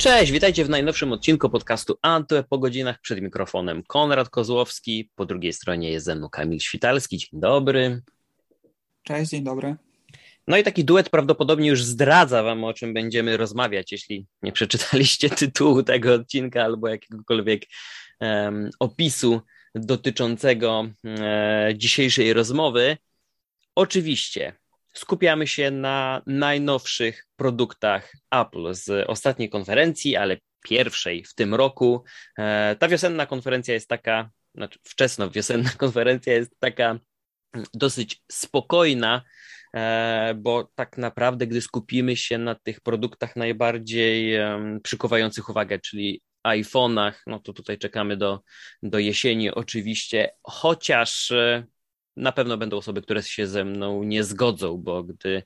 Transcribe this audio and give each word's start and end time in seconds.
Cześć, 0.00 0.32
witajcie 0.32 0.64
w 0.64 0.70
najnowszym 0.70 1.12
odcinku 1.12 1.50
podcastu 1.50 1.98
Antwe 2.02 2.44
po 2.50 2.58
godzinach 2.58 3.00
przed 3.00 3.20
mikrofonem 3.20 3.82
Konrad 3.82 4.28
Kozłowski, 4.28 5.10
po 5.14 5.26
drugiej 5.26 5.52
stronie 5.52 5.90
jest 5.90 6.06
ze 6.06 6.14
mną 6.14 6.28
Kamil 6.28 6.60
Świtalski. 6.60 7.18
Dzień 7.18 7.40
dobry. 7.40 8.02
Cześć, 9.02 9.30
dzień 9.30 9.44
dobry. 9.44 9.76
No 10.48 10.56
i 10.56 10.62
taki 10.62 10.84
duet 10.84 11.10
prawdopodobnie 11.10 11.68
już 11.68 11.84
zdradza 11.84 12.42
wam, 12.42 12.64
o 12.64 12.74
czym 12.74 12.94
będziemy 12.94 13.36
rozmawiać, 13.36 13.92
jeśli 13.92 14.26
nie 14.42 14.52
przeczytaliście 14.52 15.30
tytułu 15.40 15.82
tego 15.82 16.14
odcinka 16.14 16.62
albo 16.62 16.88
jakiegokolwiek 16.88 17.62
um, 18.20 18.70
opisu 18.78 19.40
dotyczącego 19.74 20.88
e, 21.04 21.72
dzisiejszej 21.76 22.32
rozmowy. 22.32 22.96
Oczywiście 23.74 24.52
skupiamy 24.92 25.46
się 25.46 25.70
na 25.70 26.22
najnowszych 26.26 27.26
produktach 27.36 28.12
Apple 28.30 28.74
z 28.74 29.08
ostatniej 29.08 29.50
konferencji, 29.50 30.16
ale 30.16 30.36
pierwszej 30.62 31.24
w 31.24 31.34
tym 31.34 31.54
roku. 31.54 32.04
E, 32.38 32.76
ta 32.78 32.88
wiosenna 32.88 33.26
konferencja 33.26 33.74
jest 33.74 33.88
taka, 33.88 34.30
znaczy 34.54 34.78
wczesno 34.84 35.30
wiosenna 35.30 35.70
konferencja 35.78 36.32
jest 36.32 36.52
taka 36.58 36.98
dosyć 37.74 38.22
spokojna, 38.32 39.22
e, 39.74 40.34
bo 40.38 40.70
tak 40.74 40.98
naprawdę, 40.98 41.46
gdy 41.46 41.60
skupimy 41.60 42.16
się 42.16 42.38
na 42.38 42.54
tych 42.54 42.80
produktach 42.80 43.36
najbardziej 43.36 44.38
przykuwających 44.82 45.48
uwagę, 45.48 45.78
czyli 45.78 46.22
iPhone'ach, 46.46 47.12
no 47.26 47.38
to 47.38 47.52
tutaj 47.52 47.78
czekamy 47.78 48.16
do, 48.16 48.40
do 48.82 48.98
jesieni 48.98 49.50
oczywiście, 49.50 50.30
chociaż 50.42 51.30
e, 51.30 51.66
na 52.16 52.32
pewno 52.32 52.56
będą 52.56 52.76
osoby, 52.76 53.02
które 53.02 53.22
się 53.22 53.46
ze 53.46 53.64
mną 53.64 54.02
nie 54.02 54.24
zgodzą, 54.24 54.76
bo 54.76 55.02
gdy 55.02 55.42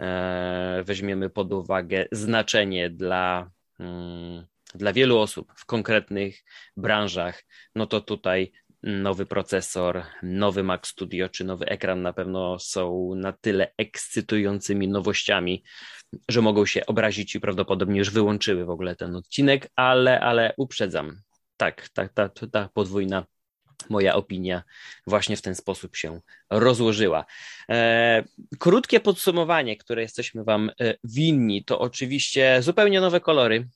e, 0.00 0.82
weźmiemy 0.86 1.30
pod 1.30 1.52
uwagę 1.52 2.06
znaczenie 2.12 2.90
dla, 2.90 3.50
mm, 3.80 4.46
dla 4.74 4.92
wielu 4.92 5.18
osób 5.18 5.52
w 5.56 5.66
konkretnych 5.66 6.44
branżach, 6.76 7.44
no 7.74 7.86
to 7.86 8.00
tutaj 8.00 8.52
nowy 8.82 9.26
procesor, 9.26 10.02
nowy 10.22 10.62
Mac 10.62 10.86
Studio 10.86 11.28
czy 11.28 11.44
nowy 11.44 11.66
ekran 11.66 12.02
na 12.02 12.12
pewno 12.12 12.58
są 12.58 13.14
na 13.14 13.32
tyle 13.32 13.72
ekscytującymi 13.78 14.88
nowościami, 14.88 15.64
że 16.28 16.42
mogą 16.42 16.66
się 16.66 16.86
obrazić 16.86 17.34
i 17.34 17.40
prawdopodobnie 17.40 17.98
już 17.98 18.10
wyłączyły 18.10 18.64
w 18.64 18.70
ogóle 18.70 18.96
ten 18.96 19.16
odcinek, 19.16 19.70
ale, 19.76 20.20
ale 20.20 20.54
uprzedzam. 20.56 21.20
Tak, 21.56 21.88
ta, 21.88 22.08
ta, 22.08 22.28
ta 22.28 22.68
podwójna 22.74 23.26
moja 23.90 24.14
opinia 24.14 24.62
właśnie 25.06 25.36
w 25.36 25.42
ten 25.42 25.54
sposób 25.54 25.96
się 25.96 26.20
rozłożyła. 26.50 27.24
E, 27.68 28.24
krótkie 28.58 29.00
podsumowanie, 29.00 29.76
które 29.76 30.02
jesteśmy 30.02 30.44
Wam 30.44 30.70
e, 30.80 30.94
winni, 31.04 31.64
to 31.64 31.78
oczywiście 31.78 32.62
zupełnie 32.62 33.00
nowe 33.00 33.20
kolory 33.20 33.68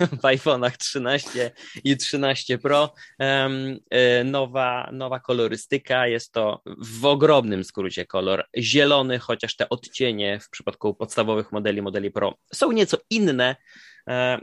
w 0.00 0.22
iPhone'ach 0.22 0.76
13 0.76 1.50
i 1.84 1.96
13 1.96 2.58
Pro. 2.58 2.94
E, 3.20 4.24
nowa, 4.24 4.90
nowa 4.92 5.20
kolorystyka, 5.20 6.06
jest 6.06 6.32
to 6.32 6.62
w 6.78 7.04
ogromnym 7.04 7.64
skrócie 7.64 8.06
kolor 8.06 8.46
zielony, 8.58 9.18
chociaż 9.18 9.56
te 9.56 9.68
odcienie 9.68 10.40
w 10.40 10.50
przypadku 10.50 10.94
podstawowych 10.94 11.52
modeli, 11.52 11.82
modeli 11.82 12.10
Pro 12.10 12.34
są 12.54 12.72
nieco 12.72 12.96
inne, 13.10 13.56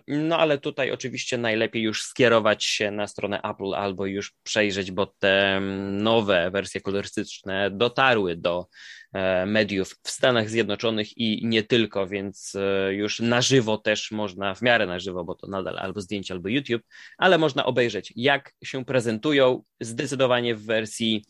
no 0.08 0.38
ale 0.38 0.58
tutaj 0.58 0.92
oczywiście 0.92 1.38
najlepiej 1.38 1.84
już 1.84 2.04
skierować 2.04 2.66
się 2.66 2.92
na 2.92 3.08
stronę 3.08 3.42
Apple 3.42 3.74
albo 3.76 4.06
już 4.06 4.34
przejrzeć, 4.44 4.92
bo 4.92 5.06
te 5.06 5.58
mm, 5.58 6.04
nowe 6.04 6.52
wersje 6.52 6.82
kolorystyczne 6.82 7.72
dotarły 7.72 8.36
do 8.36 8.68
e, 9.14 9.46
mediów 9.46 9.96
w 10.04 10.10
Stanach 10.10 10.50
Zjednoczonych 10.50 11.18
i 11.18 11.48
nie 11.48 11.64
tylko, 11.64 12.08
więc 12.08 12.56
e, 12.56 12.94
już 12.94 13.20
na 13.20 13.42
żywo 13.42 13.78
też 13.78 14.12
można, 14.12 14.56
w 14.56 14.62
miarę 14.62 14.86
na 14.86 15.00
żywo, 15.00 15.24
bo 15.24 15.36
to 15.36 15.48
nadal 15.48 15.78
albo 15.78 16.02
zdjęcie, 16.02 16.34
albo 16.34 16.50
YouTube, 16.50 16.84
ale 17.18 17.38
można 17.38 17.66
obejrzeć, 17.66 18.14
jak 18.16 18.54
się 18.64 18.86
prezentują. 18.86 19.64
Zdecydowanie 19.82 20.56
w 20.56 20.66
wersji 20.66 21.26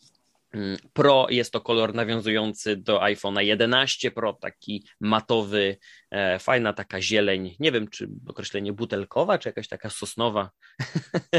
Pro 0.92 1.26
jest 1.30 1.52
to 1.52 1.60
kolor 1.60 1.94
nawiązujący 1.94 2.76
do 2.76 2.98
iPhone'a 3.00 3.40
11 3.40 4.10
Pro, 4.10 4.32
taki 4.32 4.84
matowy, 5.00 5.76
e, 6.10 6.38
fajna 6.38 6.72
taka 6.72 7.02
zieleń, 7.02 7.56
nie 7.60 7.72
wiem 7.72 7.88
czy 7.88 8.08
określenie 8.26 8.72
butelkowa, 8.72 9.38
czy 9.38 9.48
jakaś 9.48 9.68
taka 9.68 9.90
sosnowa 9.90 10.50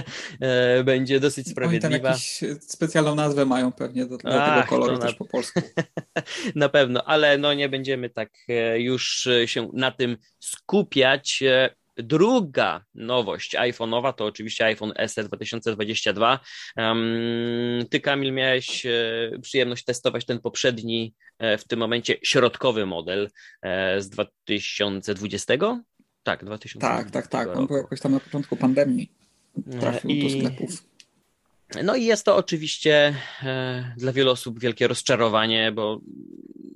e, 0.42 0.84
będzie 0.84 1.20
dosyć 1.20 1.50
sprawiedliwa. 1.50 1.88
Oni 1.88 2.02
tam 2.02 2.06
jakąś 2.06 2.44
specjalną 2.62 3.16
nazwę 3.16 3.46
mają 3.46 3.72
pewnie 3.72 4.06
do, 4.06 4.18
Ach, 4.24 4.56
tego 4.56 4.70
koloru 4.70 4.98
na... 4.98 5.06
też 5.06 5.16
po 5.16 5.26
polsku. 5.26 5.62
na 6.56 6.70
pewno, 6.70 7.04
ale 7.04 7.38
no 7.38 7.54
nie 7.54 7.70
będziemy 7.70 8.10
tak 8.10 8.30
e, 8.50 8.80
już 8.80 9.30
się 9.46 9.70
na 9.74 9.92
tym 9.92 10.18
skupiać. 10.40 11.44
Druga 12.04 12.86
nowość 12.96 13.56
iPhone'owa 13.56 14.14
to 14.14 14.26
oczywiście 14.26 14.66
iPhone 14.66 14.94
SE 15.08 15.24
2022. 15.24 16.40
Um, 16.78 17.86
ty, 17.90 18.00
Kamil, 18.00 18.34
miałeś 18.34 18.86
e, 18.86 18.92
przyjemność 19.42 19.84
testować 19.84 20.26
ten 20.26 20.40
poprzedni, 20.40 21.14
e, 21.40 21.58
w 21.58 21.68
tym 21.68 21.80
momencie 21.80 22.16
środkowy 22.24 22.86
model 22.86 23.30
e, 23.62 24.02
z 24.02 24.10
2020? 24.10 25.54
Tak, 26.24 26.46
2020. 26.46 26.80
Tak, 26.80 27.12
tak, 27.12 27.28
tak. 27.28 27.58
On 27.58 27.68
był 27.68 27.78
jakoś 27.78 28.00
tam 28.00 28.12
na 28.12 28.20
początku 28.20 28.56
pandemii. 28.56 29.12
Trafił 29.80 30.10
I... 30.10 30.24
do 30.24 30.30
sklepów. 30.30 30.91
No 31.84 31.96
i 31.96 32.06
jest 32.06 32.26
to 32.26 32.36
oczywiście 32.36 33.16
e, 33.44 33.94
dla 33.98 34.12
wielu 34.12 34.32
osób 34.32 34.60
wielkie 34.60 34.88
rozczarowanie, 34.88 35.72
bo 35.72 36.02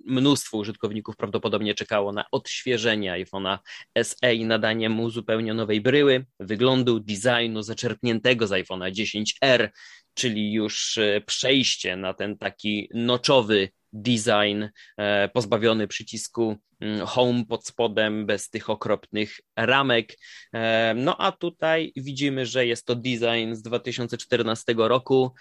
mnóstwo 0.06 0.57
użytkowników 0.57 1.16
prawdopodobnie 1.16 1.75
czekało 1.75 2.11
na 2.11 2.25
odświeżenie 2.31 3.25
iPhone'a 3.25 3.57
SE 4.03 4.34
i 4.35 4.45
nadanie 4.45 4.89
mu 4.89 5.09
zupełnie 5.09 5.53
nowej 5.53 5.81
bryły, 5.81 6.25
wyglądu, 6.39 7.00
designu 7.00 7.61
zaczerpniętego 7.61 8.47
z 8.47 8.51
iPhone'a 8.51 8.91
10R, 8.91 9.69
czyli 10.15 10.53
już 10.53 10.97
e, 10.97 11.21
przejście 11.21 11.97
na 11.97 12.13
ten 12.13 12.37
taki 12.37 12.89
noczowy 12.93 13.69
design, 13.93 14.63
e, 14.97 15.29
pozbawiony 15.29 15.87
przycisku 15.87 16.55
mm, 16.79 17.05
home 17.07 17.45
pod 17.45 17.67
spodem, 17.67 18.25
bez 18.25 18.49
tych 18.49 18.69
okropnych 18.69 19.39
ramek. 19.55 20.17
E, 20.53 20.93
no 20.97 21.17
a 21.17 21.31
tutaj 21.31 21.93
widzimy, 21.95 22.45
że 22.45 22.65
jest 22.65 22.85
to 22.85 22.95
design 22.95 23.53
z 23.53 23.61
2014 23.61 24.75
roku, 24.77 25.31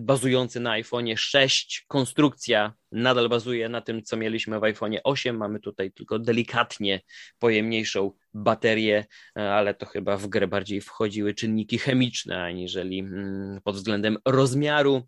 bazujący 0.00 0.60
na 0.60 0.70
iPhone 0.70 1.16
6. 1.16 1.84
Konstrukcja 1.88 2.72
nadal 2.94 3.28
bazuje 3.28 3.68
na 3.68 3.80
tym, 3.80 4.02
co 4.02 4.16
mieliśmy 4.16 4.60
w 4.60 4.64
iPhone 4.64 4.92
8. 5.04 5.36
Mamy 5.36 5.60
tutaj 5.60 5.92
tylko 5.92 6.18
delikatnie 6.18 7.00
pojemniejszą 7.38 8.12
baterię, 8.34 9.04
ale 9.34 9.74
to 9.74 9.86
chyba 9.86 10.16
w 10.16 10.26
grę 10.26 10.48
bardziej 10.48 10.80
wchodziły 10.80 11.34
czynniki 11.34 11.78
chemiczne, 11.78 12.42
aniżeli 12.42 12.98
mm, 12.98 13.60
pod 13.64 13.76
względem 13.76 14.18
rozmiaru. 14.24 15.02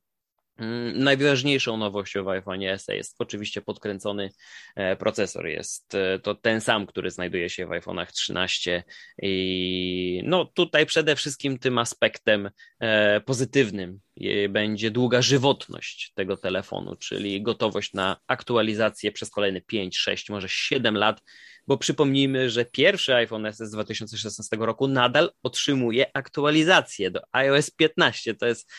Mm, 0.59 0.99
najważniejszą 0.99 1.77
nowością 1.77 2.25
w 2.25 2.28
iPhone 2.28 2.61
SE 2.78 2.97
jest 2.97 3.15
oczywiście 3.19 3.62
podkręcony 3.62 4.31
e, 4.77 4.97
procesor. 4.97 5.47
Jest 5.47 5.94
e, 5.94 6.19
to 6.19 6.34
ten 6.34 6.61
sam, 6.61 6.87
który 6.87 7.11
znajduje 7.11 7.50
się 7.50 7.67
w 7.67 7.71
iPhone'ach 7.71 8.06
13 8.06 8.84
i 9.22 10.22
no 10.25 10.45
tutaj 10.45 10.87
przede 10.87 11.16
wszystkim 11.16 11.59
tym 11.59 11.78
aspektem 11.78 12.50
e, 12.81 13.21
pozytywnym 13.21 14.00
będzie 14.49 14.91
długa 14.91 15.22
żywotność 15.22 16.12
tego 16.15 16.37
telefonu, 16.37 16.97
czyli 16.97 17.43
gotowość 17.43 17.93
na 17.93 18.16
aktualizację 18.27 19.12
przez 19.12 19.31
kolejne 19.31 19.61
5, 19.61 19.99
6, 19.99 20.31
może 20.31 20.49
7 20.49 20.97
lat, 20.97 21.21
bo 21.66 21.78
przypomnijmy, 21.78 22.50
że 22.50 22.65
pierwszy 22.65 23.15
iPhone 23.15 23.53
SE 23.53 23.66
z 23.66 23.71
2016 23.71 24.56
roku 24.61 24.89
nadal 24.89 25.31
otrzymuje 25.43 26.16
aktualizację 26.16 27.11
do 27.11 27.21
iOS 27.33 27.71
15. 27.71 28.34
To 28.34 28.47
jest 28.47 28.72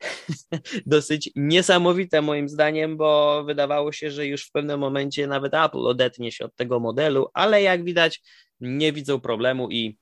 dosyć 0.86 1.30
niesamowite 1.36 2.22
moim 2.22 2.48
zdaniem, 2.48 2.96
bo 2.96 3.44
wydawało 3.44 3.92
się, 3.92 4.10
że 4.10 4.26
już 4.26 4.46
w 4.46 4.52
pewnym 4.52 4.80
momencie 4.80 5.26
nawet 5.26 5.54
Apple 5.54 5.86
odetnie 5.86 6.32
się 6.32 6.44
od 6.44 6.56
tego 6.56 6.80
modelu, 6.80 7.30
ale 7.34 7.62
jak 7.62 7.84
widać 7.84 8.22
nie 8.60 8.92
widzą 8.92 9.20
problemu 9.20 9.70
i 9.70 9.98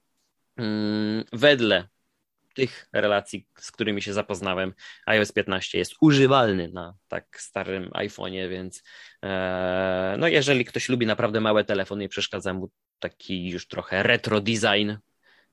mm, 0.56 1.25
wedle 1.32 1.88
tych 2.54 2.88
relacji, 2.93 3.46
z 3.58 3.70
którymi 3.70 4.02
się 4.02 4.12
zapoznałem, 4.12 4.72
iOS 5.06 5.32
15 5.32 5.78
jest 5.78 5.93
używalny 6.00 6.69
na 6.69 6.94
tak 7.08 7.40
starym 7.40 7.90
iPhone'ie, 7.90 8.49
więc 8.49 8.82
e, 9.22 10.16
no 10.19 10.28
jeżeli 10.28 10.64
ktoś 10.64 10.88
lubi 10.88 11.06
naprawdę 11.06 11.40
małe 11.40 11.64
telefony 11.64 12.04
i 12.04 12.08
przeszkadza 12.08 12.54
mu 12.54 12.70
taki 12.99 13.49
już 13.49 13.69
trochę 13.69 14.02
retro 14.02 14.40
design, 14.40 14.92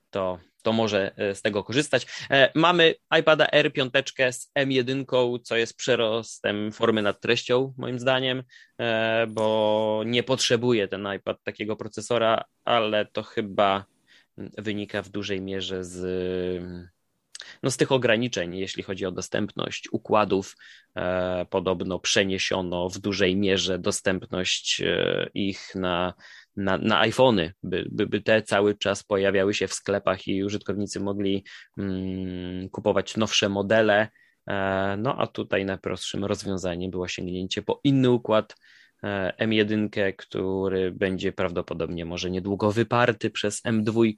to 0.09 0.39
to 0.63 0.73
może 0.73 1.11
e, 1.17 1.35
z 1.35 1.41
tego 1.41 1.63
korzystać. 1.63 2.07
E, 2.29 2.51
mamy 2.55 2.95
iPada 3.19 3.47
R 3.47 3.73
5 3.73 3.93
z 4.31 4.51
M1, 4.59 5.39
co 5.43 5.57
jest 5.57 5.77
przerostem 5.77 6.71
formy 6.71 7.01
nad 7.01 7.21
treścią, 7.21 7.73
moim 7.77 7.99
zdaniem, 7.99 8.43
e, 8.79 9.27
bo 9.27 10.03
nie 10.05 10.23
potrzebuje 10.23 10.87
ten 10.87 11.07
iPad 11.15 11.43
takiego 11.43 11.75
procesora, 11.75 12.43
ale 12.65 13.05
to 13.05 13.23
chyba 13.23 13.85
wynika 14.37 15.01
w 15.01 15.09
dużej 15.09 15.41
mierze 15.41 15.83
z, 15.83 16.63
no 17.63 17.71
z 17.71 17.77
tych 17.77 17.91
ograniczeń, 17.91 18.55
jeśli 18.55 18.83
chodzi 18.83 19.05
o 19.05 19.11
dostępność 19.11 19.89
układów. 19.91 20.55
Podobno 21.49 21.99
przeniesiono 21.99 22.89
w 22.89 22.99
dużej 22.99 23.35
mierze 23.35 23.79
dostępność 23.79 24.81
ich 25.33 25.75
na 25.75 26.13
na, 26.55 26.77
na 26.77 26.99
iPhony, 26.99 27.53
by, 27.63 27.85
by, 27.91 28.07
by 28.07 28.21
te 28.21 28.41
cały 28.41 28.75
czas 28.75 29.03
pojawiały 29.03 29.53
się 29.53 29.67
w 29.67 29.73
sklepach 29.73 30.27
i 30.27 30.43
użytkownicy 30.43 30.99
mogli 30.99 31.43
mm, 31.77 32.69
kupować 32.69 33.17
nowsze 33.17 33.49
modele. 33.49 34.07
E, 34.47 34.97
no 34.97 35.15
a 35.17 35.27
tutaj 35.27 35.65
najprostszym 35.65 36.25
rozwiązaniem 36.25 36.91
było 36.91 37.07
sięgnięcie 37.07 37.61
po 37.61 37.79
inny 37.83 38.09
układ 38.11 38.55
e, 39.03 39.33
M1, 39.47 40.13
który 40.17 40.91
będzie 40.91 41.31
prawdopodobnie 41.31 42.05
może 42.05 42.31
niedługo 42.31 42.71
wyparty 42.71 43.29
przez 43.29 43.61
M2 43.61 44.13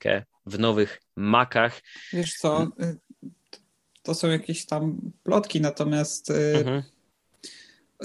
w 0.45 0.59
nowych 0.59 1.01
Macach. 1.15 1.81
Wiesz 2.13 2.33
co, 2.33 2.63
y, 2.63 2.97
to 4.03 4.15
są 4.15 4.27
jakieś 4.29 4.65
tam 4.65 5.11
plotki, 5.23 5.61
natomiast 5.61 6.29
y, 6.29 6.53
mhm. 6.57 6.83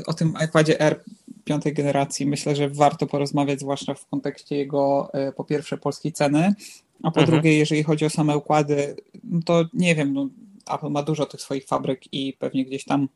o 0.06 0.14
tym 0.14 0.34
iPadzie 0.44 0.80
R 0.80 1.04
piątej 1.50 1.74
generacji 1.74 2.26
myślę, 2.26 2.56
że 2.56 2.68
warto 2.68 3.06
porozmawiać, 3.06 3.60
zwłaszcza 3.60 3.94
w 3.94 4.06
kontekście 4.06 4.56
jego 4.56 5.10
y, 5.28 5.32
po 5.32 5.44
pierwsze 5.44 5.78
polskiej 5.78 6.12
ceny, 6.12 6.54
a 7.02 7.10
po 7.10 7.20
mhm. 7.20 7.26
drugie, 7.26 7.58
jeżeli 7.58 7.82
chodzi 7.82 8.04
o 8.04 8.10
same 8.10 8.36
układy, 8.36 8.96
no 9.24 9.40
to 9.44 9.64
nie 9.72 9.94
wiem, 9.94 10.12
no, 10.12 10.28
Apple 10.74 10.90
ma 10.90 11.02
dużo 11.02 11.26
tych 11.26 11.40
swoich 11.40 11.66
fabryk 11.66 12.12
i 12.12 12.32
pewnie 12.32 12.64
gdzieś 12.64 12.84
tam 12.84 13.08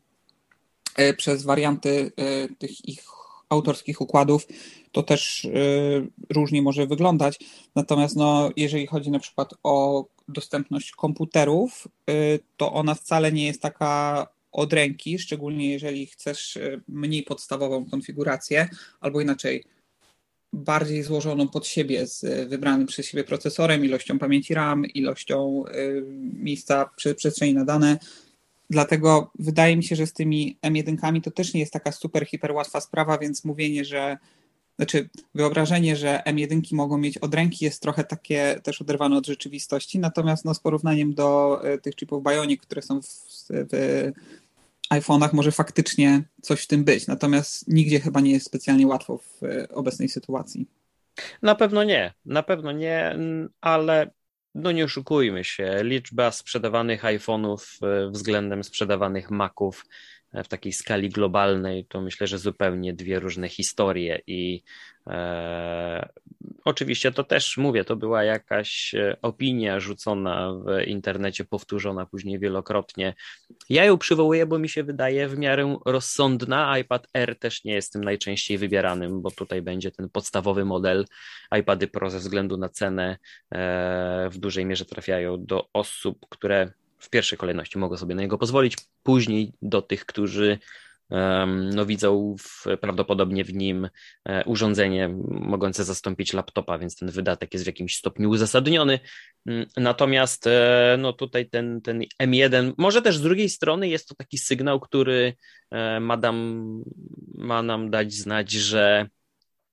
y, 0.99 1.15
przez 1.15 1.43
warianty 1.43 2.13
tych 2.59 2.89
ich 2.89 3.05
autorskich 3.49 4.01
układów 4.01 4.47
to 4.93 5.03
też 5.03 5.49
różnie 6.35 6.63
może 6.63 6.87
wyglądać. 6.87 7.39
Natomiast 7.75 8.17
no, 8.17 8.51
jeżeli 8.57 8.87
chodzi 8.87 9.11
na 9.11 9.19
przykład 9.19 9.55
o 9.63 10.05
dostępność 10.29 10.93
komputerów, 10.93 11.89
to 12.57 12.73
ona 12.73 12.95
wcale 12.95 13.33
nie 13.33 13.47
jest 13.47 13.63
taka 13.63 14.27
od 14.55 14.73
ręki, 14.73 15.19
szczególnie 15.19 15.73
jeżeli 15.73 16.06
chcesz 16.06 16.56
y, 16.56 16.81
mniej 16.89 17.23
podstawową 17.23 17.85
konfigurację, 17.85 18.69
albo 19.01 19.21
inaczej, 19.21 19.65
bardziej 20.53 21.03
złożoną 21.03 21.49
pod 21.49 21.67
siebie 21.67 22.06
z 22.06 22.49
wybranym 22.49 22.87
przez 22.87 23.06
siebie 23.06 23.25
procesorem, 23.25 23.85
ilością 23.85 24.19
pamięci 24.19 24.55
RAM, 24.55 24.87
ilością 24.87 25.65
y, 25.67 26.03
miejsca 26.35 26.91
przestrzeni 27.17 27.55
na 27.55 27.65
dane. 27.65 27.99
Dlatego 28.71 29.31
wydaje 29.39 29.77
mi 29.77 29.85
się, 29.85 29.97
że 29.97 30.06
z 30.06 30.12
tymi 30.12 30.59
M1 30.62 31.21
to 31.21 31.31
też 31.31 31.55
nie 31.55 31.61
jest 31.61 31.73
taka 31.73 31.93
super, 31.93 32.27
hiper 32.27 32.53
łatwa 32.53 32.81
sprawa, 32.81 33.19
więc 33.19 33.45
mówienie, 33.45 33.85
że 33.85 34.17
znaczy 34.77 35.09
wyobrażenie, 35.35 35.97
że 35.97 36.23
M1 36.27 36.73
mogą 36.73 36.99
mieć 36.99 37.19
od 37.19 37.35
ręki 37.35 37.65
jest 37.65 37.83
trochę 37.83 38.05
takie 38.05 38.61
też 38.62 38.81
oderwane 38.83 39.17
od 39.17 39.27
rzeczywistości, 39.27 39.99
natomiast 39.99 40.45
no, 40.45 40.55
z 40.55 40.61
porównaniem 40.61 41.15
do 41.15 41.61
e, 41.65 41.79
tych 41.79 41.97
chipów 41.97 42.25
Bionic, 42.25 42.62
które 42.62 42.83
są 42.83 43.03
w, 43.03 43.07
w 43.50 44.12
iPhone'ach 44.91 45.33
może 45.33 45.53
faktycznie 45.53 46.23
coś 46.43 46.63
w 46.63 46.67
tym 46.67 46.85
być, 46.85 47.07
natomiast 47.07 47.69
nigdzie 47.69 48.01
chyba 48.01 48.21
nie 48.21 48.31
jest 48.31 48.47
specjalnie 48.47 48.87
łatwo 48.87 49.19
w 49.19 49.43
e, 49.43 49.69
obecnej 49.69 50.09
sytuacji. 50.09 50.69
Na 51.43 51.55
pewno 51.55 51.85
nie, 51.85 52.15
na 52.25 52.43
pewno 52.43 52.73
nie, 52.73 53.19
ale 53.61 54.11
no 54.55 54.73
nie 54.73 54.85
oszukujmy 54.85 55.45
się, 55.45 55.79
liczba 55.83 56.31
sprzedawanych 56.31 57.03
iPhone'ów 57.03 57.87
e, 57.87 58.11
względem 58.11 58.65
sprzedawanych 58.65 59.31
Maców 59.31 59.87
w 60.43 60.49
takiej 60.49 60.73
skali 60.73 61.09
globalnej, 61.09 61.87
to 61.87 62.01
myślę, 62.01 62.27
że 62.27 62.39
zupełnie 62.39 62.93
dwie 62.93 63.21
różne 63.21 63.49
historie 63.49 64.21
i 64.27 64.63
e, 65.07 66.09
oczywiście 66.65 67.13
to 67.13 67.25
też 67.25 67.57
mówię, 67.57 67.85
to 67.85 67.97
była 67.97 68.25
jakaś 68.25 68.95
e, 68.95 69.17
opinia 69.23 69.81
rzucona 69.81 70.55
w 70.55 70.87
internecie, 70.87 71.45
powtórzona 71.45 72.07
później 72.07 72.39
wielokrotnie. 72.39 73.15
Ja 73.69 73.85
ją 73.85 73.99
przywołuję, 73.99 74.47
bo 74.47 74.59
mi 74.59 74.69
się 74.69 74.85
wydaje 74.85 75.29
w 75.29 75.39
miarę 75.39 75.79
rozsądna. 75.87 76.79
iPad 76.79 77.09
Air 77.15 77.39
też 77.39 77.65
nie 77.65 77.75
jest 77.75 77.93
tym 77.93 78.05
najczęściej 78.05 78.59
wybieranym, 78.59 79.23
bo 79.23 79.31
tutaj 79.31 79.63
będzie 79.63 79.91
ten 79.91 80.09
podstawowy 80.09 80.65
model. 80.65 81.05
iPady 81.59 81.87
Pro 81.89 82.11
ze 82.11 82.19
względu 82.19 82.57
na 82.57 82.69
cenę 82.69 83.19
e, 83.51 84.29
w 84.33 84.39
dużej 84.39 84.67
mierze 84.67 84.85
trafiają 84.85 85.45
do 85.45 85.69
osób, 85.73 86.27
które 86.29 86.73
w 86.99 87.11
pierwszej 87.11 87.38
kolejności 87.38 87.79
mogą 87.79 87.96
sobie 87.96 88.14
na 88.14 88.23
niego 88.23 88.38
pozwolić, 88.38 88.76
później 89.02 89.52
do 89.62 89.82
tych, 89.82 90.06
którzy 90.06 90.58
no, 91.75 91.87
widzą 91.87 92.37
w, 92.38 92.64
prawdopodobnie 92.81 93.44
w 93.44 93.55
nim 93.55 93.88
e, 94.25 94.44
urządzenie 94.44 95.08
mogące 95.29 95.85
zastąpić 95.85 96.32
laptopa, 96.32 96.79
więc 96.79 96.96
ten 96.96 97.11
wydatek 97.11 97.52
jest 97.52 97.64
w 97.64 97.67
jakimś 97.67 97.96
stopniu 97.96 98.31
uzasadniony. 98.31 99.00
Mm, 99.46 99.67
natomiast 99.76 100.46
e, 100.46 100.96
no, 100.99 101.12
tutaj 101.12 101.49
ten, 101.49 101.81
ten 101.81 102.02
M1, 102.23 102.73
może 102.79 103.02
też 103.02 103.17
z 103.17 103.23
drugiej 103.23 103.49
strony 103.49 103.88
jest 103.88 104.08
to 104.08 104.14
taki 104.14 104.38
sygnał, 104.38 104.81
który 104.81 105.35
e, 105.70 106.00
ma, 106.00 106.17
dam, 106.17 106.82
ma 107.35 107.62
nam 107.62 107.90
dać 107.90 108.12
znać, 108.12 108.50
że 108.50 109.08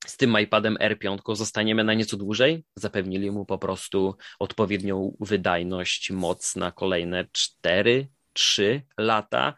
z 0.06 0.16
tym 0.16 0.40
iPadem 0.40 0.76
R5 0.76 1.36
zostaniemy 1.36 1.84
na 1.84 1.94
nieco 1.94 2.16
dłużej. 2.16 2.64
Zapewnili 2.76 3.30
mu 3.30 3.44
po 3.44 3.58
prostu 3.58 4.16
odpowiednią 4.38 5.16
wydajność, 5.20 6.10
moc 6.10 6.56
na 6.56 6.72
kolejne 6.72 7.28
4, 7.32 8.08
3 8.32 8.82
lata. 8.98 9.54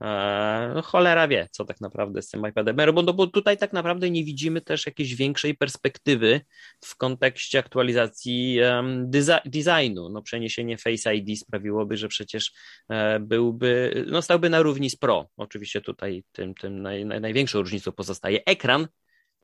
Eee, 0.00 0.74
no 0.74 0.82
cholera 0.82 1.28
wie, 1.28 1.48
co 1.50 1.64
tak 1.64 1.80
naprawdę 1.80 2.22
z 2.22 2.28
tym 2.28 2.46
iPadem 2.48 2.80
R, 2.80 2.94
bo, 2.94 3.02
no, 3.02 3.12
bo 3.12 3.26
tutaj 3.26 3.58
tak 3.58 3.72
naprawdę 3.72 4.10
nie 4.10 4.24
widzimy 4.24 4.60
też 4.60 4.86
jakiejś 4.86 5.14
większej 5.14 5.54
perspektywy 5.54 6.40
w 6.84 6.96
kontekście 6.96 7.58
aktualizacji 7.58 8.60
um, 8.60 9.10
designu. 9.44 10.08
No, 10.08 10.22
przeniesienie 10.22 10.78
Face 10.78 11.14
ID 11.14 11.38
sprawiłoby, 11.38 11.96
że 11.96 12.08
przecież 12.08 12.52
e, 12.88 13.20
byłby, 13.20 14.04
no, 14.08 14.22
stałby 14.22 14.50
na 14.50 14.62
równi 14.62 14.90
z 14.90 14.96
Pro. 14.96 15.28
Oczywiście 15.36 15.80
tutaj 15.80 16.24
tym, 16.32 16.54
tym 16.54 16.82
naj, 16.82 17.04
naj, 17.04 17.20
największą 17.20 17.58
różnicą 17.58 17.92
pozostaje 17.92 18.44
ekran, 18.44 18.88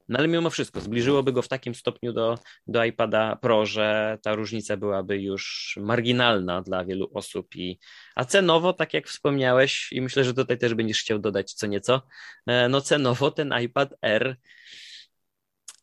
no 0.09 0.19
ale 0.19 0.29
mimo 0.29 0.51
wszystko 0.51 0.81
zbliżyłoby 0.81 1.33
go 1.33 1.43
w 1.43 1.49
takim 1.49 1.75
stopniu 1.75 2.13
do, 2.13 2.39
do 2.67 2.85
iPada 2.85 3.37
Pro, 3.37 3.67
że 3.67 4.19
ta 4.23 4.35
różnica 4.35 4.77
byłaby 4.77 5.23
już 5.23 5.75
marginalna 5.81 6.63
dla 6.63 6.85
wielu 6.85 7.11
osób. 7.15 7.57
I, 7.57 7.79
a 8.15 8.25
cenowo, 8.25 8.73
tak 8.73 8.95
jak 8.95 9.09
wspomniałeś, 9.09 9.93
i 9.93 10.01
myślę, 10.01 10.25
że 10.25 10.35
tutaj 10.35 10.59
też 10.59 10.75
będziesz 10.75 11.01
chciał 11.01 11.19
dodać 11.19 11.53
co 11.53 11.67
nieco, 11.67 12.03
e, 12.47 12.69
no 12.69 12.81
cenowo 12.81 13.31
ten 13.31 13.55
iPad 13.63 13.95
R 14.03 14.37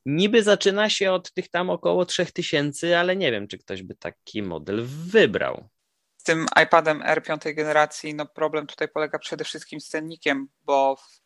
niby 0.05 0.43
zaczyna 0.43 0.89
się 0.89 1.11
od 1.11 1.33
tych 1.33 1.49
tam 1.49 1.69
około 1.69 2.05
3000, 2.05 2.99
ale 2.99 3.15
nie 3.15 3.31
wiem, 3.31 3.47
czy 3.47 3.57
ktoś 3.57 3.83
by 3.83 3.95
taki 3.95 4.43
model 4.43 4.85
wybrał. 4.85 5.69
Z 6.17 6.23
tym 6.23 6.45
iPadem 6.63 7.01
R 7.05 7.23
piątej 7.23 7.55
generacji, 7.55 8.15
no 8.15 8.25
problem 8.25 8.67
tutaj 8.67 8.87
polega 8.87 9.19
przede 9.19 9.43
wszystkim 9.43 9.81
z 9.81 9.87
cennikiem, 9.87 10.47
bo 10.61 10.95
w 10.95 11.20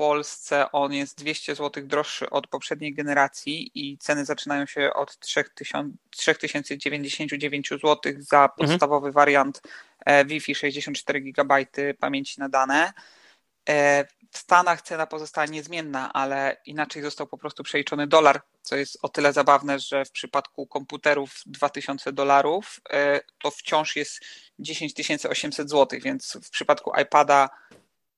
Polsce 0.00 0.72
on 0.72 0.92
jest 0.92 1.18
200 1.18 1.54
zł 1.54 1.82
droższy 1.86 2.30
od 2.30 2.46
poprzedniej 2.46 2.94
generacji 2.94 3.70
i 3.74 3.98
ceny 3.98 4.24
zaczynają 4.24 4.66
się 4.66 4.90
od 4.94 5.18
3099 5.18 7.68
zł 7.68 7.98
za 8.18 8.42
mhm. 8.42 8.50
podstawowy 8.56 9.06
mhm. 9.06 9.12
wariant 9.12 9.62
e, 10.06 10.24
Wi-Fi 10.24 10.54
64 10.54 11.20
GB 11.20 11.66
pamięci 11.98 12.40
na 12.40 12.48
dane. 12.48 12.92
E, 13.68 14.04
w 14.30 14.38
Stanach 14.38 14.82
cena 14.82 15.06
pozostała 15.06 15.46
niezmienna, 15.46 16.12
ale 16.12 16.56
inaczej 16.66 17.02
został 17.02 17.26
po 17.26 17.38
prostu 17.38 17.62
przeliczony 17.62 18.06
dolar, 18.06 18.40
co 18.62 18.76
jest 18.76 18.98
o 19.02 19.08
tyle 19.08 19.32
zabawne, 19.32 19.78
że 19.78 20.04
w 20.04 20.10
przypadku 20.10 20.66
komputerów 20.66 21.42
2000 21.46 22.12
dolarów 22.12 22.80
e, 22.90 23.20
to 23.42 23.50
wciąż 23.50 23.96
jest 23.96 24.20
10 24.58 25.26
800 25.26 25.70
zł, 25.70 26.00
więc 26.02 26.38
w 26.44 26.50
przypadku 26.50 26.92
iPada 27.02 27.48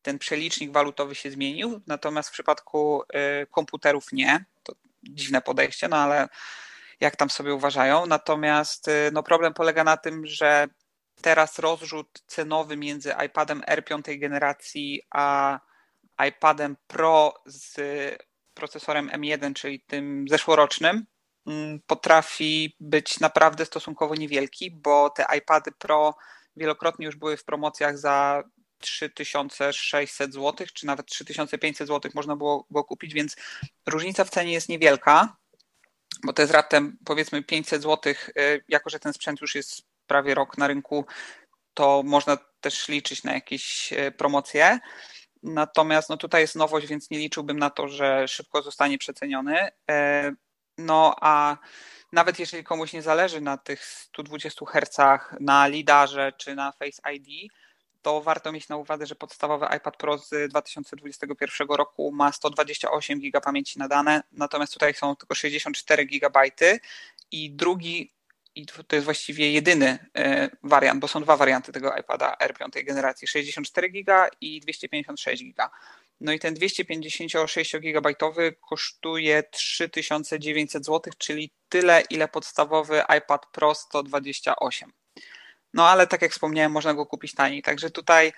ten 0.03 0.19
przelicznik 0.19 0.73
walutowy 0.73 1.15
się 1.15 1.31
zmienił, 1.31 1.81
natomiast 1.87 2.29
w 2.29 2.33
przypadku 2.33 3.03
y, 3.03 3.47
komputerów 3.47 4.13
nie. 4.13 4.45
To 4.63 4.73
dziwne 5.03 5.43
podejście, 5.43 5.89
no 5.89 5.97
ale 5.97 6.29
jak 7.01 7.17
tam 7.17 7.31
sobie 7.31 7.55
uważają. 7.55 8.07
Natomiast 8.07 8.89
y, 8.89 9.11
no 9.13 9.23
problem 9.23 9.55
polega 9.55 9.85
na 9.85 9.97
tym, 9.97 10.27
że 10.27 10.67
teraz 11.23 11.59
rozrzut 11.59 12.23
cenowy 12.27 12.77
między 12.77 13.15
iPadem 13.27 13.63
R 13.67 13.85
5 13.85 14.05
generacji 14.19 15.03
a 15.11 15.59
iPadem 16.29 16.77
Pro 16.87 17.35
z 17.47 17.81
procesorem 18.55 19.09
M1, 19.09 19.55
czyli 19.55 19.81
tym 19.81 20.27
zeszłorocznym, 20.29 21.07
mm, 21.47 21.81
potrafi 21.87 22.77
być 22.81 23.21
naprawdę 23.21 23.65
stosunkowo 23.65 24.15
niewielki, 24.15 24.71
bo 24.71 25.11
te 25.11 25.27
iPady 25.39 25.73
Pro 25.73 26.15
wielokrotnie 26.57 27.07
już 27.07 27.17
były 27.17 27.37
w 27.37 27.45
promocjach 27.45 27.99
za 27.99 28.43
3600 28.83 30.35
zł, 30.35 30.67
czy 30.75 30.87
nawet 30.87 31.07
3500 31.07 31.89
zł 31.89 32.11
można 32.15 32.37
było 32.37 32.67
go 32.71 32.85
kupić, 32.85 33.15
więc 33.15 33.37
różnica 33.87 34.25
w 34.25 34.31
cenie 34.31 34.53
jest 34.53 34.69
niewielka, 34.69 35.37
bo 36.25 36.33
to 36.33 36.43
jest 36.43 36.55
raptem 36.55 36.99
powiedzmy 37.05 37.43
500 37.43 37.83
zł, 37.83 38.15
y, 38.39 38.65
jako 38.69 38.91
że 38.91 38.99
ten 38.99 39.12
sprzęt 39.12 39.41
już 39.41 39.55
jest 39.55 39.83
prawie 40.07 40.35
rok 40.35 40.59
na 40.59 40.67
rynku, 40.67 41.07
to 41.75 42.03
można 42.05 42.37
też 42.61 42.89
liczyć 42.89 43.25
na 43.25 43.33
jakieś 43.33 43.93
y, 43.93 44.12
promocje. 44.12 44.79
Natomiast 45.43 46.09
no 46.09 46.17
tutaj 46.17 46.41
jest 46.41 46.57
nowość, 46.57 46.87
więc 46.87 47.11
nie 47.11 47.19
liczyłbym 47.19 47.59
na 47.59 47.71
to, 47.71 47.89
że 47.89 48.29
szybko 48.29 48.62
zostanie 48.62 48.99
przeceniony. 48.99 49.69
Y, 49.69 49.73
no 50.79 51.17
a 51.21 51.57
nawet 52.12 52.39
jeżeli 52.39 52.65
komuś 52.65 52.93
nie 52.93 53.03
zależy 53.03 53.41
na 53.41 53.57
tych 53.57 53.85
120 53.85 54.67
Hz, 54.67 55.21
na 55.41 55.67
lidarze 55.67 56.33
czy 56.39 56.55
na 56.55 56.73
Face 56.73 57.12
ID, 57.15 57.53
to 58.03 58.21
warto 58.21 58.53
mieć 58.53 58.69
na 58.69 58.77
uwadze, 58.77 59.07
że 59.07 59.15
podstawowy 59.15 59.67
iPad 59.77 59.97
Pro 59.97 60.19
z 60.19 60.51
2021 60.51 61.69
roku 61.69 62.13
ma 62.13 62.33
128 62.33 63.21
GB 63.21 63.41
pamięci 63.41 63.79
na 63.79 63.89
dane, 63.89 64.23
natomiast 64.33 64.73
tutaj 64.73 64.95
są 64.95 65.17
tylko 65.17 65.35
64 65.35 66.07
GB 66.07 66.41
i 67.31 67.51
drugi 67.51 68.13
i 68.55 68.67
to 68.67 68.97
jest 68.97 69.05
właściwie 69.05 69.53
jedyny 69.53 69.99
e, 70.17 70.51
wariant, 70.63 71.01
bo 71.01 71.09
są 71.09 71.23
dwa 71.23 71.37
warianty 71.37 71.73
tego 71.73 71.97
iPada 71.97 72.37
R5 72.41 72.85
generacji, 72.85 73.29
64 73.29 73.91
GB 73.91 74.29
i 74.41 74.61
256 74.61 75.45
GB. 75.45 75.69
No 76.21 76.33
i 76.33 76.39
ten 76.39 76.55
256 76.55 77.77
GB 77.77 78.15
kosztuje 78.69 79.43
3900 79.43 80.85
zł, 80.85 81.13
czyli 81.19 81.51
tyle, 81.69 82.03
ile 82.11 82.29
podstawowy 82.29 83.03
iPad 83.19 83.47
Pro 83.47 83.75
128. 83.75 84.93
No 85.75 85.88
ale 85.88 86.07
tak 86.07 86.23
jak 86.23 86.33
wspomniałem, 86.33 86.73
można 86.73 86.95
go 86.95 87.07
kupić 87.07 87.35
taniej. 87.35 87.62
Także 87.62 87.91
tutaj 87.91 88.33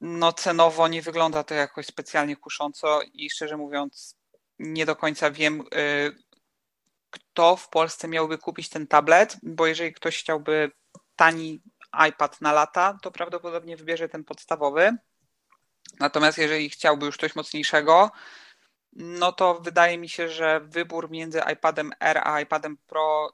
no 0.00 0.32
cenowo 0.32 0.88
nie 0.88 1.02
wygląda 1.02 1.44
to 1.44 1.54
jakoś 1.54 1.86
specjalnie 1.86 2.36
kusząco 2.36 3.00
i 3.12 3.30
szczerze 3.30 3.56
mówiąc 3.56 4.16
nie 4.58 4.86
do 4.86 4.96
końca 4.96 5.30
wiem, 5.30 5.60
y, 5.60 6.12
kto 7.10 7.56
w 7.56 7.68
Polsce 7.68 8.08
miałby 8.08 8.38
kupić 8.38 8.68
ten 8.68 8.86
tablet, 8.86 9.36
bo 9.42 9.66
jeżeli 9.66 9.92
ktoś 9.92 10.18
chciałby 10.18 10.70
tani 11.16 11.62
iPad 12.08 12.40
na 12.40 12.52
lata, 12.52 12.98
to 13.02 13.10
prawdopodobnie 13.10 13.76
wybierze 13.76 14.08
ten 14.08 14.24
podstawowy. 14.24 14.96
Natomiast 16.00 16.38
jeżeli 16.38 16.70
chciałby 16.70 17.06
już 17.06 17.16
coś 17.16 17.34
mocniejszego, 17.34 18.10
no 18.92 19.32
to 19.32 19.54
wydaje 19.54 19.98
mi 19.98 20.08
się, 20.08 20.28
że 20.28 20.60
wybór 20.60 21.10
między 21.10 21.40
iPadem 21.52 21.92
R 22.00 22.20
a 22.24 22.40
iPadem 22.40 22.76
Pro 22.86 23.32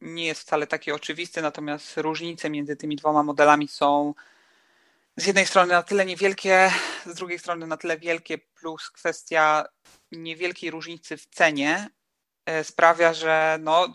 nie 0.00 0.26
jest 0.26 0.40
wcale 0.40 0.66
taki 0.66 0.92
oczywisty, 0.92 1.42
natomiast 1.42 1.96
różnice 1.96 2.50
między 2.50 2.76
tymi 2.76 2.96
dwoma 2.96 3.22
modelami 3.22 3.68
są 3.68 4.14
z 5.16 5.26
jednej 5.26 5.46
strony 5.46 5.72
na 5.72 5.82
tyle 5.82 6.06
niewielkie, 6.06 6.70
z 7.06 7.14
drugiej 7.14 7.38
strony 7.38 7.66
na 7.66 7.76
tyle 7.76 7.98
wielkie, 7.98 8.38
plus 8.38 8.90
kwestia 8.90 9.64
niewielkiej 10.12 10.70
różnicy 10.70 11.16
w 11.16 11.26
cenie 11.26 11.90
e, 12.46 12.64
sprawia, 12.64 13.14
że 13.14 13.58
no, 13.60 13.92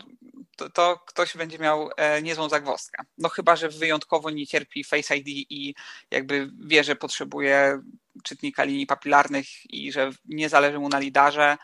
to, 0.56 0.70
to, 0.70 1.02
ktoś 1.06 1.36
będzie 1.36 1.58
miał 1.58 1.90
e, 1.96 2.22
niezłą 2.22 2.48
zagwozdkę. 2.48 3.02
No 3.18 3.28
chyba, 3.28 3.56
że 3.56 3.68
wyjątkowo 3.68 4.30
nie 4.30 4.46
cierpi 4.46 4.84
Face 4.84 5.16
ID 5.16 5.26
i 5.28 5.74
jakby 6.10 6.50
wie, 6.66 6.84
że 6.84 6.96
potrzebuje 6.96 7.82
czytnika 8.22 8.64
linii 8.64 8.86
papilarnych 8.86 9.46
i 9.70 9.92
że 9.92 10.10
nie 10.24 10.48
zależy 10.48 10.78
mu 10.78 10.88
na 10.88 10.98
lidarze, 10.98 11.56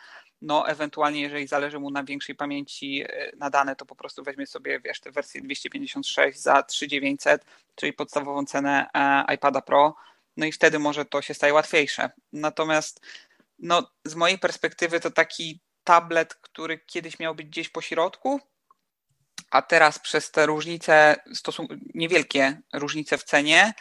no 0.42 0.68
ewentualnie 0.68 1.20
jeżeli 1.20 1.46
zależy 1.46 1.78
mu 1.78 1.90
na 1.90 2.04
większej 2.04 2.34
pamięci 2.34 3.04
e, 3.08 3.32
na 3.37 3.50
dane, 3.50 3.76
to 3.76 3.87
po 3.87 3.96
prostu 3.96 4.22
weźmie 4.22 4.46
sobie, 4.46 4.80
wiesz, 4.80 5.00
tę 5.00 5.11
wersję 5.11 5.40
256 5.40 6.40
za 6.40 6.62
3900, 6.62 7.44
czyli 7.75 7.92
podstawową 7.92 8.44
cenę 8.44 8.87
e, 8.94 9.34
iPada 9.34 9.61
Pro, 9.61 9.94
no 10.37 10.46
i 10.46 10.52
wtedy 10.52 10.78
może 10.78 11.04
to 11.04 11.22
się 11.22 11.34
staje 11.34 11.54
łatwiejsze. 11.54 12.11
Natomiast 12.32 13.00
no, 13.58 13.90
z 14.04 14.14
mojej 14.14 14.38
perspektywy 14.38 15.00
to 15.00 15.11
taki 15.11 15.61
tablet, 15.84 16.34
który 16.34 16.78
kiedyś 16.78 17.18
miał 17.18 17.34
być 17.34 17.46
gdzieś 17.46 17.68
po 17.68 17.80
środku, 17.80 18.40
a 19.50 19.62
teraz 19.62 19.99
przez 19.99 20.30
te 20.30 20.46
różnice, 20.46 21.16
stosun- 21.34 21.78
niewielkie 21.94 22.61
różnice 22.72 23.18
w 23.18 23.25
cenie, 23.25 23.72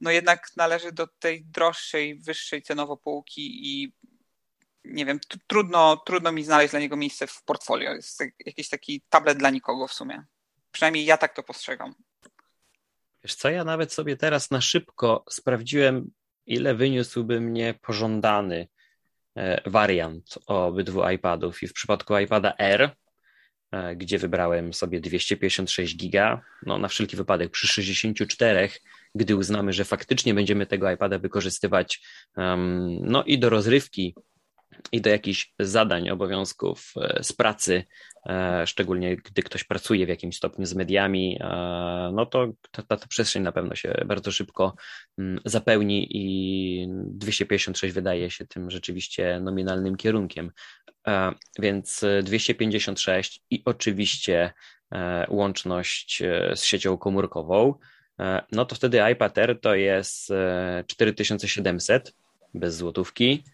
no 0.00 0.10
jednak 0.10 0.48
należy 0.56 0.92
do 0.92 1.06
tej 1.06 1.44
droższej, 1.44 2.14
wyższej 2.14 2.62
cenowo 2.62 2.96
półki 2.96 3.72
i 3.72 3.92
nie 4.84 5.06
wiem, 5.06 5.20
trudno, 5.46 5.96
trudno 5.96 6.32
mi 6.32 6.44
znaleźć 6.44 6.70
dla 6.70 6.80
niego 6.80 6.96
miejsce 6.96 7.26
w 7.26 7.42
portfolio. 7.44 7.94
Jest 7.94 8.20
jakiś 8.46 8.68
taki 8.68 9.02
tablet 9.08 9.38
dla 9.38 9.50
nikogo 9.50 9.86
w 9.86 9.92
sumie. 9.92 10.24
Przynajmniej 10.72 11.04
ja 11.04 11.16
tak 11.16 11.34
to 11.34 11.42
postrzegam. 11.42 11.94
Wiesz 13.24 13.34
co, 13.34 13.50
ja 13.50 13.64
nawet 13.64 13.92
sobie 13.92 14.16
teraz 14.16 14.50
na 14.50 14.60
szybko 14.60 15.24
sprawdziłem, 15.30 16.10
ile 16.46 16.74
wyniósłby 16.74 17.40
mnie 17.40 17.74
pożądany 17.82 18.68
e, 19.36 19.70
wariant 19.70 20.38
obydwu 20.46 21.08
iPadów. 21.08 21.62
I 21.62 21.68
w 21.68 21.72
przypadku 21.72 22.18
iPada 22.18 22.54
R, 22.58 22.96
e, 23.72 23.96
gdzie 23.96 24.18
wybrałem 24.18 24.74
sobie 24.74 25.00
256 25.00 25.96
giga, 25.96 26.42
no 26.66 26.78
na 26.78 26.88
wszelki 26.88 27.16
wypadek 27.16 27.50
przy 27.50 27.66
64, 27.68 28.68
gdy 29.14 29.36
uznamy, 29.36 29.72
że 29.72 29.84
faktycznie 29.84 30.34
będziemy 30.34 30.66
tego 30.66 30.90
iPada 30.90 31.18
wykorzystywać 31.18 32.02
um, 32.36 32.98
no 33.02 33.24
i 33.24 33.38
do 33.38 33.50
rozrywki, 33.50 34.14
i 34.92 35.00
do 35.00 35.10
jakichś 35.10 35.54
zadań, 35.58 36.10
obowiązków 36.10 36.92
e, 36.96 37.24
z 37.24 37.32
pracy, 37.32 37.84
e, 38.28 38.66
szczególnie 38.66 39.16
gdy 39.16 39.42
ktoś 39.42 39.64
pracuje 39.64 40.06
w 40.06 40.08
jakimś 40.08 40.36
stopniu 40.36 40.66
z 40.66 40.74
mediami, 40.74 41.38
e, 41.40 41.46
no 42.14 42.26
to 42.26 42.52
ta, 42.70 42.82
ta, 42.82 42.96
ta 42.96 43.06
przestrzeń 43.06 43.42
na 43.42 43.52
pewno 43.52 43.74
się 43.74 43.94
bardzo 44.06 44.32
szybko 44.32 44.74
mm, 45.18 45.40
zapełni 45.44 46.08
i 46.10 46.86
256 46.90 47.94
wydaje 47.94 48.30
się 48.30 48.46
tym 48.46 48.70
rzeczywiście 48.70 49.40
nominalnym 49.40 49.96
kierunkiem. 49.96 50.50
Więc 51.58 52.04
256 52.22 53.40
i 53.50 53.62
oczywiście 53.64 54.52
łączność 55.28 56.22
z 56.54 56.64
siecią 56.64 56.98
komórkową, 56.98 57.74
no 58.52 58.64
to 58.64 58.74
wtedy 58.74 59.00
iPad 59.12 59.38
Air 59.38 59.60
to 59.60 59.74
jest 59.74 60.32
4700 60.86 62.14
bez 62.54 62.76
złotówki, 62.76 63.44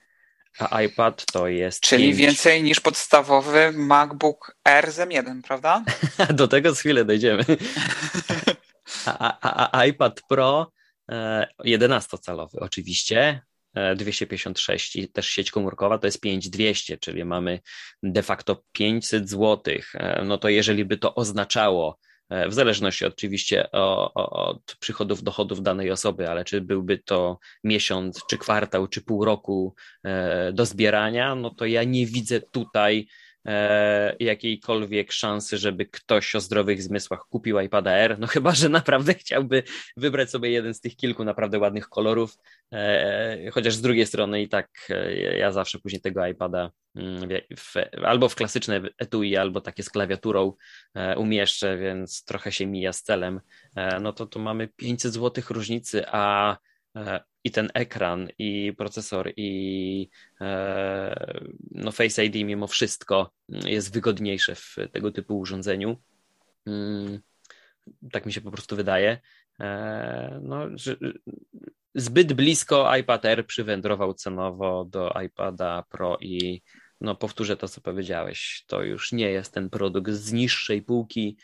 a 0.59 0.83
iPad 0.83 1.27
to 1.33 1.49
jest. 1.49 1.81
Czyli 1.81 2.05
5. 2.05 2.17
więcej 2.17 2.63
niż 2.63 2.81
podstawowy 2.81 3.73
MacBook 3.73 4.57
Air 4.65 4.85
M1, 4.85 5.43
prawda? 5.43 5.85
Do 6.35 6.49
tego 6.49 6.75
z 6.75 6.81
chwilę 6.81 7.05
dojdziemy. 7.05 7.45
A, 9.07 9.39
a, 9.41 9.79
a 9.79 9.85
iPad 9.85 10.21
Pro 10.29 10.73
11-calowy 11.65 12.57
e, 12.57 12.61
oczywiście, 12.61 13.41
256 13.97 14.97
e, 14.97 15.01
i 15.01 15.09
też 15.09 15.29
sieć 15.29 15.51
komórkowa 15.51 15.99
to 15.99 16.07
jest 16.07 16.21
5200, 16.21 16.99
czyli 16.99 17.25
mamy 17.25 17.61
de 18.03 18.23
facto 18.23 18.63
500 18.73 19.31
zł. 19.31 19.75
E, 19.95 20.25
no 20.25 20.39
to 20.39 20.49
jeżeli 20.49 20.85
by 20.85 20.99
to 20.99 21.15
oznaczało 21.15 21.99
w 22.31 22.55
zależności 22.55 23.05
oczywiście 23.05 23.71
od 23.73 24.77
przychodów, 24.81 25.23
dochodów 25.23 25.63
danej 25.63 25.91
osoby, 25.91 26.31
ale 26.31 26.45
czy 26.45 26.61
byłby 26.61 26.99
to 26.99 27.39
miesiąc, 27.65 28.27
czy 28.31 28.39
kwartał, 28.39 28.89
czy 28.89 29.03
pół 29.03 29.25
roku 29.25 29.75
e, 30.05 30.53
do 30.53 30.67
zbierania, 30.67 31.35
no 31.35 31.51
to 31.51 31.67
ja 31.67 31.85
nie 31.85 32.07
widzę 32.07 32.41
tutaj 32.41 33.09
e, 33.47 34.17
jakiejkolwiek 34.21 35.13
szansy, 35.13 35.59
żeby 35.59 35.87
ktoś 35.87 36.35
o 36.35 36.41
zdrowych 36.41 36.83
zmysłach 36.83 37.21
kupił 37.31 37.61
iPada 37.61 37.93
R, 37.93 38.17
no 38.19 38.27
chyba, 38.27 38.53
że 38.55 38.69
naprawdę 38.69 39.15
chciałby 39.15 39.63
wybrać 39.97 40.31
sobie 40.31 40.51
jeden 40.51 40.75
z 40.75 40.81
tych 40.81 40.97
kilku 40.97 41.25
naprawdę 41.25 41.59
ładnych 41.59 41.89
kolorów, 41.89 42.37
chociaż 43.53 43.75
z 43.75 43.81
drugiej 43.81 44.07
strony 44.07 44.43
i 44.43 44.49
tak 44.49 44.89
ja 45.39 45.53
zawsze 45.53 45.79
później 45.79 46.01
tego 46.01 46.27
iPada 46.27 46.71
w, 47.57 47.75
albo 48.05 48.29
w 48.29 48.35
klasyczne 48.35 48.81
etui, 48.99 49.37
albo 49.37 49.61
takie 49.61 49.83
z 49.83 49.91
klawiaturą 49.91 50.53
e, 50.95 51.19
umieszczę, 51.19 51.79
więc 51.79 52.25
trochę 52.25 52.53
się 52.53 52.67
mija 52.67 52.93
z 52.93 53.03
celem, 53.03 53.41
e, 53.77 54.01
no 54.01 54.13
to 54.13 54.27
tu 54.27 54.39
mamy 54.39 54.69
500 54.69 55.13
zł 55.13 55.45
różnicy, 55.51 56.05
a 56.07 56.57
e, 56.97 57.21
i 57.45 57.51
ten 57.51 57.69
ekran, 57.75 58.29
i 58.39 58.73
procesor, 58.79 59.33
i 59.37 60.11
no 61.71 61.93
Face 61.93 62.25
ID 62.25 62.35
mimo 62.35 62.67
wszystko 62.67 63.33
jest 63.49 63.95
wygodniejsze 63.95 64.55
w 64.55 64.77
tego 64.93 65.13
typu 65.13 65.39
urządzeniu. 65.39 65.97
Mm, 66.67 67.21
tak 68.13 68.27
mi 68.27 68.33
się 68.33 68.41
po 68.41 68.51
prostu 68.51 68.77
wydaje. 68.77 69.21
No, 70.43 70.69
zbyt 71.95 72.33
blisko 72.33 72.97
iPad 72.97 73.25
Air 73.25 73.47
przywędrował 73.47 74.15
cenowo 74.15 74.85
do 74.85 75.13
iPada 75.25 75.85
Pro 75.91 76.19
i 76.21 76.63
no 77.01 77.15
powtórzę 77.15 77.57
to, 77.57 77.69
co 77.69 77.81
powiedziałeś, 77.81 78.65
to 78.67 78.83
już 78.83 79.13
nie 79.13 79.31
jest 79.31 79.53
ten 79.53 79.71
produkt 79.71 80.13
z 80.13 80.33
niższej 80.33 80.83
półki, 80.83 81.37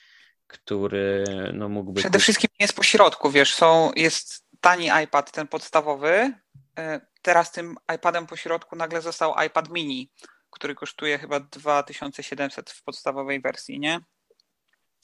który 0.46 1.24
no 1.52 1.68
mógłby... 1.68 2.00
Przede 2.00 2.18
wszystkim 2.18 2.50
jest 2.58 2.76
po 2.76 2.82
środku, 2.82 3.30
wiesz, 3.30 3.54
są, 3.54 3.92
jest 3.96 4.44
tani 4.60 4.90
iPad, 5.04 5.32
ten 5.32 5.48
podstawowy, 5.48 6.32
e, 6.78 7.00
teraz 7.22 7.52
tym 7.52 7.76
iPadem 7.94 8.26
po 8.26 8.36
środku 8.36 8.76
nagle 8.76 9.02
został 9.02 9.34
iPad 9.46 9.70
mini, 9.70 10.10
który 10.50 10.74
kosztuje 10.74 11.18
chyba 11.18 11.40
2700 11.40 12.70
w 12.70 12.82
podstawowej 12.82 13.40
wersji, 13.40 13.80
nie? 13.80 14.00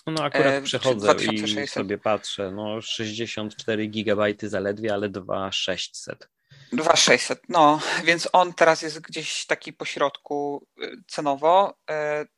No 0.06 0.22
akurat 0.22 0.46
e, 0.46 0.62
przechodzę 0.62 1.14
i 1.32 1.66
sobie 1.66 1.98
patrzę, 1.98 2.52
no 2.52 2.80
64 2.80 3.88
GB 3.88 4.26
zaledwie, 4.42 4.94
ale 4.94 5.08
2600. 5.08 6.28
2600, 6.72 7.40
no, 7.48 7.80
więc 8.04 8.28
on 8.32 8.54
teraz 8.54 8.82
jest 8.82 9.00
gdzieś 9.00 9.46
taki 9.46 9.72
pośrodku 9.72 10.66
y, 10.82 11.02
cenowo. 11.06 11.74
Y, 11.90 11.94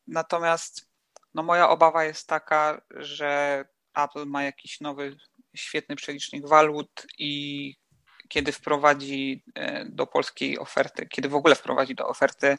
natomiast 0.06 0.90
no, 1.34 1.42
moja 1.42 1.68
obawa 1.68 2.04
jest 2.04 2.26
taka, 2.28 2.82
że 2.90 3.64
Apple 3.94 4.26
ma 4.26 4.42
jakiś 4.42 4.80
nowy, 4.80 5.16
świetny 5.56 5.96
przelicznik 5.96 6.48
walut 6.48 7.06
i 7.18 7.74
kiedy 8.28 8.52
wprowadzi 8.52 9.42
y, 9.58 9.86
do 9.88 10.06
polskiej 10.06 10.58
oferty, 10.58 11.06
kiedy 11.06 11.28
w 11.28 11.34
ogóle 11.34 11.54
wprowadzi 11.54 11.94
do 11.94 12.08
oferty 12.08 12.58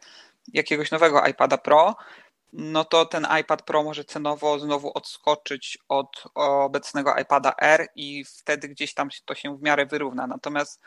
jakiegoś 0.54 0.92
nowego 0.92 1.26
iPada 1.26 1.58
Pro, 1.58 1.96
no 2.54 2.86
to 2.86 3.06
ten 3.06 3.28
iPad 3.42 3.62
Pro 3.62 3.84
może 3.84 4.06
cenowo 4.06 4.60
znowu 4.60 4.92
odskoczyć 4.94 5.78
od 5.90 6.24
obecnego 6.36 7.16
iPada 7.16 7.54
R 7.62 7.88
i 7.96 8.26
wtedy 8.26 8.68
gdzieś 8.70 8.94
tam 8.94 9.10
to 9.26 9.36
się 9.36 9.58
w 9.58 9.62
miarę 9.62 9.86
wyrówna. 9.86 10.28
Natomiast 10.28 10.82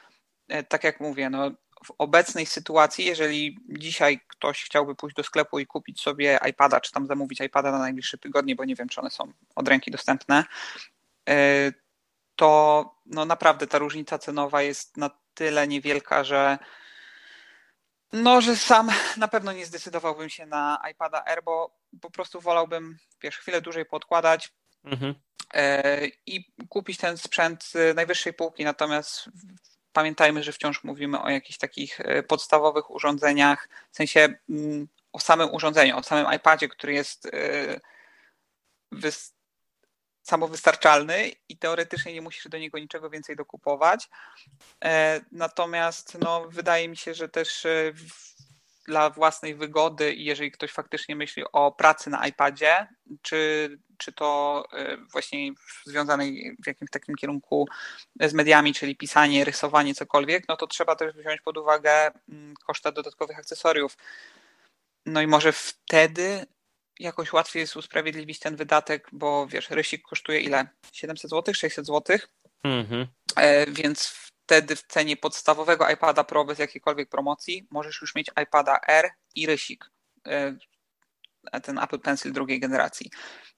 tak 0.68 0.84
jak 0.84 1.00
mówię, 1.00 1.30
no 1.30 1.50
w 1.84 1.92
obecnej 1.98 2.46
sytuacji, 2.46 3.04
jeżeli 3.04 3.58
dzisiaj 3.68 4.20
ktoś 4.28 4.64
chciałby 4.64 4.94
pójść 4.94 5.16
do 5.16 5.22
sklepu 5.22 5.58
i 5.58 5.66
kupić 5.66 6.00
sobie 6.00 6.38
iPada, 6.50 6.80
czy 6.80 6.92
tam 6.92 7.06
zamówić 7.06 7.40
iPada 7.40 7.72
na 7.72 7.78
najbliższe 7.78 8.18
tygodnie, 8.18 8.56
bo 8.56 8.64
nie 8.64 8.74
wiem, 8.74 8.88
czy 8.88 9.00
one 9.00 9.10
są 9.10 9.32
od 9.54 9.68
ręki 9.68 9.90
dostępne, 9.90 10.44
e, 11.28 11.72
to 12.36 12.94
no 13.06 13.24
naprawdę 13.24 13.66
ta 13.66 13.78
różnica 13.78 14.18
cenowa 14.18 14.62
jest 14.62 14.96
na 14.96 15.10
tyle 15.34 15.68
niewielka, 15.68 16.24
że 16.24 16.58
no, 18.12 18.40
że 18.40 18.56
sam 18.56 18.90
na 19.16 19.28
pewno 19.28 19.52
nie 19.52 19.66
zdecydowałbym 19.66 20.28
się 20.28 20.46
na 20.46 20.82
iPada 20.90 21.24
Air, 21.26 21.42
bo 21.44 21.78
po 22.00 22.10
prostu 22.10 22.40
wolałbym, 22.40 22.98
wiesz, 23.22 23.38
chwilę 23.38 23.60
dłużej 23.60 23.84
podkładać 23.84 24.52
mhm. 24.84 25.14
E, 25.54 26.06
i 26.26 26.52
kupić 26.68 26.98
ten 26.98 27.18
sprzęt 27.18 27.72
najwyższej 27.94 28.32
półki. 28.32 28.64
Natomiast 28.64 29.28
pamiętajmy, 29.94 30.42
że 30.42 30.52
wciąż 30.52 30.84
mówimy 30.84 31.22
o 31.22 31.30
jakichś 31.30 31.58
takich 31.58 32.00
e, 32.00 32.22
podstawowych 32.22 32.90
urządzeniach, 32.90 33.68
w 33.90 33.96
sensie 33.96 34.34
mm, 34.50 34.88
o 35.12 35.20
samym 35.20 35.54
urządzeniu, 35.54 35.98
o 35.98 36.02
samym 36.02 36.32
iPadzie, 36.36 36.68
który 36.68 36.92
jest 36.92 37.26
e, 37.26 37.80
samowystarczalny 40.22 41.30
i 41.48 41.58
teoretycznie 41.58 42.12
nie 42.12 42.22
musisz 42.22 42.48
do 42.48 42.58
niego 42.58 42.78
niczego 42.78 43.10
więcej 43.10 43.36
dokupować. 43.36 44.08
E, 44.84 45.20
natomiast 45.32 46.18
no, 46.20 46.48
wydaje 46.48 46.88
mi 46.88 46.96
się, 46.96 47.14
że 47.14 47.28
też 47.28 47.66
e, 47.66 47.92
dla 48.86 49.10
własnej 49.10 49.54
wygody 49.54 50.14
i 50.14 50.24
jeżeli 50.24 50.50
ktoś 50.50 50.72
faktycznie 50.72 51.16
myśli 51.16 51.44
o 51.52 51.72
pracy 51.72 52.10
na 52.10 52.26
iPadzie, 52.26 52.86
czy, 53.22 53.70
czy 53.98 54.12
to 54.12 54.62
e, 54.72 54.96
właśnie 55.12 55.52
związanej 55.84 56.56
w 56.64 56.66
jakimś 56.66 56.90
takim 56.90 57.14
kierunku 57.14 57.68
z 58.20 58.32
mediami, 58.34 58.74
czyli 58.74 58.96
pisanie, 58.96 59.44
rysowanie, 59.44 59.94
cokolwiek, 59.94 60.44
no 60.48 60.56
to 60.56 60.66
trzeba 60.66 60.96
też 60.96 61.14
wziąć 61.14 61.40
pod 61.40 61.58
uwagę 61.58 62.10
mm, 62.28 62.54
koszta 62.66 62.92
dodatkowych 62.92 63.38
akcesoriów. 63.38 63.96
No 65.06 65.22
i 65.22 65.26
może 65.26 65.52
wtedy 65.52 66.46
jakoś 66.98 67.32
łatwiej 67.32 67.60
jest 67.60 67.76
usprawiedliwić 67.76 68.38
ten 68.38 68.56
wydatek, 68.56 69.08
bo 69.12 69.46
wiesz, 69.46 69.70
rysik 69.70 70.02
kosztuje 70.02 70.40
ile? 70.40 70.66
700 70.92 71.30
zł, 71.30 71.54
600 71.54 71.86
zł? 71.86 72.18
Mhm. 72.64 73.06
E, 73.36 73.70
więc 73.70 74.23
wtedy 74.46 74.76
w 74.76 74.82
cenie 74.82 75.16
podstawowego 75.16 75.90
iPada 75.90 76.24
Pro 76.24 76.44
bez 76.44 76.58
jakiejkolwiek 76.58 77.08
promocji 77.08 77.66
możesz 77.70 78.00
już 78.00 78.14
mieć 78.14 78.30
iPada 78.42 78.80
R 78.88 79.10
i 79.34 79.46
rysik. 79.46 79.90
E, 80.26 80.56
ten 81.62 81.78
Apple 81.78 81.98
Pencil 81.98 82.32
drugiej 82.32 82.60
generacji. 82.60 83.10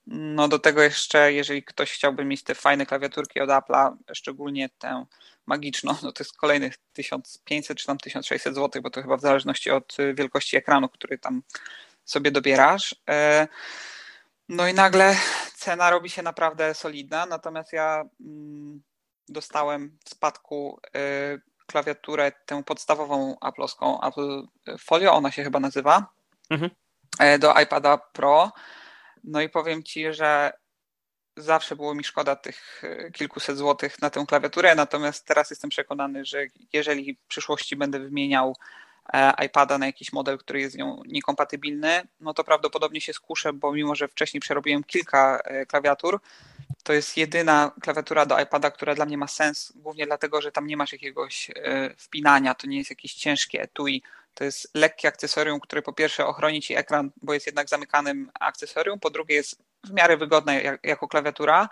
No 0.07 0.49
do 0.49 0.59
tego 0.59 0.83
jeszcze, 0.83 1.33
jeżeli 1.33 1.65
ktoś 1.65 1.93
chciałby 1.93 2.25
mieć 2.25 2.43
te 2.43 2.55
fajne 2.55 2.87
klawiaturki 2.87 3.41
od 3.41 3.51
Apple'a, 3.51 3.97
szczególnie 4.13 4.69
tę 4.79 5.07
magiczną, 5.47 5.95
no 6.03 6.13
to 6.13 6.25
jest 6.25 6.37
kolejnych 6.37 6.75
1500 6.93 7.79
czy 7.79 7.87
tam 7.87 7.99
1600 7.99 8.55
zł, 8.55 8.83
bo 8.83 8.91
to 8.91 9.03
chyba 9.03 9.17
w 9.17 9.21
zależności 9.21 9.71
od 9.71 9.97
wielkości 10.15 10.57
ekranu, 10.57 10.89
który 10.89 11.19
tam 11.19 11.43
sobie 12.05 12.31
dobierasz. 12.31 12.97
E, 13.11 13.49
no 14.49 14.69
i 14.69 14.75
nagle 14.75 15.17
cena 15.55 15.91
robi 15.91 16.11
się 16.11 16.23
naprawdę 16.23 16.75
solidna, 16.75 17.27
natomiast 17.27 17.73
ja 17.73 18.05
mm, 18.21 18.83
dostałem 19.29 19.99
w 20.05 20.11
spadku 20.11 20.81
e, 20.95 21.01
klawiaturę, 21.67 22.33
tę 22.47 22.65
podstawową 22.65 23.37
Apple'owską, 23.45 24.09
Apple 24.09 24.47
Folio, 24.79 25.13
ona 25.13 25.31
się 25.31 25.45
chyba 25.45 25.61
nazywa, 25.61 26.07
mhm. 26.51 26.71
E, 27.19 27.39
do 27.39 27.61
iPada 27.61 27.99
Pro. 27.99 28.53
No 29.25 29.41
i 29.41 29.49
powiem 29.49 29.83
Ci, 29.83 30.13
że 30.13 30.53
zawsze 31.37 31.77
było 31.77 31.95
mi 31.95 32.05
szkoda 32.05 32.37
tych 32.37 32.83
kilkuset 33.13 33.57
złotych 33.57 34.03
na 34.03 34.11
tę 34.11 34.25
klawiaturę, 34.29 34.75
natomiast 34.75 35.27
teraz 35.27 35.51
jestem 35.51 35.71
przekonany, 35.71 36.25
że 36.25 36.47
jeżeli 36.73 37.15
w 37.15 37.27
przyszłości 37.27 37.77
będę 37.77 37.99
wymieniał 37.99 38.55
E, 39.13 39.33
iPada 39.47 39.79
na 39.79 39.87
jakiś 39.87 40.13
model, 40.13 40.39
który 40.39 40.61
jest 40.61 40.75
z 40.75 40.79
nią 40.79 41.03
niekompatybilny, 41.07 42.03
no 42.21 42.35
to 42.35 42.45
prawdopodobnie 42.45 43.01
się 43.01 43.13
skuszę, 43.13 43.53
bo 43.53 43.73
mimo, 43.73 43.95
że 43.95 44.09
wcześniej 44.09 44.41
przerobiłem 44.41 44.85
kilka 44.85 45.41
e, 45.45 45.67
klawiatur, 45.67 46.21
to 46.87 46.93
jest 46.93 47.17
jedyna 47.17 47.73
klawiatura 47.81 48.27
do 48.27 48.41
iPada, 48.41 48.71
która 48.71 48.95
dla 48.95 49.07
mnie 49.07 49.19
ma 49.19 49.27
sens, 49.27 49.73
głównie 49.77 50.07
dlatego, 50.07 50.41
że 50.41 50.53
tam 50.53 50.67
nie 50.67 50.77
masz 50.77 50.93
jakiegoś 50.93 51.51
e, 51.51 51.95
wpinania, 51.99 52.55
to 52.55 52.67
nie 52.67 52.79
jest 52.79 52.91
jakieś 52.91 53.15
ciężkie 53.15 53.63
etui, 53.63 54.03
to 54.35 54.45
jest 54.45 54.71
lekkie 54.75 55.09
akcesorium, 55.09 55.61
które 55.61 55.83
po 55.83 55.93
pierwsze 55.93 56.27
ochroni 56.27 56.63
ci 56.63 56.77
ekran, 56.77 57.11
bo 57.23 57.35
jest 57.35 57.47
jednak 57.47 57.69
zamykanym 57.69 58.31
akcesorium, 58.41 59.01
po 59.01 59.11
drugie 59.11 59.35
jest 59.35 59.63
w 59.85 59.93
miarę 59.93 60.17
wygodne 60.17 60.79
jako 60.83 61.09
klawiatura, 61.09 61.69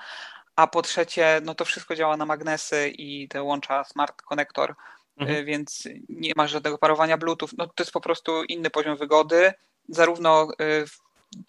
a 0.57 0.67
po 0.67 0.83
trzecie, 0.83 1.41
no 1.45 1.55
to 1.55 1.65
wszystko 1.65 1.95
działa 1.95 2.17
na 2.17 2.27
magnesy 2.27 2.89
i 2.89 3.29
te 3.29 3.43
łącza 3.43 3.85
Smart 3.85 4.23
Connector, 4.23 4.75
mhm. 5.17 5.39
E, 5.39 5.45
więc 5.45 5.89
nie 6.09 6.33
ma 6.37 6.47
żadnego 6.47 6.79
parowania 6.79 7.17
Bluetooth. 7.17 7.49
No, 7.59 7.67
to 7.67 7.83
jest 7.83 7.93
po 7.93 8.01
prostu 8.01 8.45
inny 8.45 8.71
poziom 8.71 8.97
wygody, 8.97 9.53
zarówno 9.89 10.49
e, 10.61 10.85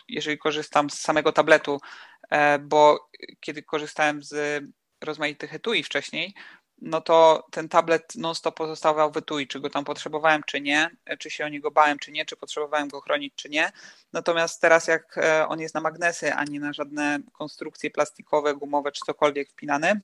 jeżeli 0.10 0.38
korzystam 0.38 0.90
z 0.90 1.00
samego 1.00 1.32
tabletu, 1.32 1.82
e, 2.30 2.60
bo 2.60 3.10
kiedy 3.40 3.64
korzystałem 3.64 4.24
z 4.24 4.64
rozmaitych 5.02 5.54
etui 5.54 5.84
wcześniej, 5.84 6.34
no 6.82 7.02
to 7.02 7.48
ten 7.52 7.70
tablet 7.70 8.16
non-stop 8.16 8.56
pozostawał 8.56 9.12
w 9.12 9.18
etui, 9.18 9.48
czy 9.48 9.60
go 9.60 9.70
tam 9.70 9.86
potrzebowałem, 9.86 10.44
czy 10.44 10.62
nie, 10.62 10.90
czy 11.20 11.30
się 11.30 11.46
o 11.46 11.50
niego 11.50 11.72
bałem, 11.72 12.00
czy 12.00 12.12
nie, 12.12 12.26
czy 12.26 12.36
potrzebowałem 12.36 12.88
go 12.88 13.02
chronić, 13.02 13.34
czy 13.36 13.50
nie. 13.50 13.72
Natomiast 14.14 14.62
teraz 14.62 14.88
jak 14.88 15.20
on 15.48 15.60
jest 15.60 15.76
na 15.76 15.82
magnesy, 15.82 16.34
a 16.34 16.44
nie 16.44 16.60
na 16.60 16.74
żadne 16.74 17.20
konstrukcje 17.34 17.92
plastikowe, 17.92 18.56
gumowe, 18.56 18.92
czy 18.92 19.02
cokolwiek 19.06 19.50
wpinane, 19.50 20.02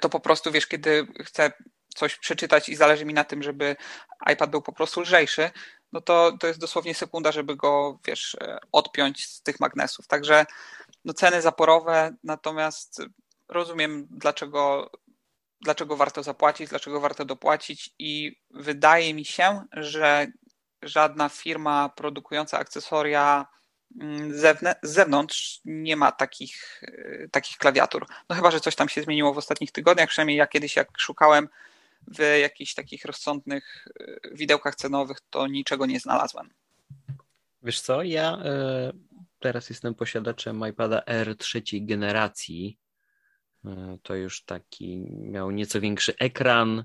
to 0.00 0.08
po 0.08 0.20
prostu 0.20 0.52
wiesz, 0.52 0.66
kiedy 0.66 1.06
chcę 1.24 1.52
coś 1.94 2.18
przeczytać 2.18 2.68
i 2.68 2.76
zależy 2.76 3.04
mi 3.04 3.14
na 3.14 3.24
tym, 3.24 3.42
żeby 3.42 3.76
iPad 4.32 4.50
był 4.50 4.62
po 4.62 4.72
prostu 4.72 5.00
lżejszy, 5.00 5.50
no 5.92 6.00
to, 6.00 6.32
to 6.40 6.46
jest 6.46 6.60
dosłownie 6.60 6.94
sekunda, 6.94 7.32
żeby 7.32 7.56
go, 7.56 7.98
wiesz, 8.06 8.36
e, 8.40 8.58
odpiąć 8.72 9.26
z 9.26 9.42
tych 9.42 9.60
magnesów. 9.60 10.06
Także 10.06 10.46
no, 11.04 11.14
ceny 11.14 11.42
zaporowe, 11.42 12.14
natomiast 12.24 13.02
rozumiem, 13.48 14.06
dlaczego, 14.10 14.90
dlaczego 15.60 15.96
warto 15.96 16.22
zapłacić, 16.22 16.68
dlaczego 16.68 17.00
warto 17.00 17.24
dopłacić 17.24 17.94
i 17.98 18.40
wydaje 18.50 19.14
mi 19.14 19.24
się, 19.24 19.62
że 19.72 20.26
żadna 20.82 21.28
firma 21.28 21.88
produkująca 21.88 22.58
akcesoria 22.58 23.46
mm, 24.00 24.34
z 24.34 24.58
zewnątrz 24.82 25.60
nie 25.64 25.96
ma 25.96 26.12
takich, 26.12 26.82
e, 26.82 27.28
takich 27.28 27.58
klawiatur. 27.58 28.06
No 28.28 28.36
chyba, 28.36 28.50
że 28.50 28.60
coś 28.60 28.74
tam 28.74 28.88
się 28.88 29.02
zmieniło 29.02 29.34
w 29.34 29.38
ostatnich 29.38 29.72
tygodniach, 29.72 30.08
przynajmniej 30.08 30.38
ja 30.38 30.46
kiedyś 30.46 30.76
jak 30.76 30.88
szukałem 30.98 31.48
w 32.06 32.38
jakichś 32.40 32.74
takich 32.74 33.04
rozsądnych 33.04 33.88
e, 34.00 34.34
widełkach 34.34 34.74
cenowych 34.74 35.18
to 35.30 35.46
niczego 35.46 35.86
nie 35.86 36.00
znalazłem. 36.00 36.50
Wiesz 37.62 37.80
co, 37.80 38.02
ja 38.02 38.38
y, 38.38 38.98
teraz 39.38 39.70
jestem 39.70 39.94
posiadaczem 39.94 40.68
iPada 40.68 41.02
R 41.06 41.36
trzeciej 41.36 41.86
generacji. 41.86 42.78
Y, 43.64 43.68
to 44.02 44.14
już 44.14 44.44
taki 44.44 44.98
miał 45.10 45.50
nieco 45.50 45.80
większy 45.80 46.16
ekran. 46.18 46.78
Y, 46.78 46.84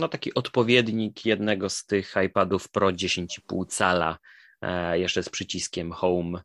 no 0.00 0.08
taki 0.08 0.34
odpowiednik 0.34 1.26
jednego 1.26 1.70
z 1.70 1.86
tych 1.86 2.14
iPadów 2.26 2.68
Pro 2.68 2.88
10,5 2.88 3.66
cala, 3.68 4.18
jeszcze 4.92 5.22
z 5.22 5.28
przyciskiem 5.28 5.92
Home 5.92 6.42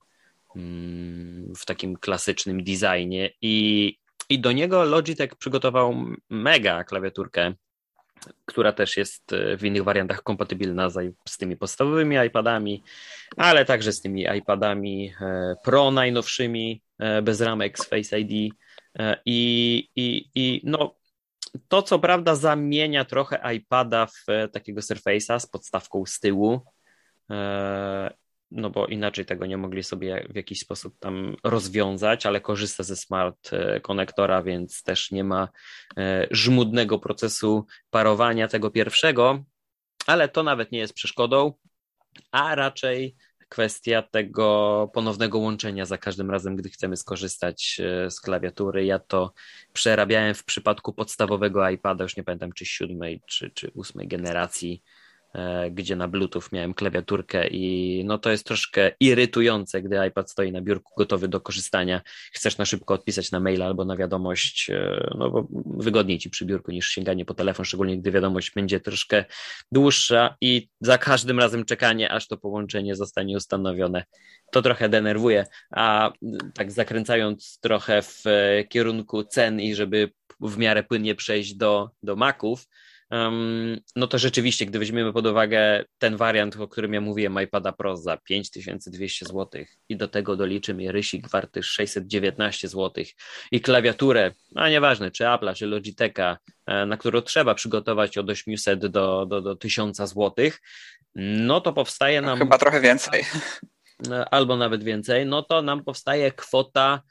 mm, 0.56 1.54
w 1.56 1.66
takim 1.66 1.98
klasycznym 1.98 2.64
designie 2.64 3.30
i 3.42 3.98
i 4.30 4.40
do 4.40 4.52
niego 4.52 4.84
Logitech 4.84 5.36
przygotował 5.36 5.96
mega 6.30 6.84
klawiaturkę, 6.84 7.54
która 8.46 8.74
też 8.74 8.98
jest 8.98 9.34
e, 9.34 9.58
w 9.58 9.64
innych 9.64 9.84
wariantach 9.84 10.24
kompatybilna 10.24 10.90
z, 10.90 11.38
tymi 11.38 11.58
podstawowymi 11.58 12.16
iPadami, 12.28 12.84
ale 13.38 13.66
także 13.66 13.92
z 13.92 14.02
tymi 14.02 14.26
iPadami 14.38 15.14
e, 15.22 15.56
Pro 15.64 15.92
najnowszymi, 15.92 16.82
e, 17.00 17.22
bez 17.22 17.42
ramek 17.42 17.80
z 17.80 17.86
Face 17.86 18.20
ID. 18.20 18.54
I, 19.26 19.90
i, 19.96 20.30
i 20.36 20.62
no, 20.64 20.96
to 21.68 21.82
co 21.82 22.00
prawda 22.00 22.36
zamienia 22.36 23.06
trochę 23.06 23.56
iPada 23.56 24.06
w 24.06 24.26
takiego 24.52 24.82
Surface'a 24.82 25.40
z 25.40 25.48
podstawką 25.48 26.06
z 26.06 26.20
tyłu 26.20 26.62
no 28.52 28.70
bo 28.70 28.88
inaczej 28.88 29.26
tego 29.26 29.46
nie 29.46 29.58
mogli 29.58 29.84
sobie 29.84 30.28
w 30.30 30.36
jakiś 30.36 30.60
sposób 30.60 31.00
tam 31.00 31.36
rozwiązać, 31.44 32.26
ale 32.26 32.42
korzysta 32.42 32.84
ze 32.84 32.96
smart 32.96 33.54
e, 33.54 33.82
konektora, 33.82 34.44
więc 34.44 34.84
też 34.84 35.12
nie 35.12 35.24
ma 35.24 35.50
e, 35.98 36.28
żmudnego 36.32 37.00
procesu 37.00 37.66
parowania 37.90 38.48
tego 38.48 38.72
pierwszego, 38.72 39.44
ale 40.08 40.30
to 40.30 40.44
nawet 40.44 40.72
nie 40.72 40.80
jest 40.80 40.94
przeszkodą, 40.94 41.54
a 42.32 42.56
raczej 42.56 43.16
kwestia 43.50 44.02
tego 44.02 44.90
ponownego 44.94 45.40
łączenia 45.40 45.86
za 45.86 45.98
każdym 45.98 46.32
razem, 46.32 46.56
gdy 46.56 46.70
chcemy 46.70 46.98
skorzystać 46.98 47.82
e, 47.84 48.12
z 48.12 48.22
klawiatury. 48.22 48.86
Ja 48.86 49.00
to 49.00 49.34
przerabiałem 49.74 50.34
w 50.34 50.46
przypadku 50.46 50.94
podstawowego 50.94 51.70
iPada, 51.70 52.04
już 52.04 52.18
nie 52.18 52.24
pamiętam 52.24 52.54
czy 52.54 52.66
siódmej, 52.66 53.22
czy, 53.28 53.52
czy 53.52 53.72
ósmej 53.74 54.08
generacji 54.08 54.84
gdzie 55.72 55.96
na 55.96 56.08
Bluetooth 56.08 56.42
miałem 56.52 56.74
klawiaturkę 56.74 57.48
i 57.48 58.04
no 58.06 58.18
to 58.18 58.30
jest 58.32 58.46
troszkę 58.46 58.92
irytujące, 59.00 59.82
gdy 59.82 60.08
iPad 60.08 60.32
stoi 60.32 60.52
na 60.52 60.62
biurku 60.62 60.94
gotowy 60.98 61.28
do 61.28 61.42
korzystania. 61.42 62.02
Chcesz 62.34 62.58
na 62.58 62.66
szybko 62.66 62.94
odpisać 62.94 63.32
na 63.32 63.40
maila 63.40 63.66
albo 63.66 63.86
na 63.86 63.98
wiadomość, 63.98 64.70
e, 64.70 65.10
no 65.18 65.32
bo 65.32 65.48
wygodniej 65.66 66.20
ci 66.20 66.30
przy 66.30 66.46
biurku 66.46 66.72
niż 66.72 66.90
sięganie 66.90 67.26
po 67.26 67.34
telefon, 67.34 67.66
szczególnie 67.66 67.98
gdy 67.98 68.12
wiadomość 68.12 68.52
będzie 68.56 68.80
troszkę 68.80 69.26
dłuższa 69.72 70.36
i 70.42 70.70
za 70.82 70.98
każdym 70.98 71.40
razem 71.40 71.66
czekanie, 71.66 72.12
aż 72.12 72.28
to 72.28 72.38
połączenie 72.38 72.96
zostanie 72.96 73.38
ustanowione. 73.38 74.04
To 74.52 74.62
trochę 74.62 74.90
denerwuje, 74.90 75.46
a 75.72 76.12
tak 76.54 76.72
zakręcając 76.72 77.60
trochę 77.60 78.02
w 78.02 78.24
e, 78.26 78.64
kierunku 78.64 79.24
cen 79.24 79.62
i 79.62 79.76
żeby 79.76 80.12
w 80.42 80.58
miarę 80.58 80.84
płynnie 80.84 81.16
przejść 81.16 81.56
do, 81.56 81.90
do 82.04 82.16
Maców, 82.16 82.68
no 83.96 84.08
to 84.08 84.18
rzeczywiście, 84.18 84.66
gdy 84.66 84.80
weźmiemy 84.80 85.14
pod 85.14 85.28
uwagę 85.28 85.86
ten 85.98 86.18
wariant, 86.18 86.56
o 86.56 86.68
którym 86.68 86.94
ja 86.94 87.02
mówiłem, 87.02 87.42
iPada 87.44 87.72
Pro 87.72 87.98
za 87.98 88.18
5200 88.18 89.26
zł 89.26 89.64
i 89.90 89.98
do 89.98 90.08
tego 90.08 90.36
doliczymy 90.36 90.92
rysik 90.92 91.30
warty 91.30 91.64
619 91.64 92.68
zł 92.68 93.04
i 93.52 93.62
klawiaturę, 93.62 94.32
a 94.56 94.70
nieważne, 94.70 95.12
czy 95.12 95.24
Apple'a, 95.24 95.56
czy 95.56 95.66
Logitecha, 95.68 96.38
e, 96.66 96.86
na 96.86 96.98
którą 96.98 97.22
trzeba 97.22 97.56
przygotować 97.56 98.18
od 98.18 98.30
800 98.30 98.86
do, 98.86 99.26
do, 99.26 99.42
do 99.42 99.56
1000 99.56 99.98
zł, 99.98 100.34
no 101.16 101.62
to 101.62 101.74
powstaje 101.74 102.22
nam... 102.22 102.40
Chyba 102.40 102.58
trochę 102.58 102.82
więcej. 102.82 103.24
Albo 104.32 104.58
nawet 104.58 104.84
więcej, 104.84 105.26
no 105.26 105.44
to 105.44 105.62
nam 105.62 105.84
powstaje 105.84 106.32
kwota 106.32 107.02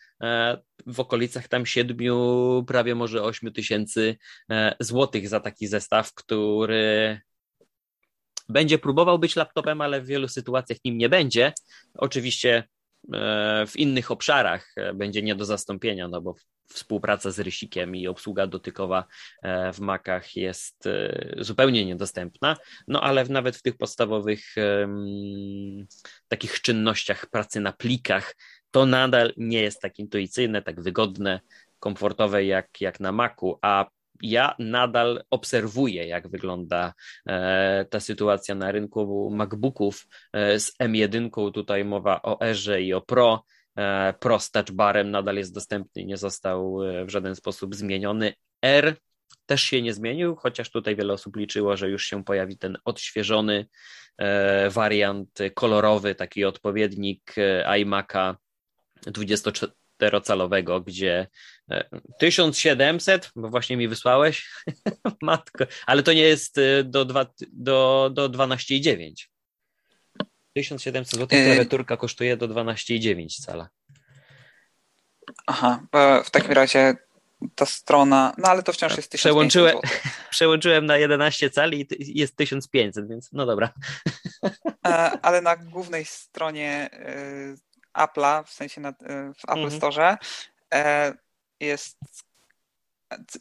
w 0.87 1.01
okolicach 1.01 1.49
tam 1.49 1.67
siedmiu, 1.67 2.65
prawie 2.67 2.95
może 2.95 3.23
ośmiu 3.23 3.51
tysięcy 3.51 4.17
e, 4.51 4.77
złotych 4.81 5.29
za 5.29 5.41
taki 5.41 5.67
zestaw, 5.67 6.15
który 6.15 7.21
będzie 8.49 8.79
próbował 8.79 9.19
być 9.19 9.37
laptopem, 9.37 9.81
ale 9.81 10.01
w 10.01 10.07
wielu 10.07 10.29
sytuacjach 10.29 10.79
nim 10.85 10.99
nie 10.99 11.09
będzie. 11.09 11.53
Oczywiście 11.95 12.65
w 13.67 13.73
innych 13.77 14.11
obszarach 14.11 14.75
będzie 14.95 15.23
nie 15.23 15.35
do 15.35 15.45
zastąpienia, 15.45 16.09
no 16.09 16.21
bo 16.21 16.35
współpraca 16.69 17.31
z 17.31 17.41
rysikiem 17.41 17.97
i 17.97 18.09
obsługa 18.09 18.47
dotykowa 18.47 19.05
e, 19.43 19.73
w 19.73 19.81
Macach 19.81 20.37
jest 20.37 20.87
e, 20.87 21.35
zupełnie 21.39 21.87
niedostępna, 21.87 22.57
no 22.89 23.01
ale 23.01 23.25
nawet 23.25 23.57
w 23.57 23.63
tych 23.63 23.77
podstawowych 23.77 24.55
takich 26.29 26.61
czynnościach 26.61 27.27
pracy 27.27 27.61
na 27.61 27.73
plikach 27.73 28.37
to 28.71 28.87
nadal 28.87 29.33
nie 29.37 29.63
jest 29.63 29.81
tak 29.81 29.99
intuicyjne, 29.99 30.63
tak 30.63 30.81
wygodne, 30.81 31.41
komfortowe 31.79 32.45
jak, 32.45 32.81
jak 32.81 33.01
na 33.01 33.13
Macu, 33.13 33.59
a 33.63 33.87
ja 34.23 34.55
nadal 34.59 35.25
obserwuję, 35.31 36.07
jak 36.07 36.29
wygląda 36.29 36.95
e, 37.27 37.85
ta 37.91 38.01
sytuacja 38.01 38.55
na 38.55 38.73
rynku 38.73 39.31
MacBooków 39.31 40.07
e, 40.33 40.61
z 40.61 40.73
M1. 40.83 41.53
Tutaj 41.53 41.85
mowa 41.85 42.23
o 42.23 42.41
Erze 42.41 42.83
i 42.83 42.95
o 42.95 43.01
Pro. 43.01 43.45
E, 43.77 44.15
Pro 44.21 44.39
z 44.39 44.51
touch 44.51 44.71
barem 44.71 45.11
nadal 45.11 45.37
jest 45.37 45.55
dostępny, 45.55 46.05
nie 46.05 46.17
został 46.17 46.79
w 47.07 47.11
żaden 47.11 47.37
sposób 47.37 47.75
zmieniony. 47.75 48.33
R 48.63 48.97
też 49.47 49.63
się 49.63 49.83
nie 49.83 49.95
zmienił, 49.95 50.37
chociaż 50.37 50.71
tutaj 50.71 50.97
wiele 50.97 51.13
osób 51.13 51.37
liczyło, 51.37 51.77
że 51.77 51.91
już 51.91 52.05
się 52.05 52.25
pojawi 52.25 52.59
ten 52.59 52.77
odświeżony 52.85 53.67
wariant 54.71 55.39
kolorowy, 55.55 56.15
taki 56.15 56.45
odpowiednik 56.45 57.35
iMac'a 57.67 58.35
24-calowego, 59.07 60.85
gdzie 60.85 61.27
1700, 62.19 63.31
bo 63.37 63.49
właśnie 63.49 63.77
mi 63.77 63.89
wysłałeś, 63.89 64.51
matko, 65.23 65.65
ale 65.87 66.03
to 66.03 66.13
nie 66.13 66.23
jest 66.23 66.61
do, 66.85 67.05
2, 67.05 67.27
do, 67.53 68.11
do 68.15 68.29
12,9. 68.29 69.13
1700 70.55 71.21
zł 71.21 71.39
klawiaturka 71.45 71.97
kosztuje 71.97 72.37
do 72.37 72.49
12,9 72.49 73.41
cala. 73.41 73.69
Aha, 75.47 75.87
w 76.25 76.31
takim 76.31 76.53
razie 76.53 76.97
ta 77.55 77.67
strona, 77.67 78.35
no 78.39 78.49
ale 78.49 78.63
to 78.63 78.73
wciąż 78.73 78.97
jest 78.97 79.11
1500 79.11 79.21
przełączyłem, 79.21 79.77
przełączyłem 80.31 80.87
na 80.87 80.97
11 80.97 81.51
cali 81.51 81.87
i 81.99 82.19
jest 82.19 82.37
1500, 82.37 83.09
więc 83.09 83.33
no 83.33 83.47
dobra. 83.47 83.73
E, 84.87 84.91
ale 85.23 85.43
na 85.43 85.57
głównej 85.57 86.05
stronie 86.05 86.91
e, 86.93 87.55
Apple'a, 87.97 88.45
w 88.45 88.51
sensie 88.51 88.81
na, 88.81 88.89
e, 88.89 88.93
w 89.35 89.45
Apple 89.45 89.65
mhm. 89.65 89.71
Store 89.71 90.19
jest 91.61 91.99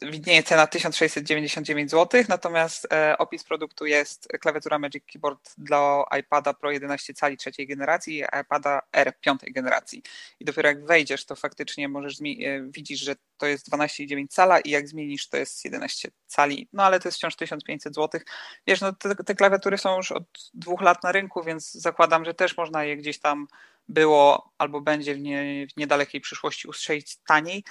widnieje 0.02 0.42
cena 0.42 0.66
1699 0.66 1.90
zł, 1.90 2.24
natomiast 2.28 2.92
e, 2.92 3.18
opis 3.18 3.44
produktu 3.44 3.86
jest 3.86 4.28
klawiatura 4.40 4.78
Magic 4.78 5.04
Keyboard 5.12 5.54
dla 5.58 6.04
iPada 6.20 6.54
Pro 6.54 6.70
11 6.70 7.14
cali 7.14 7.36
trzeciej 7.36 7.66
generacji 7.66 8.18
i 8.18 8.24
iPada 8.40 8.82
R 8.92 9.12
piątej 9.20 9.52
generacji. 9.52 10.02
I 10.40 10.44
dopiero 10.44 10.68
jak 10.68 10.86
wejdziesz, 10.86 11.24
to 11.24 11.36
faktycznie 11.36 11.88
możesz 11.88 12.20
e, 12.20 12.24
widzisz, 12.62 13.00
że 13.00 13.16
to 13.36 13.46
jest 13.46 13.70
12,9 13.70 14.26
cala 14.28 14.60
i 14.60 14.70
jak 14.70 14.88
zmienisz, 14.88 15.28
to 15.28 15.36
jest 15.36 15.64
11 15.64 16.10
cali. 16.26 16.68
No 16.72 16.82
ale 16.82 17.00
to 17.00 17.08
jest 17.08 17.18
wciąż 17.18 17.36
1500 17.36 17.94
zł. 17.94 18.20
Wiesz, 18.66 18.80
no 18.80 18.92
te, 18.92 19.14
te 19.14 19.34
klawiatury 19.34 19.78
są 19.78 19.96
już 19.96 20.12
od 20.12 20.24
dwóch 20.54 20.82
lat 20.82 21.02
na 21.02 21.12
rynku, 21.12 21.42
więc 21.42 21.72
zakładam, 21.72 22.24
że 22.24 22.34
też 22.34 22.56
można 22.56 22.84
je 22.84 22.96
gdzieś 22.96 23.18
tam 23.18 23.46
było 23.88 24.52
albo 24.58 24.80
będzie 24.80 25.14
w, 25.14 25.20
nie, 25.20 25.66
w 25.66 25.76
niedalekiej 25.76 26.20
przyszłości 26.20 26.68
ustrzelić 26.68 27.16
taniej. 27.16 27.64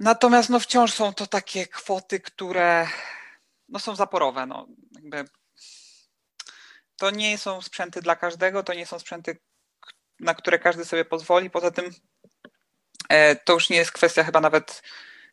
Natomiast 0.00 0.50
no 0.50 0.60
wciąż 0.60 0.92
są 0.92 1.14
to 1.14 1.26
takie 1.26 1.66
kwoty, 1.66 2.20
które 2.20 2.88
no 3.68 3.78
są 3.78 3.96
zaporowe. 3.96 4.46
No, 4.46 4.66
jakby 4.92 5.24
to 6.96 7.10
nie 7.10 7.38
są 7.38 7.62
sprzęty 7.62 8.02
dla 8.02 8.16
każdego, 8.16 8.62
to 8.62 8.74
nie 8.74 8.86
są 8.86 8.98
sprzęty, 8.98 9.38
na 10.20 10.34
które 10.34 10.58
każdy 10.58 10.84
sobie 10.84 11.04
pozwoli. 11.04 11.50
Poza 11.50 11.70
tym 11.70 11.90
e, 13.08 13.36
to 13.36 13.52
już 13.52 13.70
nie 13.70 13.76
jest 13.76 13.92
kwestia 13.92 14.24
chyba 14.24 14.40
nawet 14.40 14.82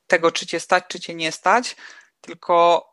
tego, 0.07 0.31
czy 0.31 0.45
cię 0.45 0.59
stać, 0.59 0.83
czy 0.87 0.99
cię 0.99 1.15
nie 1.15 1.31
stać, 1.31 1.75
tylko 2.21 2.87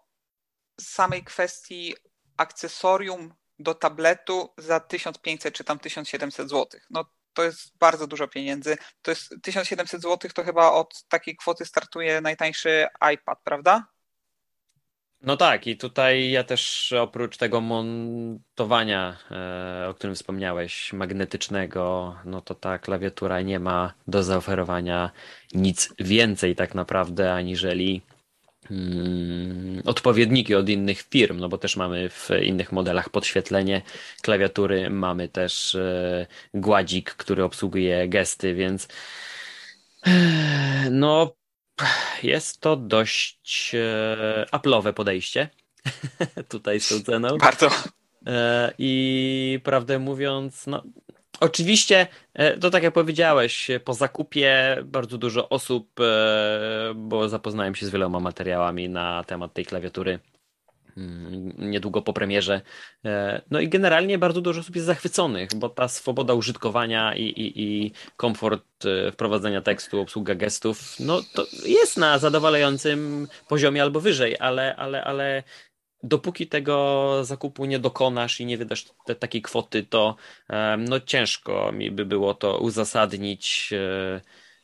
samej 0.81 1.25
kwestii 1.25 1.95
akcesorium 2.37 3.35
do 3.61 3.75
tabletu 3.75 4.53
za 4.59 4.81
1500 4.81 5.55
czy 5.55 5.65
tam 5.65 5.79
1700 5.79 6.51
zł. 6.51 6.81
No 6.91 7.05
to 7.33 7.45
jest 7.45 7.79
bardzo 7.79 8.07
dużo 8.07 8.29
pieniędzy. 8.29 8.77
To 9.03 9.11
jest 9.11 9.35
1700 9.43 10.03
zł, 10.03 10.31
to 10.35 10.45
chyba 10.45 10.73
od 10.73 11.05
takiej 11.09 11.37
kwoty 11.37 11.65
startuje 11.65 12.21
najtańszy 12.21 12.87
iPad, 13.15 13.39
prawda? 13.45 13.87
No 15.23 15.37
tak, 15.37 15.67
i 15.67 15.77
tutaj 15.77 16.31
ja 16.31 16.45
też 16.45 16.93
oprócz 16.93 17.37
tego 17.37 17.61
montowania, 17.61 19.17
e, 19.31 19.89
o 19.89 19.95
którym 19.95 20.17
wspomniałeś, 20.17 20.93
magnetycznego, 20.93 22.17
no 22.25 22.41
to 22.41 22.55
ta 22.55 22.79
klawiatura 22.79 23.41
nie 23.41 23.61
ma 23.61 23.95
do 24.09 24.23
zaoferowania 24.23 25.11
nic 25.55 25.95
więcej 25.99 26.57
tak 26.57 26.75
naprawdę, 26.75 27.35
aniżeli 27.35 28.03
odpowiedniki 29.85 30.55
od 30.55 30.69
innych 30.69 31.03
firm, 31.03 31.39
no 31.39 31.49
bo 31.49 31.59
też 31.59 31.77
mamy 31.77 32.09
w 32.09 32.31
innych 32.43 32.73
modelach 32.73 33.09
podświetlenie 33.09 33.83
klawiatury, 34.23 34.91
mamy 34.91 35.29
też 35.29 35.75
e, 35.75 36.27
gładzik, 36.55 37.11
który 37.15 37.45
obsługuje 37.45 38.09
gesty, 38.09 38.55
więc 38.55 38.89
e, 40.07 40.91
no 40.91 41.35
jest 42.23 42.61
to 42.61 42.77
dość 42.77 43.73
e, 43.75 44.47
Apple'owe 44.53 44.93
podejście 44.93 45.49
tutaj 46.49 46.81
z 46.81 46.89
tą 46.89 47.03
ceną. 47.03 47.39
Bardzo. 47.39 47.71
I 48.79 49.61
prawdę 49.65 49.99
mówiąc, 49.99 50.67
no 50.67 50.83
Oczywiście, 51.41 52.07
e, 52.35 52.59
to 52.59 52.71
tak 52.71 52.83
jak 52.83 52.95
powiedziałeś, 52.95 53.71
po 53.85 53.95
zakupie 53.95 54.77
bardzo 54.85 55.19
dużo 55.19 55.49
osób, 55.49 56.01
e, 56.01 56.93
bo 56.95 57.29
zapoznałem 57.29 57.75
się 57.75 57.87
z 57.87 57.91
wieloma 57.91 58.21
materiałami 58.21 58.89
na 58.89 59.25
temat 59.25 59.53
tej 59.53 59.65
klawiatury 59.65 60.19
mm, 60.97 61.53
niedługo 61.59 62.03
po 62.03 62.13
premierze. 62.13 62.61
E, 63.05 63.43
no 63.51 63.61
i 63.61 63.69
generalnie 63.69 64.19
bardzo 64.19 64.41
dużo 64.41 64.61
osób 64.61 64.75
jest 64.75 64.87
zachwyconych, 64.87 65.49
bo 65.57 65.69
ta 65.69 65.89
swoboda 65.89 66.35
użytkowania 66.35 67.15
i, 67.15 67.23
i, 67.23 67.63
i 67.63 67.93
komfort 68.17 68.65
wprowadzenia 69.13 69.61
tekstu, 69.61 70.01
obsługa 70.01 70.35
gestów, 70.35 71.01
no 71.01 71.21
to 71.35 71.47
jest 71.65 71.97
na 71.97 72.19
zadowalającym 72.19 73.29
poziomie 73.49 73.83
albo 73.83 74.01
wyżej, 74.01 74.37
ale, 74.39 74.77
ale, 74.77 75.05
ale 75.05 75.43
dopóki 76.03 76.47
tego 76.47 77.19
zakupu 77.25 77.65
nie 77.65 77.79
dokonasz 77.79 78.41
i 78.41 78.47
nie 78.47 78.59
wydasz 78.59 78.85
te, 79.07 79.15
takiej 79.15 79.43
kwoty, 79.43 79.83
to 79.83 80.17
no 80.79 81.01
ciężko 81.01 81.73
mi 81.73 81.91
by 81.91 82.05
było 82.05 82.35
to 82.35 82.59
uzasadnić 82.59 83.71
e, 83.73 84.21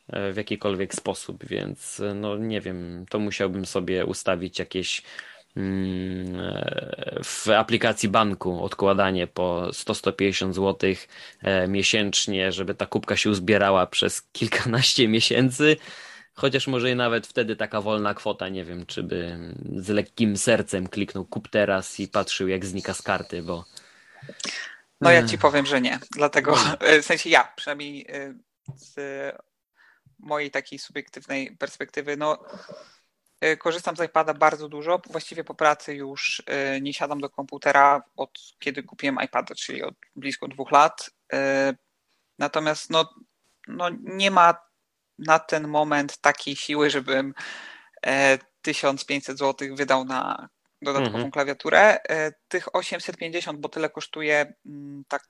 e, 0.07 0.31
w 0.33 0.37
jakikolwiek 0.37 0.95
sposób, 0.95 1.45
więc 1.45 2.01
no 2.15 2.37
nie 2.37 2.61
wiem, 2.61 3.05
to 3.09 3.19
musiałbym 3.19 3.65
sobie 3.65 4.05
ustawić 4.05 4.59
jakieś 4.59 5.01
mm, 5.57 6.39
e, 6.39 7.19
w 7.23 7.49
aplikacji 7.49 8.09
banku 8.09 8.63
odkładanie 8.63 9.27
po 9.27 9.67
100-150 9.69 10.53
zł 10.53 10.89
miesięcznie, 11.67 12.51
żeby 12.51 12.75
ta 12.75 12.85
kubka 12.85 13.17
się 13.17 13.29
uzbierała 13.29 13.87
przez 13.87 14.21
kilkanaście 14.21 15.07
miesięcy 15.07 15.77
Chociaż 16.39 16.67
może 16.67 16.91
i 16.91 16.95
nawet 16.95 17.27
wtedy 17.27 17.55
taka 17.55 17.81
wolna 17.81 18.13
kwota, 18.13 18.49
nie 18.49 18.65
wiem, 18.65 18.85
czy 18.85 19.03
by 19.03 19.37
z 19.75 19.89
lekkim 19.89 20.37
sercem 20.37 20.87
kliknął 20.87 21.25
kup 21.25 21.47
teraz 21.47 21.99
i 21.99 22.07
patrzył, 22.07 22.47
jak 22.47 22.65
znika 22.65 22.93
z 22.93 23.01
karty, 23.01 23.41
bo. 23.41 23.65
No 25.01 25.11
ja 25.11 25.27
ci 25.27 25.37
powiem, 25.37 25.65
że 25.65 25.81
nie. 25.81 25.99
Dlatego, 26.11 26.55
w 27.01 27.05
sensie 27.05 27.29
ja, 27.29 27.53
przynajmniej 27.55 28.15
y, 28.15 28.35
z 28.75 28.95
mojej 30.19 30.51
takiej 30.51 30.79
subiektywnej 30.79 31.57
perspektywy, 31.57 32.17
no 32.17 32.43
y, 33.45 33.57
korzystam 33.57 33.95
z 33.95 34.03
iPada 34.03 34.33
bardzo 34.33 34.69
dużo. 34.69 35.01
Właściwie 35.09 35.43
po 35.43 35.55
pracy 35.55 35.95
już 35.95 36.43
nie 36.81 36.93
siadam 36.93 37.21
do 37.21 37.29
komputera 37.29 38.03
od 38.15 38.39
kiedy 38.59 38.83
kupiłem 38.83 39.17
iPada, 39.25 39.55
czyli 39.55 39.83
od 39.83 39.95
blisko 40.15 40.47
dwóch 40.47 40.71
lat. 40.71 41.09
Natomiast 42.39 42.89
no, 42.89 43.13
no 43.67 43.89
nie 44.03 44.31
ma 44.31 44.66
na 45.19 45.39
ten 45.39 45.67
moment 45.67 46.17
takiej 46.17 46.55
siły, 46.55 46.89
żebym 46.89 47.33
1500 48.61 49.35
e, 49.35 49.37
zł 49.37 49.75
wydał 49.75 50.05
na 50.05 50.49
dodatkową 50.81 51.15
mhm. 51.15 51.31
klawiaturę. 51.31 51.99
E, 52.09 52.31
tych 52.47 52.75
850, 52.75 53.59
bo 53.59 53.69
tyle 53.69 53.89
kosztuje 53.89 54.53
mm, 54.65 55.03
tak, 55.07 55.27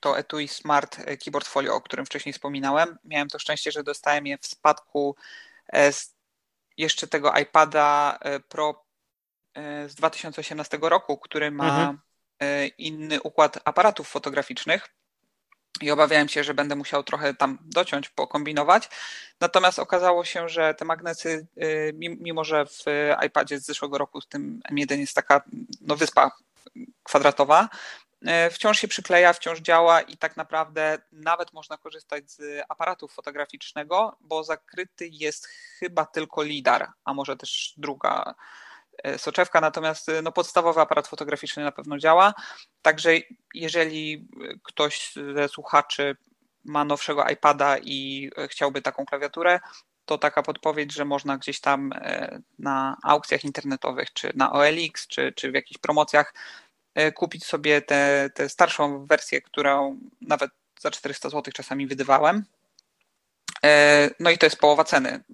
to 0.00 0.18
etui 0.18 0.48
Smart 0.48 0.96
Keyboard 1.24 1.46
Folio, 1.46 1.74
o 1.74 1.80
którym 1.80 2.06
wcześniej 2.06 2.32
wspominałem. 2.32 2.98
Miałem 3.04 3.28
to 3.28 3.38
szczęście, 3.38 3.72
że 3.72 3.82
dostałem 3.82 4.26
je 4.26 4.38
w 4.38 4.46
spadku 4.46 5.16
e, 5.68 5.92
z 5.92 6.14
jeszcze 6.76 7.06
tego 7.06 7.32
iPada 7.38 8.18
Pro 8.48 8.84
z 9.86 9.94
2018 9.94 10.78
roku, 10.82 11.18
który 11.18 11.50
ma 11.50 11.66
mhm. 11.66 12.70
inny 12.78 13.22
układ 13.22 13.58
aparatów 13.64 14.08
fotograficznych 14.08 14.88
i 15.80 15.90
obawiałem 15.90 16.28
się, 16.28 16.44
że 16.44 16.54
będę 16.54 16.76
musiał 16.76 17.02
trochę 17.02 17.34
tam 17.34 17.58
dociąć, 17.62 18.08
pokombinować. 18.08 18.88
Natomiast 19.40 19.78
okazało 19.78 20.24
się, 20.24 20.48
że 20.48 20.74
te 20.74 20.84
magnesy, 20.84 21.46
y, 21.62 21.92
mimo 21.96 22.44
że 22.44 22.66
w 22.66 22.84
iPadzie 23.26 23.60
z 23.60 23.66
zeszłego 23.66 23.98
roku 23.98 24.20
z 24.20 24.28
tym 24.28 24.60
M1 24.72 24.98
jest 24.98 25.14
taka 25.14 25.42
no, 25.80 25.96
wyspa 25.96 26.30
kwadratowa, 27.02 27.68
y, 28.22 28.50
wciąż 28.50 28.78
się 28.78 28.88
przykleja, 28.88 29.32
wciąż 29.32 29.60
działa 29.60 30.00
i 30.00 30.16
tak 30.16 30.36
naprawdę 30.36 30.98
nawet 31.12 31.52
można 31.52 31.76
korzystać 31.76 32.30
z 32.30 32.64
aparatu 32.68 33.08
fotograficznego, 33.08 34.16
bo 34.20 34.44
zakryty 34.44 35.08
jest 35.12 35.46
chyba 35.78 36.06
tylko 36.06 36.42
LIDAR, 36.42 36.92
a 37.04 37.14
może 37.14 37.36
też 37.36 37.74
druga 37.76 38.34
soczewka, 39.16 39.60
natomiast 39.60 40.08
e, 40.08 40.22
no, 40.22 40.32
podstawowy 40.32 40.80
aparat 40.80 41.08
fotograficzny 41.08 41.64
na 41.64 41.72
pewno 41.72 41.98
działa. 41.98 42.34
Także 42.82 43.10
jeżeli 43.54 44.28
ktoś 44.62 45.14
ze 45.34 45.48
słuchaczy 45.48 46.16
ma 46.64 46.84
nowszego 46.84 47.24
iPada 47.28 47.78
i 47.78 48.30
chciałby 48.48 48.82
taką 48.82 49.06
klawiaturę, 49.06 49.60
to 50.04 50.18
taka 50.18 50.42
podpowiedź, 50.42 50.92
że 50.92 51.04
można 51.04 51.38
gdzieś 51.38 51.60
tam 51.60 51.92
e, 51.94 52.38
na 52.58 52.96
aukcjach 53.02 53.44
internetowych, 53.44 54.12
czy 54.12 54.32
na 54.34 54.52
OLX, 54.52 55.06
czy, 55.06 55.32
czy 55.36 55.50
w 55.50 55.54
jakichś 55.54 55.80
promocjach 55.80 56.34
kupić 57.14 57.44
sobie 57.44 57.82
tę 58.34 58.48
starszą 58.48 59.06
wersję, 59.06 59.42
którą 59.42 59.98
nawet 60.20 60.50
za 60.80 60.90
400 60.90 61.30
zł 61.30 61.52
czasami 61.52 61.86
wydywałem. 61.86 62.44
No 64.20 64.30
i 64.30 64.38
to 64.38 64.46
jest 64.46 64.58
połowa 64.58 64.84
ceny 64.84 65.24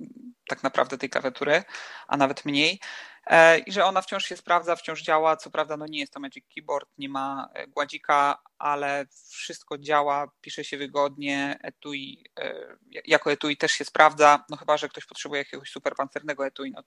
tak 0.50 0.62
naprawdę 0.62 0.98
tej 0.98 1.10
klawiatury, 1.10 1.62
a 2.08 2.16
nawet 2.16 2.44
mniej. 2.44 2.80
E, 3.26 3.58
i 3.58 3.72
że 3.72 3.84
ona 3.84 4.02
wciąż 4.02 4.24
się 4.24 4.36
sprawdza, 4.36 4.76
wciąż 4.76 5.02
działa. 5.02 5.36
Co 5.36 5.50
prawda, 5.50 5.76
no 5.76 5.86
nie 5.86 5.98
jest 5.98 6.12
to 6.12 6.20
Magic 6.20 6.44
Keyboard, 6.54 6.88
nie 6.98 7.08
ma 7.08 7.48
e, 7.54 7.66
gładzika, 7.66 8.38
ale 8.58 9.06
wszystko 9.28 9.78
działa, 9.78 10.30
pisze 10.40 10.64
się 10.64 10.78
wygodnie. 10.78 11.58
Etui, 11.62 12.24
e, 12.38 12.76
jako 13.06 13.32
etui 13.32 13.56
też 13.56 13.72
się 13.72 13.84
sprawdza, 13.84 14.44
no 14.48 14.56
chyba, 14.56 14.76
że 14.76 14.88
ktoś 14.88 15.06
potrzebuje 15.06 15.38
jakiegoś 15.38 15.70
super 15.70 15.94
pancernego 15.94 16.46
etui. 16.46 16.70
No, 16.70 16.82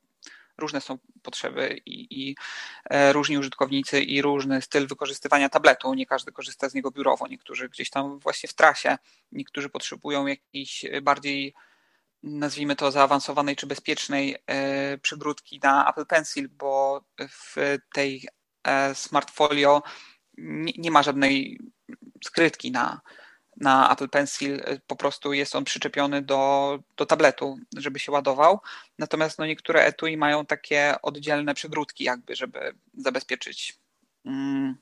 różne 0.58 0.82
są 0.82 0.97
potrzeby 1.23 1.82
i, 1.86 2.30
i 2.30 2.36
różni 3.12 3.38
użytkownicy 3.38 4.02
i 4.02 4.21
różny 4.21 4.62
styl 4.62 4.88
wykorzystywania 4.88 5.49
tabletu. 5.49 5.93
Nie 5.93 6.06
każdy 6.06 6.32
korzysta 6.32 6.69
z 6.69 6.73
niego 6.73 6.91
biurowo, 6.91 7.28
niektórzy 7.28 7.69
gdzieś 7.69 7.89
tam 7.89 8.19
właśnie 8.19 8.49
w 8.49 8.54
trasie, 8.54 8.97
niektórzy 9.32 9.69
potrzebują 9.69 10.26
jakiś 10.26 10.86
bardziej 11.02 11.54
nazwijmy 12.24 12.76
to 12.76 12.92
zaawansowanej 12.92 13.56
czy 13.56 13.68
bezpiecznej 13.68 14.36
e, 14.48 14.98
przygródki 14.98 15.60
na 15.64 15.90
Apple 15.90 16.06
Pencil, 16.06 16.50
bo 16.50 17.04
w 17.30 17.56
tej 17.94 18.28
e, 18.64 18.96
smartfolio 18.96 19.84
nie, 20.38 20.74
nie 20.78 20.92
ma 20.92 21.04
żadnej 21.04 21.60
skrytki 22.26 22.72
na, 22.72 23.02
na 23.58 23.94
Apple 23.94 24.10
Pencil, 24.10 24.64
po 24.88 24.96
prostu 24.96 25.34
jest 25.34 25.56
on 25.56 25.64
przyczepiony 25.64 26.22
do, 26.22 26.80
do 26.98 27.06
tabletu, 27.06 27.58
żeby 27.78 28.00
się 28.00 28.12
ładował. 28.12 28.60
Natomiast 29.00 29.40
no, 29.40 29.46
niektóre 29.46 29.86
etui 29.86 30.18
mają 30.18 30.46
takie 30.46 30.96
oddzielne 31.02 31.54
przygródki, 31.54 32.04
jakby, 32.04 32.36
żeby 32.36 32.76
zabezpieczyć 32.98 33.78
mm, 34.26 34.78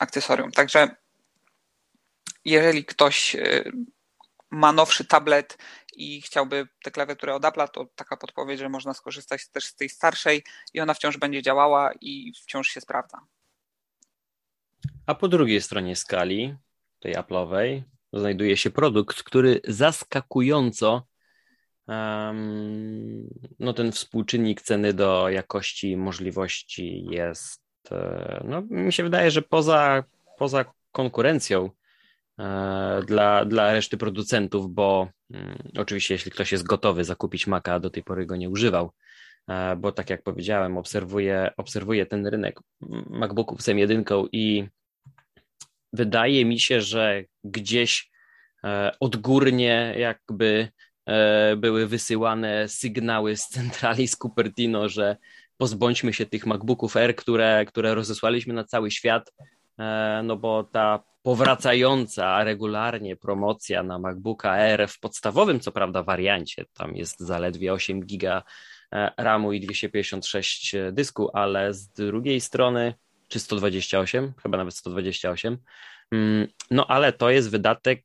akcesorium. 0.00 0.52
Także 0.52 0.88
jeżeli 2.44 2.84
ktoś 2.84 3.34
e, 3.36 3.64
ma 4.50 4.72
nowszy 4.72 5.04
tablet 5.04 5.58
i 5.96 6.22
chciałby 6.22 6.68
tę 6.84 6.90
klawiaturę 6.90 7.34
od 7.34 7.42
Apple'a, 7.42 7.68
to 7.68 7.86
taka 7.94 8.16
podpowiedź, 8.16 8.58
że 8.58 8.68
można 8.68 8.94
skorzystać 8.94 9.48
też 9.48 9.64
z 9.64 9.74
tej 9.74 9.88
starszej 9.88 10.44
i 10.74 10.80
ona 10.80 10.94
wciąż 10.94 11.16
będzie 11.16 11.42
działała 11.42 11.92
i 12.00 12.32
wciąż 12.42 12.68
się 12.68 12.80
sprawdza. 12.80 13.18
A 15.06 15.14
po 15.14 15.28
drugiej 15.28 15.60
stronie 15.60 15.96
skali, 15.96 16.56
tej 17.00 17.14
Apple'owej, 17.14 17.82
znajduje 18.12 18.56
się 18.56 18.70
produkt, 18.70 19.22
który 19.22 19.60
zaskakująco 19.64 21.06
um, 21.86 23.28
no 23.58 23.72
ten 23.72 23.92
współczynnik 23.92 24.62
ceny 24.62 24.92
do 24.94 25.28
jakości 25.28 25.96
możliwości 25.96 27.06
jest, 27.10 27.62
e, 27.90 28.44
no 28.44 28.62
mi 28.70 28.92
się 28.92 29.02
wydaje, 29.02 29.30
że 29.30 29.42
poza, 29.42 30.04
poza 30.38 30.64
konkurencją 30.92 31.70
dla, 33.06 33.44
dla 33.44 33.72
reszty 33.72 33.96
producentów, 33.96 34.74
bo 34.74 35.08
mm, 35.30 35.58
oczywiście 35.78 36.14
jeśli 36.14 36.30
ktoś 36.30 36.52
jest 36.52 36.64
gotowy 36.64 37.04
zakupić 37.04 37.46
Maca, 37.46 37.80
do 37.80 37.90
tej 37.90 38.02
pory 38.02 38.26
go 38.26 38.36
nie 38.36 38.50
używał, 38.50 38.92
e, 39.48 39.76
bo 39.76 39.92
tak 39.92 40.10
jak 40.10 40.22
powiedziałem, 40.22 40.78
obserwuję, 40.78 41.50
obserwuję 41.56 42.06
ten 42.06 42.26
rynek 42.26 42.60
MacBooków 43.10 43.62
z 43.62 43.68
M1 43.68 44.28
i 44.32 44.68
wydaje 45.92 46.44
mi 46.44 46.60
się, 46.60 46.80
że 46.80 47.24
gdzieś 47.44 48.10
e, 48.64 48.96
odgórnie 49.00 49.94
jakby 49.98 50.68
były 51.56 51.86
wysyłane 51.86 52.68
sygnały 52.68 53.36
z 53.36 53.48
centrali 53.48 54.08
z 54.08 54.16
Cupertino, 54.16 54.88
że 54.88 55.16
pozbądźmy 55.56 56.12
się 56.12 56.26
tych 56.26 56.46
MacBooków 56.46 56.96
R, 56.96 57.16
które, 57.16 57.64
które 57.64 57.94
rozesłaliśmy 57.94 58.54
na 58.54 58.64
cały 58.64 58.90
świat, 58.90 59.32
no 60.22 60.36
bo 60.36 60.64
ta 60.64 61.02
powracająca 61.22 62.44
regularnie 62.44 63.16
promocja 63.16 63.82
na 63.82 63.98
MacBooka 63.98 64.52
Air 64.52 64.88
w 64.88 65.00
podstawowym, 65.00 65.60
co 65.60 65.72
prawda, 65.72 66.02
wariancie. 66.02 66.64
Tam 66.72 66.96
jest 66.96 67.20
zaledwie 67.20 67.72
8 67.72 68.06
giga 68.06 68.42
e, 68.92 69.12
RAMu 69.16 69.52
i 69.52 69.60
256 69.60 70.76
dysku, 70.92 71.30
ale 71.32 71.74
z 71.74 71.88
drugiej 71.88 72.40
strony, 72.40 72.94
czy 73.28 73.38
128, 73.40 74.34
chyba 74.42 74.58
nawet 74.58 74.74
128. 74.74 75.58
Mm, 76.12 76.48
no 76.70 76.86
ale 76.86 77.12
to 77.12 77.30
jest 77.30 77.50
wydatek 77.50 78.04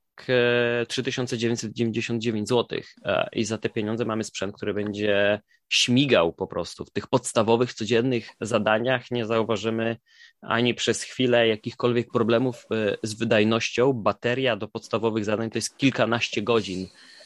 3999 0.88 2.50
zł 2.50 2.80
e, 3.06 3.30
i 3.32 3.46
za 3.46 3.58
te 3.58 3.70
pieniądze 3.70 4.06
mamy 4.06 4.24
sprzęt, 4.24 4.56
który 4.56 4.74
będzie 4.74 5.42
śmigał 5.70 6.34
po 6.34 6.48
prostu 6.48 6.86
w 6.86 6.92
tych 6.92 7.08
podstawowych, 7.08 7.74
codziennych 7.74 8.30
zadaniach. 8.42 9.12
Nie 9.12 9.26
zauważymy 9.26 9.98
ani 10.42 10.74
przez 10.74 11.04
chwilę 11.04 11.48
jakichkolwiek 11.48 12.12
problemów 12.12 12.66
e, 12.72 12.98
z 13.04 13.14
wydajnością. 13.14 13.94
Bateria 13.94 14.56
do 14.56 14.68
podstawowych 14.68 15.26
zadań 15.26 15.50
to 15.50 15.58
jest 15.58 15.78
kilkanaście 15.78 16.42
godzin 16.42 16.88
E, 16.88 17.23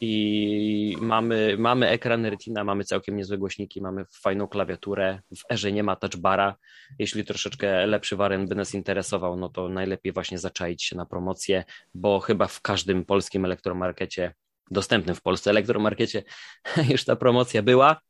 I 0.00 0.96
mamy, 1.00 1.56
mamy 1.58 1.88
ekran 1.88 2.26
Retina, 2.26 2.64
mamy 2.64 2.84
całkiem 2.84 3.16
niezłe 3.16 3.38
głośniki, 3.38 3.80
mamy 3.80 4.04
fajną 4.04 4.48
klawiaturę. 4.48 5.18
W 5.36 5.52
erze 5.52 5.72
nie 5.72 5.82
ma 5.82 5.96
touchbara. 5.96 6.56
Jeśli 6.98 7.24
troszeczkę 7.24 7.86
lepszy 7.86 8.16
wariant 8.16 8.48
by 8.48 8.54
nas 8.54 8.74
interesował, 8.74 9.36
no 9.36 9.48
to 9.48 9.68
najlepiej 9.68 10.12
właśnie 10.12 10.38
zaczaić 10.38 10.84
się 10.84 10.96
na 10.96 11.06
promocję, 11.06 11.64
bo 11.94 12.20
chyba 12.20 12.46
w 12.46 12.60
każdym 12.60 13.04
polskim 13.04 13.44
elektromarkecie, 13.44 14.34
dostępnym 14.70 15.14
w 15.14 15.22
Polsce 15.22 15.50
elektromarkecie, 15.50 16.22
już 16.90 17.04
ta 17.04 17.16
promocja 17.16 17.62
była. 17.62 18.00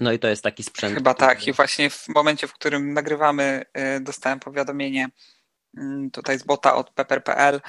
No 0.00 0.12
i 0.12 0.18
to 0.18 0.28
jest 0.28 0.42
taki 0.42 0.62
sprzęt. 0.62 0.94
Chyba 0.94 1.14
tak. 1.14 1.46
I 1.46 1.52
właśnie 1.52 1.90
w 1.90 2.08
momencie, 2.08 2.46
w 2.48 2.52
którym 2.52 2.92
nagrywamy, 2.92 3.62
y, 3.96 4.00
dostałem 4.00 4.40
powiadomienie 4.40 5.08
mm, 5.76 6.10
tutaj 6.10 6.38
z 6.38 6.42
bota 6.42 6.74
od 6.74 6.90
pepper.pl, 6.90 7.56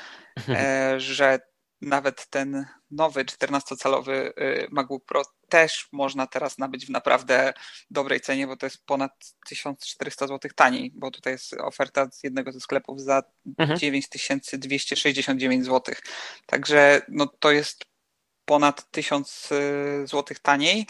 y, 0.95 0.99
że 0.99 1.39
nawet 1.81 2.27
ten 2.29 2.65
nowy 2.91 3.25
14-calowy 3.25 4.11
y, 4.11 4.67
MacBook 4.71 5.05
Pro 5.05 5.21
też 5.49 5.87
można 5.91 6.27
teraz 6.27 6.57
nabyć 6.57 6.85
w 6.85 6.89
naprawdę 6.89 7.53
dobrej 7.89 8.21
cenie, 8.21 8.47
bo 8.47 8.57
to 8.57 8.65
jest 8.65 8.85
ponad 8.85 9.11
1400 9.47 10.27
zł 10.27 10.51
taniej, 10.55 10.91
bo 10.95 11.11
tutaj 11.11 11.33
jest 11.33 11.53
oferta 11.53 12.11
z 12.11 12.23
jednego 12.23 12.51
ze 12.51 12.59
sklepów 12.59 13.01
za 13.01 13.23
mhm. 13.59 13.79
9269 13.79 15.65
zł. 15.65 15.95
Także 16.45 17.01
no, 17.07 17.27
to 17.39 17.51
jest 17.51 17.85
ponad 18.45 18.91
1000 18.91 19.49
zł 20.05 20.37
taniej. 20.41 20.87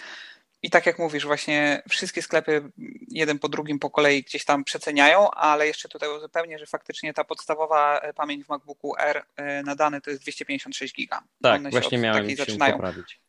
I 0.64 0.70
tak 0.70 0.86
jak 0.86 1.00
mówisz, 1.00 1.26
właśnie 1.26 1.82
wszystkie 1.90 2.22
sklepy 2.22 2.72
jeden 3.08 3.40
po 3.40 3.50
drugim 3.50 3.80
po 3.80 3.90
kolei 3.90 4.24
gdzieś 4.24 4.46
tam 4.46 4.64
przeceniają, 4.64 5.32
ale 5.32 5.68
jeszcze 5.68 5.90
tutaj 5.90 6.10
uzupełnię, 6.18 6.60
że 6.60 6.66
faktycznie 6.66 7.14
ta 7.14 7.24
podstawowa 7.24 8.02
pamięć 8.16 8.46
w 8.46 8.50
MacBooku 8.50 8.94
R 9.00 9.26
na 9.66 9.76
dane 9.76 10.02
to 10.02 10.10
jest 10.10 10.22
256 10.22 10.96
giga. 10.96 11.24
Tak, 11.42 11.60
One 11.60 11.70
właśnie 11.70 11.98
miałem 11.98 12.30
się 12.30 12.36
zaczynają. 12.36 12.74
poprawić. 12.74 13.22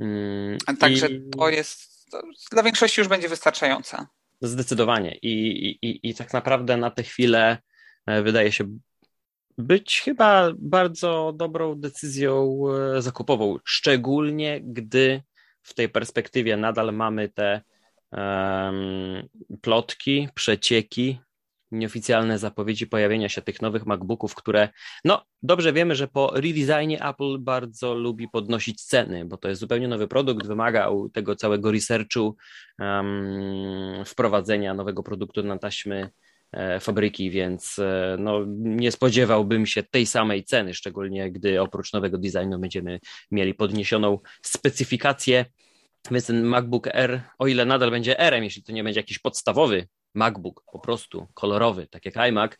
Mm, 0.00 0.58
Także 0.80 1.08
i... 1.08 1.30
to 1.30 1.48
jest, 1.48 2.10
to 2.10 2.22
dla 2.52 2.62
większości 2.62 3.00
już 3.00 3.08
będzie 3.08 3.28
wystarczające. 3.28 4.06
Zdecydowanie. 4.40 5.14
I, 5.22 5.58
i, 5.82 6.10
I 6.10 6.14
tak 6.14 6.32
naprawdę 6.32 6.76
na 6.76 6.90
tę 6.90 7.02
chwilę 7.02 7.58
e, 8.06 8.22
wydaje 8.22 8.52
się 8.52 8.64
być 9.58 10.00
chyba 10.00 10.52
bardzo 10.58 11.32
dobrą 11.36 11.74
decyzją 11.74 12.60
e, 12.96 13.02
zakupową, 13.02 13.58
szczególnie 13.64 14.60
gdy 14.60 15.22
w 15.66 15.74
tej 15.74 15.88
perspektywie 15.88 16.56
nadal 16.56 16.94
mamy 16.94 17.28
te 17.28 17.60
um, 18.12 19.28
plotki, 19.60 20.28
przecieki, 20.34 21.20
nieoficjalne 21.70 22.38
zapowiedzi 22.38 22.86
pojawienia 22.86 23.28
się 23.28 23.42
tych 23.42 23.62
nowych 23.62 23.86
MacBooków, 23.86 24.34
które, 24.34 24.68
no 25.04 25.24
dobrze 25.42 25.72
wiemy, 25.72 25.94
że 25.94 26.08
po 26.08 26.32
redesignie 26.34 27.04
Apple 27.04 27.38
bardzo 27.38 27.94
lubi 27.94 28.28
podnosić 28.28 28.84
ceny, 28.84 29.24
bo 29.24 29.36
to 29.36 29.48
jest 29.48 29.60
zupełnie 29.60 29.88
nowy 29.88 30.08
produkt, 30.08 30.46
wymagał 30.46 31.08
tego 31.08 31.36
całego 31.36 31.72
researchu, 31.72 32.36
um, 32.78 34.04
wprowadzenia 34.04 34.74
nowego 34.74 35.02
produktu 35.02 35.42
na 35.42 35.58
taśmy 35.58 36.10
fabryki, 36.80 37.30
więc 37.30 37.78
e, 37.78 38.16
no, 38.18 38.44
nie 38.58 38.92
spodziewałbym 38.92 39.66
się 39.66 39.82
tej 39.82 40.06
samej 40.06 40.44
ceny, 40.44 40.74
szczególnie 40.74 41.32
gdy 41.32 41.60
oprócz 41.60 41.92
nowego 41.92 42.18
designu 42.18 42.58
będziemy 42.58 43.00
mieli 43.30 43.54
podniesioną 43.54 44.18
specyfikację. 44.42 45.44
Więc 46.10 46.26
ten 46.26 46.42
MacBook 46.42 46.88
R, 46.92 47.22
o 47.38 47.46
ile 47.46 47.64
nadal 47.64 47.90
będzie 47.90 48.18
R-em, 48.18 48.44
jeśli 48.44 48.62
to 48.62 48.72
nie 48.72 48.84
będzie 48.84 49.00
jakiś 49.00 49.18
podstawowy 49.18 49.88
MacBook, 50.14 50.62
po 50.72 50.78
prostu 50.78 51.26
kolorowy, 51.34 51.86
tak 51.86 52.04
jak 52.04 52.16
iMac, 52.16 52.52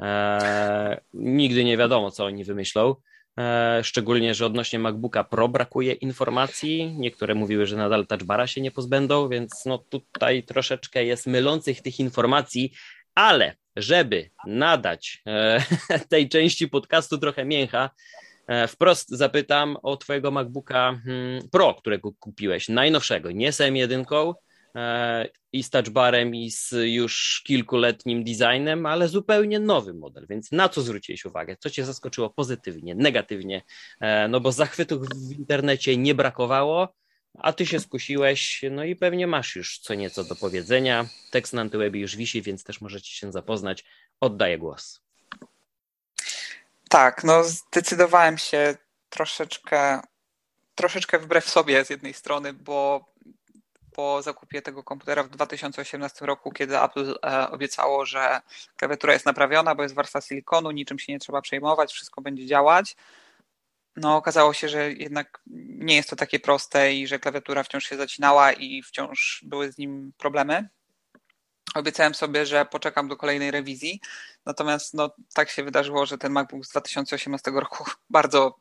e, 0.00 1.00
nigdy 1.14 1.64
nie 1.64 1.76
wiadomo, 1.76 2.10
co 2.10 2.24
oni 2.24 2.44
wymyślą. 2.44 2.94
E, 3.38 3.80
szczególnie, 3.84 4.34
że 4.34 4.46
odnośnie 4.46 4.78
MacBooka 4.78 5.24
Pro 5.24 5.48
brakuje 5.48 5.92
informacji. 5.92 6.94
Niektóre 6.98 7.34
mówiły, 7.34 7.66
że 7.66 7.76
nadal 7.76 8.06
touchbara 8.06 8.46
się 8.46 8.60
nie 8.60 8.70
pozbędą, 8.70 9.28
więc 9.28 9.64
no 9.66 9.78
tutaj 9.78 10.42
troszeczkę 10.42 11.04
jest 11.04 11.26
mylących 11.26 11.82
tych 11.82 12.00
informacji, 12.00 12.72
ale 13.20 13.54
żeby 13.76 14.30
nadać 14.46 15.22
e, 15.26 15.64
tej 16.10 16.28
części 16.28 16.68
podcastu 16.68 17.18
trochę 17.18 17.44
mięcha, 17.44 17.90
e, 18.46 18.68
wprost 18.68 19.08
zapytam 19.08 19.76
o 19.82 19.96
Twojego 19.96 20.30
MacBooka 20.30 21.00
hmm, 21.04 21.48
Pro, 21.52 21.74
którego 21.74 22.12
kupiłeś, 22.12 22.68
najnowszego, 22.68 23.30
nie 23.30 23.52
z 23.52 23.60
M1, 23.60 24.34
E, 24.76 25.28
i 25.52 25.62
z 25.62 25.70
touchbarem, 25.70 26.34
i 26.34 26.50
z 26.50 26.74
już 26.84 27.42
kilkuletnim 27.46 28.24
designem, 28.24 28.86
ale 28.86 29.08
zupełnie 29.08 29.60
nowy 29.60 29.94
model. 29.94 30.26
Więc 30.28 30.52
na 30.52 30.68
co 30.68 30.82
zwróciłeś 30.82 31.24
uwagę? 31.24 31.56
Co 31.60 31.70
Cię 31.70 31.84
zaskoczyło 31.84 32.30
pozytywnie, 32.30 32.94
negatywnie? 32.94 33.62
No 34.28 34.40
bo 34.40 34.52
zachwytów 34.52 35.08
w 35.08 35.32
internecie 35.32 35.96
nie 35.96 36.14
brakowało, 36.14 36.94
a 37.38 37.52
Ty 37.52 37.66
się 37.66 37.80
skusiłeś, 37.80 38.64
no 38.70 38.84
i 38.84 38.96
pewnie 38.96 39.26
masz 39.26 39.56
już 39.56 39.78
co 39.78 39.94
nieco 39.94 40.24
do 40.24 40.36
powiedzenia. 40.36 41.06
Tekst 41.30 41.52
na 41.52 41.60
Antywebie 41.60 42.00
już 42.00 42.16
wisi, 42.16 42.42
więc 42.42 42.64
też 42.64 42.80
możecie 42.80 43.10
się 43.10 43.32
zapoznać. 43.32 43.84
Oddaję 44.20 44.58
głos. 44.58 45.00
Tak, 46.88 47.24
no 47.24 47.44
zdecydowałem 47.44 48.38
się 48.38 48.76
troszeczkę, 49.08 50.00
troszeczkę 50.74 51.18
wbrew 51.18 51.48
sobie 51.48 51.84
z 51.84 51.90
jednej 51.90 52.14
strony, 52.14 52.52
bo 52.52 53.10
po 53.92 54.22
zakupie 54.22 54.62
tego 54.62 54.82
komputera 54.82 55.22
w 55.22 55.28
2018 55.28 56.26
roku, 56.26 56.52
kiedy 56.52 56.80
Apple 56.80 57.14
e, 57.24 57.50
obiecało, 57.50 58.06
że 58.06 58.40
klawiatura 58.76 59.12
jest 59.12 59.26
naprawiona, 59.26 59.74
bo 59.74 59.82
jest 59.82 59.94
warstwa 59.94 60.20
silikonu, 60.20 60.70
niczym 60.70 60.98
się 60.98 61.12
nie 61.12 61.18
trzeba 61.18 61.42
przejmować, 61.42 61.92
wszystko 61.92 62.20
będzie 62.22 62.46
działać. 62.46 62.96
No, 63.96 64.16
okazało 64.16 64.52
się, 64.52 64.68
że 64.68 64.92
jednak 64.92 65.42
nie 65.78 65.96
jest 65.96 66.10
to 66.10 66.16
takie 66.16 66.40
proste 66.40 66.94
i 66.94 67.06
że 67.06 67.18
klawiatura 67.18 67.62
wciąż 67.62 67.84
się 67.84 67.96
zacinała 67.96 68.52
i 68.52 68.82
wciąż 68.82 69.44
były 69.46 69.72
z 69.72 69.78
nim 69.78 70.12
problemy. 70.18 70.68
Obiecałem 71.74 72.14
sobie, 72.14 72.46
że 72.46 72.64
poczekam 72.64 73.08
do 73.08 73.16
kolejnej 73.16 73.50
rewizji, 73.50 74.00
natomiast 74.46 74.94
no, 74.94 75.10
tak 75.34 75.50
się 75.50 75.64
wydarzyło, 75.64 76.06
że 76.06 76.18
ten 76.18 76.32
MacBook 76.32 76.66
z 76.66 76.70
2018 76.70 77.50
roku 77.50 77.84
bardzo 78.10 78.58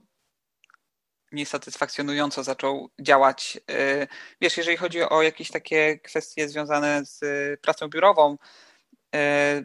niesatysfakcjonująco 1.31 2.43
zaczął 2.43 2.89
działać. 3.01 3.57
Y, 3.71 4.07
wiesz, 4.41 4.57
jeżeli 4.57 4.77
chodzi 4.77 5.01
o 5.01 5.21
jakieś 5.21 5.51
takie 5.51 5.99
kwestie 5.99 6.49
związane 6.49 7.05
z 7.05 7.21
pracą 7.61 7.87
biurową, 7.87 8.33
y, 8.33 8.37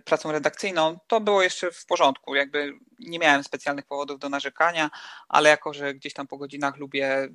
pracą 0.04 0.32
redakcyjną, 0.32 0.98
to 1.06 1.20
było 1.20 1.42
jeszcze 1.42 1.70
w 1.70 1.86
porządku. 1.86 2.34
Jakby 2.34 2.72
nie 2.98 3.18
miałem 3.18 3.44
specjalnych 3.44 3.86
powodów 3.86 4.18
do 4.18 4.28
narzekania, 4.28 4.90
ale 5.28 5.50
jako, 5.50 5.74
że 5.74 5.94
gdzieś 5.94 6.14
tam 6.14 6.26
po 6.26 6.38
godzinach 6.38 6.76
lubię 6.76 7.28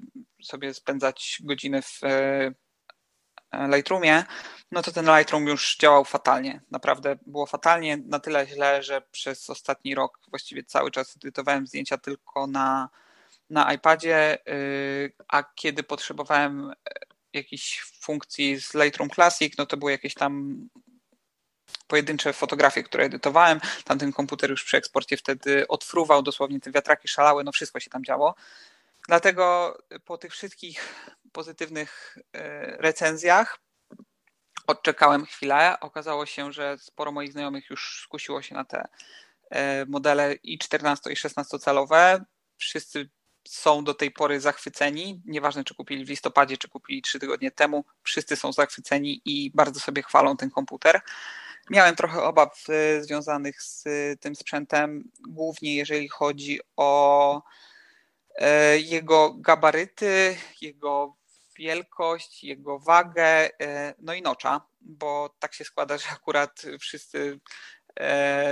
sobie 0.44 0.74
spędzać 0.74 1.38
godziny 1.44 1.82
w 1.82 2.04
y, 2.04 2.54
Lightroomie, 3.76 4.24
no 4.72 4.82
to 4.82 4.92
ten 4.92 5.06
Lightroom 5.06 5.48
już 5.48 5.78
działał 5.78 6.06
fatalnie. 6.06 6.62
Naprawdę 6.72 7.18
było 7.26 7.46
fatalnie, 7.46 7.98
na 7.98 8.20
tyle 8.20 8.48
źle, 8.48 8.84
że 8.84 9.02
przez 9.12 9.50
ostatni 9.50 9.96
rok 9.96 10.20
właściwie 10.30 10.64
cały 10.64 10.92
czas 10.92 11.16
edytowałem 11.16 11.68
zdjęcia 11.68 11.98
tylko 11.98 12.48
na 12.48 12.90
na 13.50 13.74
iPadzie, 13.74 14.38
y, 14.48 15.14
a 15.28 15.44
kiedy 15.44 15.84
potrzebowałem 15.84 16.70
e, 16.70 16.76
jakiejś 17.34 17.82
funkcji 18.02 18.62
z 18.62 18.74
Lightroom 18.74 19.10
Classic, 19.10 19.58
no 19.58 19.66
to 19.66 19.78
były 19.78 19.92
jakieś 19.92 20.14
tam 20.14 20.62
pojedyncze 21.88 22.34
fotografie, 22.34 22.84
które 22.84 23.04
edytowałem. 23.04 23.60
Tamten 23.84 24.14
komputer 24.14 24.50
już 24.50 24.64
przy 24.64 24.78
eksporcie 24.78 25.18
wtedy 25.18 25.68
odfruwał, 25.68 26.22
dosłownie 26.22 26.60
te 26.60 26.72
wiatraki 26.72 27.08
szalały, 27.08 27.44
no 27.44 27.52
wszystko 27.52 27.80
się 27.80 27.90
tam 27.90 28.04
działo. 28.04 28.36
Dlatego 29.08 29.78
po 30.06 30.18
tych 30.18 30.32
wszystkich 30.32 30.96
pozytywnych 31.32 32.18
e, 32.34 32.78
recenzjach 32.78 33.60
odczekałem 34.68 35.26
chwilę. 35.26 35.78
Okazało 35.82 36.26
się, 36.26 36.54
że 36.54 36.78
sporo 36.78 37.12
moich 37.12 37.32
znajomych 37.32 37.70
już 37.70 38.02
skusiło 38.04 38.42
się 38.42 38.56
na 38.56 38.66
te 38.66 38.88
e, 39.50 39.86
modele 39.86 40.34
i 40.34 40.58
14 40.58 41.12
i 41.12 41.16
16 41.16 41.60
calowe. 41.60 42.26
Wszyscy 42.58 43.10
są 43.48 43.84
do 43.84 43.94
tej 43.94 44.12
pory 44.12 44.40
zachwyceni. 44.40 45.22
Nieważne, 45.26 45.64
czy 45.64 45.76
kupili 45.76 46.06
w 46.06 46.10
listopadzie, 46.10 46.58
czy 46.58 46.70
kupili 46.70 47.02
trzy 47.02 47.20
tygodnie 47.20 47.52
temu, 47.52 47.86
wszyscy 48.04 48.36
są 48.36 48.54
zachwyceni 48.54 49.22
i 49.26 49.52
bardzo 49.56 49.80
sobie 49.80 50.04
chwalą 50.04 50.38
ten 50.38 50.50
komputer. 50.50 51.02
Miałem 51.70 51.96
trochę 51.96 52.24
obaw 52.24 52.64
y, 52.70 53.04
związanych 53.04 53.62
z 53.62 53.84
tym 54.20 54.36
sprzętem, 54.36 55.12
głównie 55.30 55.76
jeżeli 55.76 56.10
chodzi 56.10 56.60
o 56.78 57.42
y, 58.32 58.44
jego 58.80 59.34
gabaryty, 59.34 60.38
jego 60.62 61.16
wielkość, 61.58 62.44
jego 62.44 62.80
wagę, 62.80 63.48
y, 63.48 63.50
no 64.00 64.14
i 64.14 64.22
nocza, 64.22 64.62
bo 64.82 65.36
tak 65.40 65.54
się 65.54 65.64
składa, 65.64 65.98
że 65.98 66.10
akurat 66.10 66.62
wszyscy 66.80 67.40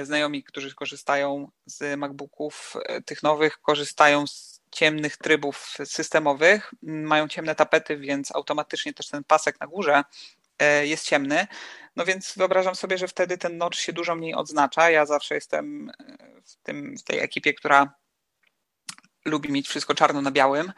znajomi, 0.03 0.43
którzy 0.43 0.75
korzystają 0.75 1.51
z 1.65 1.99
MacBooków 1.99 2.73
tych 3.05 3.23
nowych, 3.23 3.61
korzystają 3.61 4.27
z 4.27 4.61
ciemnych 4.71 5.17
trybów 5.17 5.77
systemowych, 5.85 6.73
mają 6.81 7.27
ciemne 7.27 7.55
tapety, 7.55 7.97
więc 7.97 8.35
automatycznie 8.35 8.93
też 8.93 9.07
ten 9.07 9.23
pasek 9.23 9.59
na 9.59 9.67
górze 9.67 10.03
jest 10.83 11.05
ciemny. 11.05 11.47
No 11.97 12.05
więc 12.05 12.33
wyobrażam 12.37 12.75
sobie, 12.75 12.97
że 12.97 13.07
wtedy 13.07 13.37
ten 13.37 13.57
notch 13.57 13.79
się 13.79 13.93
dużo 13.93 14.15
mniej 14.15 14.35
odznacza. 14.35 14.89
Ja 14.89 15.05
zawsze 15.05 15.35
jestem 15.35 15.89
e, 15.89 16.17
w, 16.45 16.55
tym, 16.63 16.97
w 16.97 17.03
tej 17.03 17.19
ekipie, 17.19 17.53
która 17.53 17.93
lubi 19.25 19.51
mieć 19.51 19.67
wszystko 19.67 19.95
czarno 19.95 20.21
na 20.21 20.31
białym, 20.31 20.73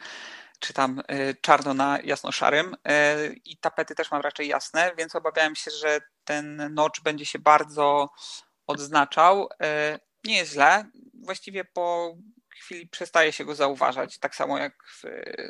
czy 0.58 0.72
tam 0.72 1.02
e, 1.08 1.34
czarno 1.34 1.74
na 1.74 1.98
jasno-szarym 2.04 2.76
i 3.44 3.56
tapety 3.56 3.94
też 3.94 4.10
mam 4.10 4.20
raczej 4.20 4.48
jasne, 4.48 4.92
więc 4.98 5.16
obawiałem 5.16 5.56
się, 5.56 5.70
że 5.70 6.00
ten 6.24 6.74
notch 6.74 7.00
będzie 7.02 7.26
się 7.26 7.38
bardzo 7.38 8.08
odznaczał. 8.66 9.48
Nie 10.24 10.36
jest 10.36 10.52
źle. 10.52 10.84
Właściwie 11.24 11.64
po 11.64 12.16
chwili 12.60 12.88
przestaje 12.88 13.32
się 13.32 13.44
go 13.44 13.54
zauważać, 13.54 14.18
tak 14.18 14.34
samo 14.34 14.58
jak 14.58 14.84
w, 14.84 15.02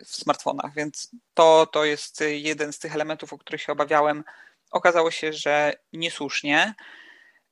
w 0.07 0.17
smartfonach, 0.17 0.75
więc 0.75 1.11
to, 1.35 1.67
to 1.67 1.85
jest 1.85 2.25
jeden 2.27 2.73
z 2.73 2.79
tych 2.79 2.95
elementów, 2.95 3.33
o 3.33 3.39
których 3.39 3.63
się 3.63 3.73
obawiałem. 3.73 4.25
Okazało 4.71 5.11
się, 5.11 5.33
że 5.33 5.73
niesłusznie. 5.93 6.75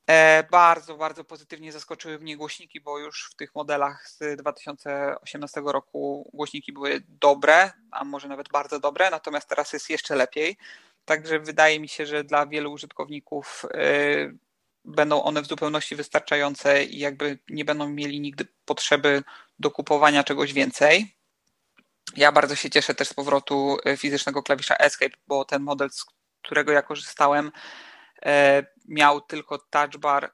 E, 0.09 0.43
bardzo, 0.51 0.97
bardzo 0.97 1.23
pozytywnie 1.23 1.71
zaskoczyły 1.71 2.19
mnie 2.19 2.37
głośniki, 2.37 2.81
bo 2.81 2.99
już 2.99 3.29
w 3.31 3.35
tych 3.35 3.55
modelach 3.55 4.09
z 4.09 4.37
2018 4.37 5.61
roku 5.65 6.29
głośniki 6.33 6.73
były 6.73 7.03
dobre, 7.07 7.71
a 7.91 8.03
może 8.03 8.27
nawet 8.27 8.49
bardzo 8.49 8.79
dobre, 8.79 9.09
natomiast 9.09 9.49
teraz 9.49 9.73
jest 9.73 9.89
jeszcze 9.89 10.15
lepiej. 10.15 10.57
Także 11.05 11.39
wydaje 11.39 11.79
mi 11.79 11.89
się, 11.89 12.05
że 12.05 12.23
dla 12.23 12.45
wielu 12.45 12.71
użytkowników 12.71 13.65
e, 13.73 13.79
będą 14.85 15.23
one 15.23 15.41
w 15.41 15.47
zupełności 15.47 15.95
wystarczające 15.95 16.83
i 16.83 16.99
jakby 16.99 17.39
nie 17.49 17.65
będą 17.65 17.89
mieli 17.89 18.19
nigdy 18.19 18.47
potrzeby 18.65 19.23
do 19.59 19.71
kupowania 19.71 20.23
czegoś 20.23 20.53
więcej. 20.53 21.15
Ja 22.15 22.31
bardzo 22.31 22.55
się 22.55 22.69
cieszę 22.69 22.95
też 22.95 23.07
z 23.07 23.13
powrotu 23.13 23.77
fizycznego 23.97 24.43
klawisza 24.43 24.75
Escape, 24.75 25.17
bo 25.27 25.45
ten 25.45 25.61
model, 25.61 25.89
którego 26.43 26.71
ja 26.71 26.81
korzystałem, 26.81 27.51
miał 28.87 29.21
tylko 29.21 29.57
touch 29.57 29.97
bar 29.97 30.33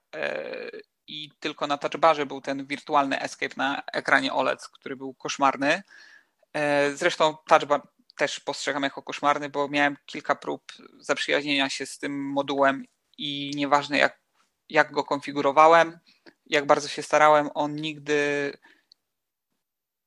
i 1.07 1.29
tylko 1.39 1.67
na 1.67 1.77
touchbarze 1.77 2.25
był 2.25 2.41
ten 2.41 2.65
wirtualny 2.65 3.19
escape 3.21 3.53
na 3.57 3.83
ekranie 3.93 4.33
OLED, 4.33 4.67
który 4.67 4.95
był 4.95 5.13
koszmarny. 5.13 5.83
Zresztą 6.93 7.37
touchbar 7.47 7.81
też 8.17 8.39
postrzegam 8.39 8.83
jako 8.83 9.03
koszmarny, 9.03 9.49
bo 9.49 9.67
miałem 9.67 9.97
kilka 10.05 10.35
prób 10.35 10.71
zaprzyjaźnienia 10.99 11.69
się 11.69 11.85
z 11.85 11.99
tym 11.99 12.29
modułem 12.31 12.85
i 13.17 13.51
nieważne 13.55 13.97
jak, 13.97 14.19
jak 14.69 14.91
go 14.91 15.03
konfigurowałem, 15.03 15.99
jak 16.45 16.65
bardzo 16.65 16.87
się 16.87 17.03
starałem, 17.03 17.49
on 17.53 17.75
nigdy 17.75 18.51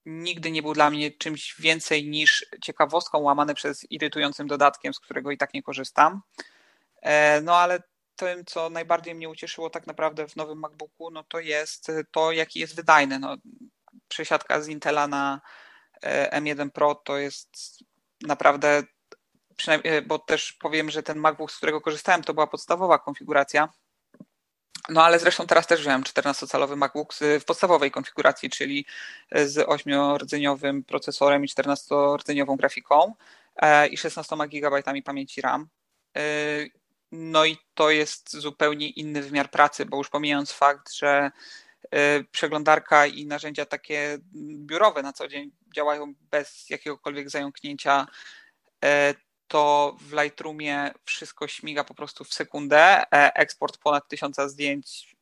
nigdy 0.08 0.50
nie 0.50 0.62
był 0.62 0.74
dla 0.74 0.90
mnie 0.90 1.10
czymś 1.10 1.54
więcej 1.58 2.08
niż 2.08 2.46
ciekawostką 2.62 3.18
łamane 3.18 3.54
przez 3.54 3.90
irytującym 3.90 4.46
dodatkiem, 4.46 4.94
z 4.94 5.00
którego 5.00 5.30
i 5.30 5.38
tak 5.38 5.54
nie 5.54 5.62
korzystam. 5.62 6.22
E, 7.02 7.40
no 7.40 7.56
ale 7.56 7.82
tym, 8.16 8.44
co 8.44 8.70
najbardziej 8.70 9.14
mnie 9.14 9.28
ucieszyło 9.28 9.70
tak 9.70 9.86
naprawdę 9.86 10.28
w 10.28 10.36
nowym 10.36 10.58
MacBooku, 10.58 11.10
no 11.10 11.24
to 11.24 11.40
jest 11.40 11.92
to, 12.10 12.32
jaki 12.32 12.60
jest 12.60 12.76
wydajny. 12.76 13.18
No, 13.18 13.36
przesiadka 14.08 14.60
z 14.60 14.68
Intela 14.68 15.08
na 15.08 15.40
e, 16.02 16.40
M1 16.40 16.70
Pro 16.70 16.94
to 16.94 17.18
jest 17.18 17.78
naprawdę, 18.22 18.82
e, 19.66 20.02
bo 20.02 20.18
też 20.18 20.52
powiem, 20.52 20.90
że 20.90 21.02
ten 21.02 21.18
MacBook, 21.18 21.52
z 21.52 21.56
którego 21.56 21.80
korzystałem, 21.80 22.22
to 22.22 22.34
była 22.34 22.46
podstawowa 22.46 22.98
konfiguracja. 22.98 23.68
No 24.88 25.04
ale 25.04 25.18
zresztą 25.18 25.46
teraz 25.46 25.66
też 25.66 25.80
wziąłem 25.80 26.02
14-calowy 26.02 26.76
MacBook 26.76 27.14
w 27.40 27.44
podstawowej 27.44 27.90
konfiguracji, 27.90 28.50
czyli 28.50 28.86
z 29.32 29.56
8-rdzeniowym 29.56 30.82
procesorem 30.84 31.44
i 31.44 31.48
14-rdzeniową 31.48 32.56
grafiką 32.56 33.14
i 33.90 33.96
16 33.96 34.36
GB 34.48 34.82
pamięci 35.04 35.40
RAM. 35.40 35.68
No 37.12 37.44
i 37.44 37.56
to 37.74 37.90
jest 37.90 38.36
zupełnie 38.36 38.90
inny 38.90 39.22
wymiar 39.22 39.50
pracy, 39.50 39.86
bo 39.86 39.96
już 39.96 40.08
pomijając 40.08 40.52
fakt, 40.52 40.92
że 40.92 41.30
y, 41.84 42.24
przeglądarka 42.30 43.06
i 43.06 43.26
narzędzia 43.26 43.66
takie 43.66 44.18
biurowe 44.66 45.02
na 45.02 45.12
co 45.12 45.28
dzień 45.28 45.50
działają 45.74 46.14
bez 46.30 46.70
jakiegokolwiek 46.70 47.30
zająknięcia, 47.30 48.06
to 49.48 49.96
w 50.00 50.12
Lightroomie 50.12 50.90
wszystko 51.04 51.48
śmiga 51.48 51.84
po 51.84 51.94
prostu 51.94 52.24
w 52.24 52.34
sekundę. 52.34 53.02
E, 53.12 53.34
eksport 53.34 53.78
ponad 53.78 54.08
tysiąca 54.08 54.48
zdjęć 54.48 55.18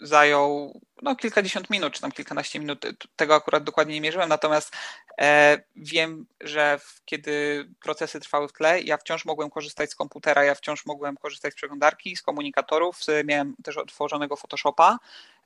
zajął 0.00 0.80
no, 1.02 1.16
kilkadziesiąt 1.16 1.70
minut, 1.70 1.92
czy 1.92 2.00
tam 2.00 2.12
kilkanaście 2.12 2.60
minut. 2.60 2.86
Tego 3.16 3.34
akurat 3.34 3.64
dokładnie 3.64 3.94
nie 3.94 4.00
mierzyłem, 4.00 4.28
natomiast 4.28 4.76
e, 5.20 5.58
wiem, 5.76 6.26
że 6.40 6.78
w, 6.78 7.02
kiedy 7.04 7.64
procesy 7.80 8.20
trwały 8.20 8.48
w 8.48 8.52
tle, 8.52 8.80
ja 8.80 8.96
wciąż 8.96 9.24
mogłem 9.24 9.50
korzystać 9.50 9.90
z 9.90 9.94
komputera, 9.94 10.44
ja 10.44 10.54
wciąż 10.54 10.86
mogłem 10.86 11.16
korzystać 11.16 11.52
z 11.52 11.56
przeglądarki, 11.56 12.16
z 12.16 12.22
komunikatorów, 12.22 13.00
miałem 13.24 13.54
też 13.64 13.76
otworzonego 13.76 14.36
Photoshopa. 14.36 14.98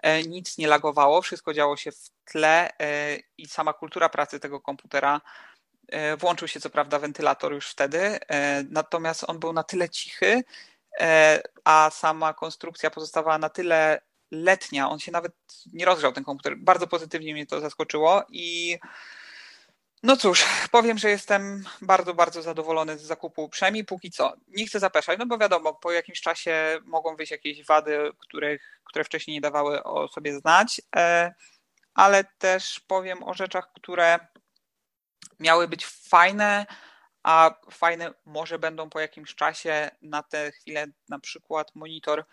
E, 0.02 0.22
nic 0.22 0.58
nie 0.58 0.68
lagowało, 0.68 1.22
wszystko 1.22 1.54
działo 1.54 1.76
się 1.76 1.92
w 1.92 2.10
tle 2.24 2.78
e, 2.78 3.18
i 3.38 3.46
sama 3.48 3.72
kultura 3.72 4.08
pracy 4.08 4.40
tego 4.40 4.60
komputera 4.60 5.20
Włączył 6.18 6.48
się 6.48 6.60
co 6.60 6.70
prawda 6.70 6.98
wentylator 6.98 7.52
już 7.52 7.70
wtedy, 7.70 7.98
e, 8.28 8.64
natomiast 8.70 9.24
on 9.26 9.38
był 9.38 9.52
na 9.52 9.62
tyle 9.62 9.88
cichy, 9.88 10.42
e, 11.00 11.42
a 11.64 11.90
sama 11.90 12.34
konstrukcja 12.34 12.90
pozostawała 12.90 13.38
na 13.38 13.48
tyle 13.48 14.00
letnia, 14.30 14.90
on 14.90 14.98
się 14.98 15.12
nawet 15.12 15.32
nie 15.72 15.84
rozgrzał 15.84 16.12
ten 16.12 16.24
komputer. 16.24 16.56
Bardzo 16.56 16.86
pozytywnie 16.86 17.32
mnie 17.32 17.46
to 17.46 17.60
zaskoczyło 17.60 18.22
i 18.28 18.78
no 20.02 20.16
cóż, 20.16 20.44
powiem, 20.70 20.98
że 20.98 21.10
jestem 21.10 21.64
bardzo, 21.82 22.14
bardzo 22.14 22.42
zadowolony 22.42 22.98
z 22.98 23.02
zakupu, 23.02 23.48
przynajmniej 23.48 23.84
póki 23.84 24.10
co. 24.10 24.32
Nie 24.48 24.66
chcę 24.66 24.80
zapeszać, 24.80 25.18
no 25.18 25.26
bo 25.26 25.38
wiadomo, 25.38 25.74
po 25.74 25.92
jakimś 25.92 26.20
czasie 26.20 26.78
mogą 26.84 27.16
wyjść 27.16 27.32
jakieś 27.32 27.66
wady, 27.66 28.10
których, 28.18 28.80
które 28.84 29.04
wcześniej 29.04 29.34
nie 29.34 29.40
dawały 29.40 29.82
o 29.82 30.08
sobie 30.08 30.38
znać, 30.38 30.80
e, 30.96 31.34
ale 31.94 32.24
też 32.38 32.80
powiem 32.80 33.22
o 33.22 33.34
rzeczach, 33.34 33.72
które 33.74 34.18
miały 35.40 35.68
być 35.68 35.86
fajne, 35.86 36.66
a 37.22 37.54
fajne 37.70 38.14
może 38.24 38.58
będą 38.58 38.90
po 38.90 39.00
jakimś 39.00 39.34
czasie. 39.34 39.90
Na 40.02 40.22
tę 40.22 40.52
chwilę 40.52 40.86
na 41.08 41.18
przykład 41.18 41.74
monitor 41.74 42.24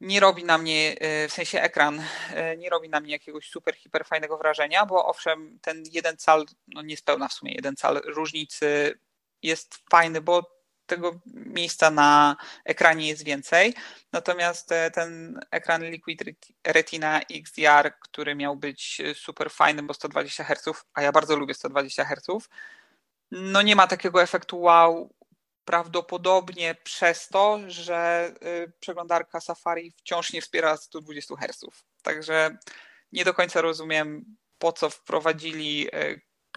nie 0.00 0.20
robi 0.20 0.44
na 0.44 0.58
mnie, 0.58 0.96
e, 1.00 1.28
w 1.28 1.32
sensie 1.32 1.60
ekran, 1.60 2.02
e, 2.34 2.56
nie 2.56 2.70
robi 2.70 2.88
na 2.88 3.00
mnie 3.00 3.12
jakiegoś 3.12 3.50
super, 3.50 3.74
hiper 3.74 4.04
fajnego 4.04 4.38
wrażenia, 4.38 4.86
bo 4.86 5.06
owszem, 5.06 5.58
ten 5.62 5.82
jeden 5.92 6.16
cal, 6.16 6.46
no 6.68 6.82
niespełna 6.82 7.28
w 7.28 7.32
sumie 7.32 7.54
jeden 7.54 7.76
cal 7.76 8.00
różnicy 8.04 8.98
jest 9.42 9.74
fajny, 9.90 10.20
bo 10.20 10.55
tego 10.86 11.20
miejsca 11.34 11.90
na 11.90 12.36
ekranie 12.64 13.08
jest 13.08 13.24
więcej. 13.24 13.74
Natomiast 14.12 14.72
e, 14.72 14.90
ten 14.90 15.40
ekran 15.50 15.84
Liquid 15.84 16.24
Retina 16.66 17.20
XDR, 17.30 17.92
który 18.00 18.34
miał 18.34 18.56
być 18.56 19.02
super 19.14 19.50
fajny, 19.50 19.82
bo 19.82 19.94
120 19.94 20.44
Hz, 20.44 20.84
a 20.94 21.02
ja 21.02 21.12
bardzo 21.12 21.36
lubię 21.36 21.54
120 21.54 22.04
Hz, 22.04 22.48
no 23.30 23.62
nie 23.62 23.76
ma 23.76 23.86
takiego 23.86 24.22
efektu 24.22 24.60
wow, 24.60 25.14
prawdopodobnie 25.64 26.74
przez 26.84 27.28
to, 27.28 27.60
że 27.66 28.30
y, 28.64 28.72
przeglądarka 28.80 29.40
Safari 29.40 29.90
wciąż 29.90 30.32
nie 30.32 30.42
wspiera 30.42 30.76
120 30.76 31.34
Hz. 31.36 31.60
Także 32.02 32.56
nie 33.12 33.24
do 33.24 33.34
końca 33.34 33.60
rozumiem, 33.60 34.36
po 34.58 34.72
co 34.72 34.90
wprowadzili 34.90 35.88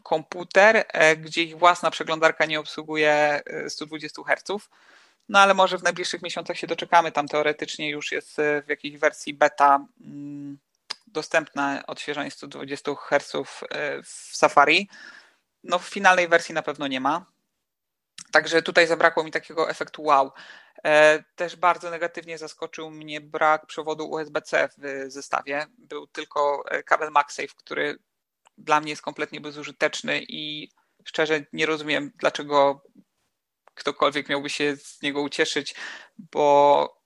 komputer, 0.03 0.77
y, 0.77 1.17
gdzie 1.17 1.43
ich 1.43 1.57
własna 1.57 1.91
przeglądarka 1.91 2.45
nie 2.45 2.59
obsługuje 2.59 3.41
120 3.67 4.21
Hz. 4.23 4.69
No 5.29 5.39
ale 5.39 5.53
może 5.53 5.77
w 5.77 5.83
najbliższych 5.83 6.21
miesiącach 6.21 6.57
się 6.57 6.67
doczekamy. 6.67 7.11
Tam 7.11 7.27
teoretycznie 7.27 7.89
już 7.89 8.11
jest 8.11 8.37
w 8.37 8.69
jakiejś 8.69 8.97
wersji 8.97 9.33
beta 9.33 9.85
mm, 10.01 10.57
dostępne 11.07 11.83
odświeżanie 11.87 12.31
120 12.31 12.91
Hz 12.95 13.33
w 14.03 14.37
Safari. 14.37 14.89
No 15.63 15.79
w 15.79 15.85
finalnej 15.85 16.27
wersji 16.27 16.55
na 16.55 16.61
pewno 16.61 16.87
nie 16.87 16.99
ma. 16.99 17.25
Także 18.31 18.61
tutaj 18.61 18.87
zabrakło 18.87 19.23
mi 19.23 19.31
takiego 19.31 19.69
efektu 19.69 20.03
wow. 20.03 20.31
E, 20.83 21.23
też 21.35 21.55
bardzo 21.55 21.89
negatywnie 21.89 22.37
zaskoczył 22.37 22.91
mnie 22.91 23.21
brak 23.21 23.65
przewodu 23.65 24.09
USB-C 24.09 24.69
w 24.77 25.05
zestawie. 25.11 25.65
Był 25.77 26.07
tylko 26.07 26.63
e, 26.67 26.83
kabel 26.83 27.11
MagSafe, 27.11 27.55
który 27.55 27.97
dla 28.59 28.81
mnie 28.81 28.89
jest 28.89 29.01
kompletnie 29.01 29.41
bezużyteczny 29.41 30.21
i 30.27 30.69
szczerze 31.03 31.45
nie 31.53 31.65
rozumiem, 31.65 32.11
dlaczego 32.15 32.83
ktokolwiek 33.73 34.29
miałby 34.29 34.49
się 34.49 34.75
z 34.75 35.01
niego 35.01 35.21
ucieszyć, 35.21 35.75
bo. 36.17 36.99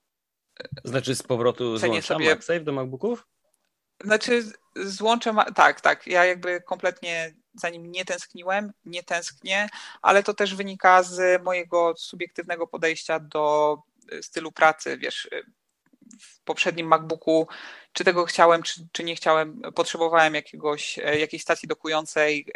Znaczy 0.84 1.16
z 1.16 1.24
powrotu 1.24 1.78
złącza 1.78 2.02
sobie... 2.02 2.30
MagSafe 2.30 2.60
do 2.60 2.72
MacBooków? 2.72 3.28
Znaczy 4.04 4.44
złączę, 4.76 5.36
tak, 5.56 5.82
tak. 5.82 6.08
Ja 6.08 6.26
jakby 6.26 6.62
kompletnie 6.62 7.36
za 7.54 7.70
nim 7.70 7.92
nie 7.92 8.06
tęskniłem, 8.06 8.74
nie 8.86 9.04
tęsknię, 9.04 9.70
ale 10.02 10.24
to 10.24 10.34
też 10.34 10.56
wynika 10.56 11.04
z 11.04 11.44
mojego 11.44 11.94
subiektywnego 11.98 12.68
podejścia 12.68 13.20
do 13.20 13.78
e, 14.12 14.24
stylu 14.24 14.52
pracy. 14.52 14.98
Wiesz, 14.98 15.30
e, 15.32 15.42
w 16.22 16.44
poprzednim 16.44 16.88
MacBooku, 16.88 17.48
czy 17.94 18.04
tego 18.04 18.26
chciałem, 18.26 18.64
czy, 18.64 18.88
czy 18.92 19.04
nie 19.04 19.16
chciałem, 19.16 19.62
potrzebowałem 19.76 20.36
jakiegoś, 20.36 21.00
e, 21.00 21.20
jakiejś 21.20 21.42
stacji 21.44 21.68
dokującej, 21.68 22.48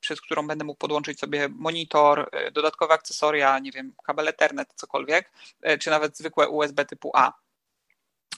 przez 0.00 0.20
którą 0.20 0.46
będę 0.46 0.64
mógł 0.64 0.78
podłączyć 0.78 1.18
sobie 1.20 1.48
monitor, 1.48 2.30
dodatkowe 2.52 2.94
akcesoria, 2.94 3.58
nie 3.58 3.72
wiem, 3.72 3.92
kabel 4.04 4.28
Ethernet, 4.28 4.68
cokolwiek, 4.74 5.32
czy 5.80 5.90
nawet 5.90 6.16
zwykłe 6.16 6.48
USB 6.48 6.84
typu 6.84 7.10
A. 7.14 7.43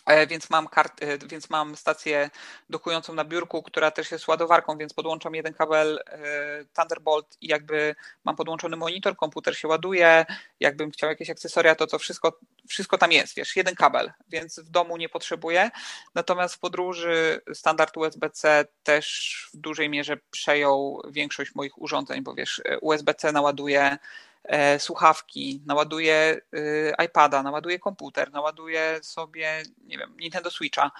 E, 0.06 0.26
więc 0.26 0.50
mam, 0.50 0.68
kart, 0.68 1.02
e, 1.02 1.18
więc 1.18 1.50
mam 1.50 1.76
stację 1.76 2.30
dokującą 2.70 3.14
na 3.14 3.24
biurku, 3.24 3.62
która 3.62 3.90
też 3.90 4.10
jest 4.12 4.28
ładowarką, 4.28 4.78
więc 4.78 4.94
podłączam 4.94 5.34
jeden 5.34 5.54
kabel 5.54 6.00
e, 6.06 6.64
Thunderbolt 6.64 7.36
i 7.40 7.48
jakby 7.48 7.94
mam 8.24 8.36
podłączony 8.36 8.76
monitor, 8.76 9.16
komputer 9.16 9.58
się 9.58 9.68
ładuje, 9.68 10.26
jakbym 10.60 10.90
chciał 10.90 11.10
jakieś 11.10 11.30
akcesoria, 11.30 11.74
to 11.74 11.86
to 11.86 11.98
wszystko, 11.98 12.38
wszystko 12.68 12.98
tam 12.98 13.12
jest, 13.12 13.36
wiesz, 13.36 13.56
jeden 13.56 13.74
kabel, 13.74 14.12
więc 14.28 14.60
w 14.60 14.70
domu 14.70 14.96
nie 14.96 15.08
potrzebuję. 15.08 15.70
Natomiast 16.14 16.54
w 16.54 16.58
podróży 16.58 17.40
standard 17.54 17.96
USB-C 17.96 18.64
też 18.82 19.48
w 19.54 19.56
dużej 19.56 19.88
mierze 19.88 20.16
przejął 20.30 21.02
większość 21.10 21.54
moich 21.54 21.78
urządzeń, 21.78 22.22
bo 22.22 22.34
wiesz, 22.34 22.62
USB-C 22.80 23.32
naładuje 23.32 23.98
słuchawki, 24.78 25.62
naładuję 25.66 26.40
y, 26.56 26.92
iPada, 27.04 27.42
naładuję 27.42 27.78
komputer, 27.78 28.32
naładuję 28.32 28.98
sobie, 29.02 29.62
nie 29.84 29.98
wiem, 29.98 30.16
Nintendo 30.20 30.50
Switcha. 30.50 30.90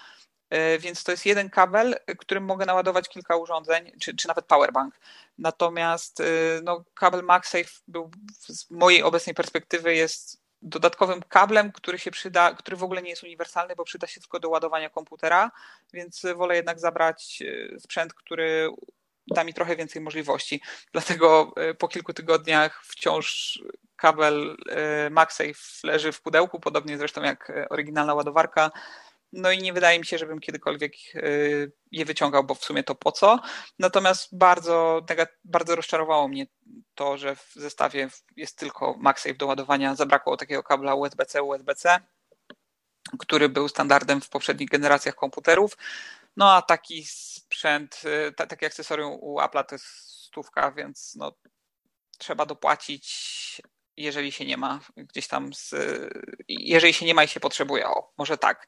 E, 0.51 0.79
więc 0.79 1.05
to 1.05 1.11
jest 1.11 1.27
jeden 1.27 1.51
kabel, 1.51 1.95
którym 2.19 2.45
mogę 2.45 2.67
naładować 2.67 3.09
kilka 3.09 3.37
urządzeń, 3.37 3.93
czy, 4.01 4.17
czy 4.17 4.29
nawet 4.29 4.47
powerbank. 4.47 5.01
Natomiast 5.39 6.23
no, 6.63 6.85
kabel 6.95 7.23
MagSafe 7.23 7.71
był 7.89 8.11
z 8.49 8.71
mojej 8.71 9.03
obecnej 9.03 9.35
perspektywy 9.35 9.95
jest 9.95 10.47
dodatkowym 10.63 11.23
kablem, 11.23 11.73
który 11.73 11.99
się 11.99 12.11
przyda, 12.11 12.55
który 12.55 12.77
w 12.77 12.83
ogóle 12.83 13.03
nie 13.03 13.11
jest 13.11 13.23
uniwersalny, 13.23 13.77
bo 13.77 13.85
przyda 13.85 14.07
się 14.07 14.21
tylko 14.21 14.41
do 14.41 14.49
ładowania 14.49 14.91
komputera, 14.91 15.51
więc 15.93 16.23
wolę 16.37 16.57
jednak 16.57 16.81
zabrać 16.81 17.43
sprzęt, 17.79 18.15
który 18.15 18.71
da 19.27 19.45
mi 19.45 19.55
trochę 19.55 19.77
więcej 19.77 20.03
możliwości. 20.03 20.61
Dlatego 20.93 21.55
po 21.79 21.89
kilku 21.89 22.13
tygodniach 22.13 22.83
wciąż 22.85 23.59
kabel 23.97 24.57
MagSafe 25.11 25.61
leży 25.85 26.13
w 26.13 26.21
pudełku, 26.23 26.61
podobnie 26.61 26.99
zresztą 26.99 27.23
jak 27.23 27.53
oryginalna 27.71 28.15
ładowarka. 28.15 28.71
No 29.33 29.51
i 29.51 29.59
nie 29.59 29.73
wydaje 29.73 29.99
mi 29.99 30.07
się, 30.07 30.19
żebym 30.19 30.41
kiedykolwiek 30.41 30.93
je 31.93 32.05
wyciągał, 32.05 32.45
bo 32.45 32.55
w 32.55 32.65
sumie 32.65 32.85
to 32.85 32.95
po 32.95 33.13
co. 33.13 33.41
Natomiast 33.79 34.39
bardzo, 34.39 35.07
bardzo 35.45 35.77
rozczarowało 35.77 36.29
mnie 36.29 36.47
to, 36.95 37.19
że 37.19 37.37
w 37.37 37.53
zestawie 37.55 38.09
jest 38.37 38.59
tylko 38.59 38.95
MagSafe 38.99 39.35
do 39.35 39.47
ładowania. 39.47 39.95
Zabrakło 39.95 40.37
takiego 40.37 40.63
kabla 40.63 40.95
USB-C, 40.95 41.43
USB-C, 41.43 42.01
który 43.19 43.49
był 43.49 43.69
standardem 43.69 44.21
w 44.21 44.29
poprzednich 44.29 44.69
generacjach 44.69 45.15
komputerów. 45.15 45.77
No 46.37 46.53
a 46.53 46.63
taki 46.63 47.05
sprzęt, 47.07 48.03
y, 48.29 48.33
taki 48.33 48.67
akcesorium 48.67 49.13
u 49.21 49.39
Apple'a 49.41 49.65
to 49.65 49.75
jest 49.75 49.87
stówka, 50.27 50.73
więc 50.73 51.15
no, 51.15 51.33
trzeba 52.19 52.47
dopłacić, 52.47 53.63
jeżeli 53.97 54.33
się 54.33 54.45
nie 54.45 54.57
ma 54.57 54.81
gdzieś 54.97 55.29
tam, 55.29 55.55
z, 55.55 55.75
jeżeli 56.49 56.95
się 56.95 57.07
nie 57.07 57.15
ma 57.15 57.25
i 57.25 57.29
się 57.29 57.41
potrzebuje, 57.41 57.87
o, 57.89 58.13
może 58.19 58.39
tak. 58.39 58.67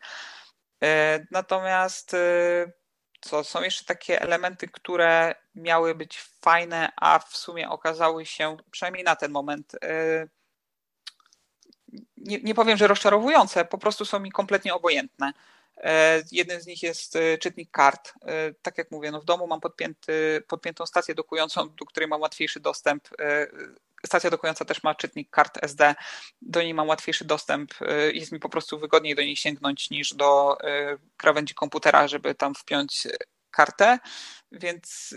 Y, 0.84 1.26
natomiast 1.30 2.14
y, 2.14 2.72
co 3.20 3.44
są 3.44 3.62
jeszcze 3.62 3.84
takie 3.84 4.20
elementy, 4.22 4.68
które 4.68 5.34
miały 5.54 5.94
być 5.94 6.20
fajne, 6.20 6.92
a 6.96 7.18
w 7.18 7.36
sumie 7.36 7.68
okazały 7.68 8.26
się, 8.26 8.56
przynajmniej 8.70 9.04
na 9.04 9.16
ten 9.16 9.32
moment, 9.32 9.74
y, 9.74 10.28
nie, 12.16 12.40
nie 12.40 12.54
powiem, 12.54 12.78
że 12.78 12.86
rozczarowujące, 12.86 13.64
po 13.64 13.78
prostu 13.78 14.04
są 14.04 14.20
mi 14.20 14.32
kompletnie 14.32 14.74
obojętne. 14.74 15.32
Y, 15.78 16.24
jeden 16.32 16.60
z 16.60 16.66
nich 16.66 16.82
jest 16.82 17.16
y, 17.16 17.38
czytnik 17.40 17.70
kart. 17.70 18.12
Tak 18.62 18.78
jak 18.78 18.90
mówię, 18.90 19.10
no 19.10 19.20
w 19.20 19.24
domu 19.24 19.46
mam 19.46 19.60
podpięty, 19.60 20.42
podpiętą 20.48 20.86
stację 20.86 21.14
dokującą, 21.14 21.74
do 21.74 21.86
której 21.86 22.08
mam 22.08 22.20
łatwiejszy 22.20 22.60
dostęp. 22.60 23.08
Stacja 24.06 24.30
dokująca 24.30 24.64
też 24.64 24.82
ma 24.82 24.94
czytnik 24.94 25.30
kart 25.30 25.58
SD, 25.64 25.94
do 26.42 26.62
niej 26.62 26.74
mam 26.74 26.88
łatwiejszy 26.88 27.24
dostęp. 27.24 27.74
Jest 28.12 28.32
mi 28.32 28.38
po 28.38 28.48
prostu 28.48 28.78
wygodniej 28.78 29.14
do 29.14 29.22
niej 29.22 29.36
sięgnąć 29.36 29.90
niż 29.90 30.14
do 30.14 30.58
krawędzi 31.16 31.54
komputera, 31.54 32.08
żeby 32.08 32.34
tam 32.34 32.54
wpiąć 32.54 33.06
kartę, 33.50 33.98
więc 34.52 35.14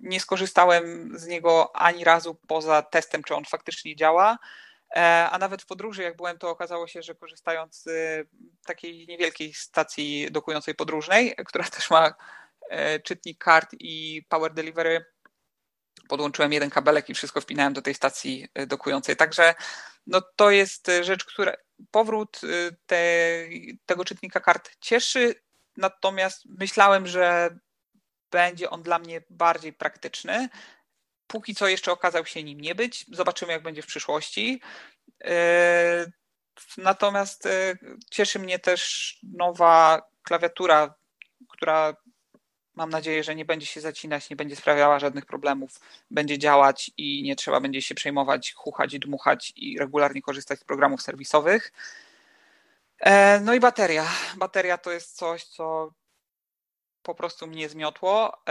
nie 0.00 0.20
skorzystałem 0.20 1.12
z 1.18 1.26
niego 1.26 1.76
ani 1.76 2.04
razu 2.04 2.34
poza 2.48 2.82
testem, 2.82 3.22
czy 3.22 3.34
on 3.34 3.44
faktycznie 3.44 3.96
działa. 3.96 4.38
E, 4.96 5.30
a 5.30 5.38
nawet 5.38 5.62
w 5.62 5.66
podróży, 5.66 6.02
jak 6.02 6.16
byłem, 6.16 6.38
to 6.38 6.50
okazało 6.50 6.86
się, 6.86 7.02
że 7.02 7.14
korzystając 7.14 7.82
z 7.82 7.88
takiej 8.66 9.06
niewielkiej 9.06 9.54
stacji 9.54 10.30
dokującej 10.30 10.74
podróżnej, 10.74 11.34
która 11.48 11.64
też 11.64 11.90
ma 11.90 12.14
e, 12.70 13.00
czytnik 13.00 13.38
kart 13.38 13.70
i 13.78 14.22
power 14.28 14.54
delivery, 14.54 15.04
podłączyłem 16.08 16.52
jeden 16.52 16.70
kabelek 16.70 17.10
i 17.10 17.14
wszystko 17.14 17.40
wpinałem 17.40 17.72
do 17.72 17.82
tej 17.82 17.94
stacji 17.94 18.48
e, 18.54 18.66
dokującej. 18.66 19.16
Także 19.16 19.54
no, 20.06 20.22
to 20.36 20.50
jest 20.50 20.90
rzecz, 21.02 21.24
która 21.24 21.52
powrót 21.90 22.40
te, 22.86 23.24
tego 23.86 24.04
czytnika 24.04 24.40
kart 24.40 24.70
cieszy, 24.80 25.34
natomiast 25.76 26.42
myślałem, 26.58 27.06
że 27.06 27.58
będzie 28.30 28.70
on 28.70 28.82
dla 28.82 28.98
mnie 28.98 29.22
bardziej 29.30 29.72
praktyczny. 29.72 30.48
Póki 31.26 31.54
co 31.54 31.68
jeszcze 31.68 31.92
okazał 31.92 32.26
się 32.26 32.42
nim 32.42 32.60
nie 32.60 32.74
być. 32.74 33.06
Zobaczymy, 33.12 33.52
jak 33.52 33.62
będzie 33.62 33.82
w 33.82 33.86
przyszłości. 33.86 34.60
E, 35.24 36.06
natomiast 36.78 37.46
e, 37.46 37.78
cieszy 38.10 38.38
mnie 38.38 38.58
też 38.58 39.18
nowa 39.22 40.02
klawiatura, 40.22 40.94
która 41.48 41.96
mam 42.74 42.90
nadzieję, 42.90 43.24
że 43.24 43.34
nie 43.34 43.44
będzie 43.44 43.66
się 43.66 43.80
zacinać, 43.80 44.30
nie 44.30 44.36
będzie 44.36 44.56
sprawiała 44.56 44.98
żadnych 44.98 45.26
problemów, 45.26 45.80
będzie 46.10 46.38
działać 46.38 46.90
i 46.96 47.22
nie 47.22 47.36
trzeba 47.36 47.60
będzie 47.60 47.82
się 47.82 47.94
przejmować, 47.94 48.52
chuchać 48.52 48.98
dmuchać 48.98 49.52
i 49.56 49.78
regularnie 49.78 50.22
korzystać 50.22 50.60
z 50.60 50.64
programów 50.64 51.02
serwisowych. 51.02 51.72
E, 53.00 53.40
no 53.40 53.54
i 53.54 53.60
bateria. 53.60 54.08
Bateria 54.36 54.78
to 54.78 54.92
jest 54.92 55.16
coś, 55.16 55.44
co 55.44 55.92
po 57.02 57.14
prostu 57.14 57.46
mnie 57.46 57.68
zmiotło, 57.68 58.42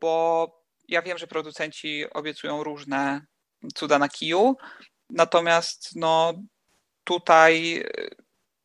bo 0.00 0.59
ja 0.90 1.02
wiem, 1.02 1.18
że 1.18 1.26
producenci 1.26 2.10
obiecują 2.10 2.64
różne 2.64 3.20
cuda 3.74 3.98
na 3.98 4.08
kiju, 4.08 4.56
natomiast 5.10 5.96
no 5.96 6.34
tutaj 7.04 7.76
e, 7.76 7.84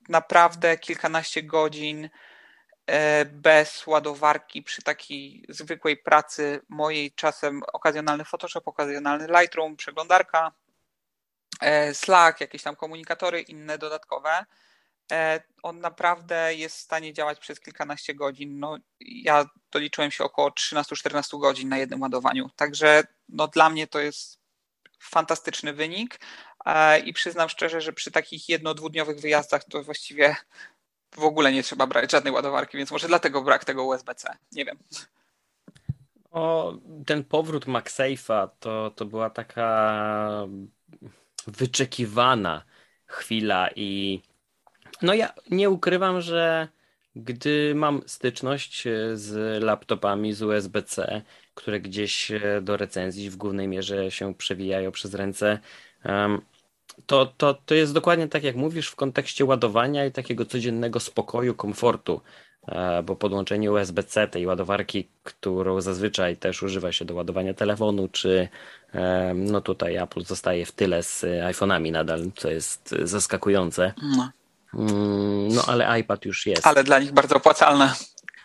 naprawdę 0.10 0.78
kilkanaście 0.78 1.44
godzin 1.44 2.10
e, 2.88 3.26
bez 3.26 3.88
ładowarki 3.88 4.64
przy 4.64 4.82
takiej 4.82 5.46
zwykłej 5.50 5.98
pracy 5.98 6.62
mojej 6.70 7.12
czasem 7.12 7.62
okazjonalny 7.74 8.26
Photoshop, 8.26 8.62
okazjonalny 8.66 9.28
Lightroom, 9.28 9.76
przeglądarka, 9.76 10.52
Slack, 11.94 12.42
jakieś 12.42 12.64
tam 12.64 12.76
komunikatory 12.76 13.42
inne 13.42 13.78
dodatkowe. 13.78 14.30
E, 14.30 14.46
on 15.64 15.80
naprawdę 15.80 16.56
jest 16.56 16.78
w 16.78 16.82
stanie 16.82 17.14
działać 17.14 17.40
przez 17.40 17.60
kilkanaście 17.60 18.16
godzin. 18.16 18.60
No, 18.60 18.78
ja 19.00 19.46
doliczyłem 19.72 20.12
się 20.12 20.24
około 20.24 20.50
13-14 20.50 21.40
godzin 21.40 21.70
na 21.70 21.78
jednym 21.78 22.02
ładowaniu. 22.02 22.50
Także 22.56 23.04
no, 23.30 23.48
dla 23.48 23.70
mnie 23.70 23.88
to 23.88 24.00
jest 24.00 24.40
fantastyczny 25.00 25.74
wynik 25.74 26.20
e, 26.66 27.00
i 27.00 27.14
przyznam 27.14 27.50
szczerze, 27.50 27.82
że 27.82 27.94
przy 27.94 28.12
takich 28.12 28.50
jedno-dwudniowych 28.50 29.20
wyjazdach 29.20 29.64
to 29.64 29.84
właściwie 29.84 30.36
w 31.16 31.24
ogóle 31.24 31.52
nie 31.52 31.64
trzeba 31.64 31.88
brać 31.88 32.12
żadnej 32.12 32.34
ładowarki, 32.34 32.78
więc 32.78 32.92
może 32.92 33.08
dlatego 33.08 33.42
brak 33.42 33.66
tego 33.66 33.84
USB-C. 33.84 34.38
Nie 34.52 34.66
wiem. 34.66 34.78
O, 36.32 36.74
ten 37.06 37.24
powrót 37.24 37.66
MagSafe'a 37.66 38.50
to, 38.60 38.92
to 38.96 39.06
była 39.06 39.30
taka 39.30 40.48
wyczekiwana 41.48 42.64
chwila 43.06 43.70
i 43.76 44.22
no 45.02 45.14
ja 45.14 45.34
nie 45.52 45.70
ukrywam, 45.70 46.22
że 46.22 46.68
gdy 47.16 47.76
mam 47.76 48.02
styczność 48.06 48.88
e, 48.88 49.18
z 49.18 49.64
laptopami 49.64 50.34
z 50.34 50.42
USB-C, 50.42 51.22
które 51.56 51.80
gdzieś 51.80 52.32
e, 52.32 52.62
do 52.62 52.78
recenzji 52.78 53.30
w 53.30 53.36
głównej 53.36 53.68
mierze 53.68 54.12
się 54.12 54.34
przewijają 54.34 54.92
przez 54.92 55.14
ręce, 55.14 55.60
to, 57.06 57.34
to, 57.38 57.54
to 57.54 57.76
jest 57.76 57.94
dokładnie 57.94 58.28
tak, 58.28 58.44
jak 58.44 58.56
mówisz, 58.56 58.88
w 58.88 58.96
kontekście 58.96 59.46
ładowania 59.46 60.06
i 60.06 60.12
takiego 60.12 60.46
codziennego 60.46 61.00
spokoju, 61.00 61.56
komfortu, 61.56 62.22
e, 62.68 63.04
bo 63.04 63.16
podłączenie 63.16 63.72
USB-C 63.72 64.28
tej 64.28 64.46
ładowarki, 64.46 65.08
którą 65.24 65.82
zazwyczaj 65.82 66.38
też 66.38 66.64
używa 66.64 66.92
się 66.92 67.06
do 67.06 67.14
ładowania 67.14 67.54
telefonu, 67.54 68.08
czy 68.12 68.48
no 69.36 69.62
tutaj 69.62 69.96
Apple 69.96 70.24
zostaje 70.24 70.66
w 70.66 70.72
tyle 70.72 71.04
z 71.04 71.22
iPhone'ami 71.24 71.92
nadal, 71.92 72.32
co 72.36 72.50
jest 72.50 72.96
zaskakujące. 73.04 73.94
No. 74.18 74.32
Mm, 74.76 75.48
no 75.48 75.64
ale 75.68 76.00
iPad 76.00 76.26
już 76.26 76.46
jest. 76.46 76.68
Ale 76.68 76.84
dla 76.84 77.00
nich 77.00 77.12
bardzo 77.12 77.36
opłacalne. 77.36 77.94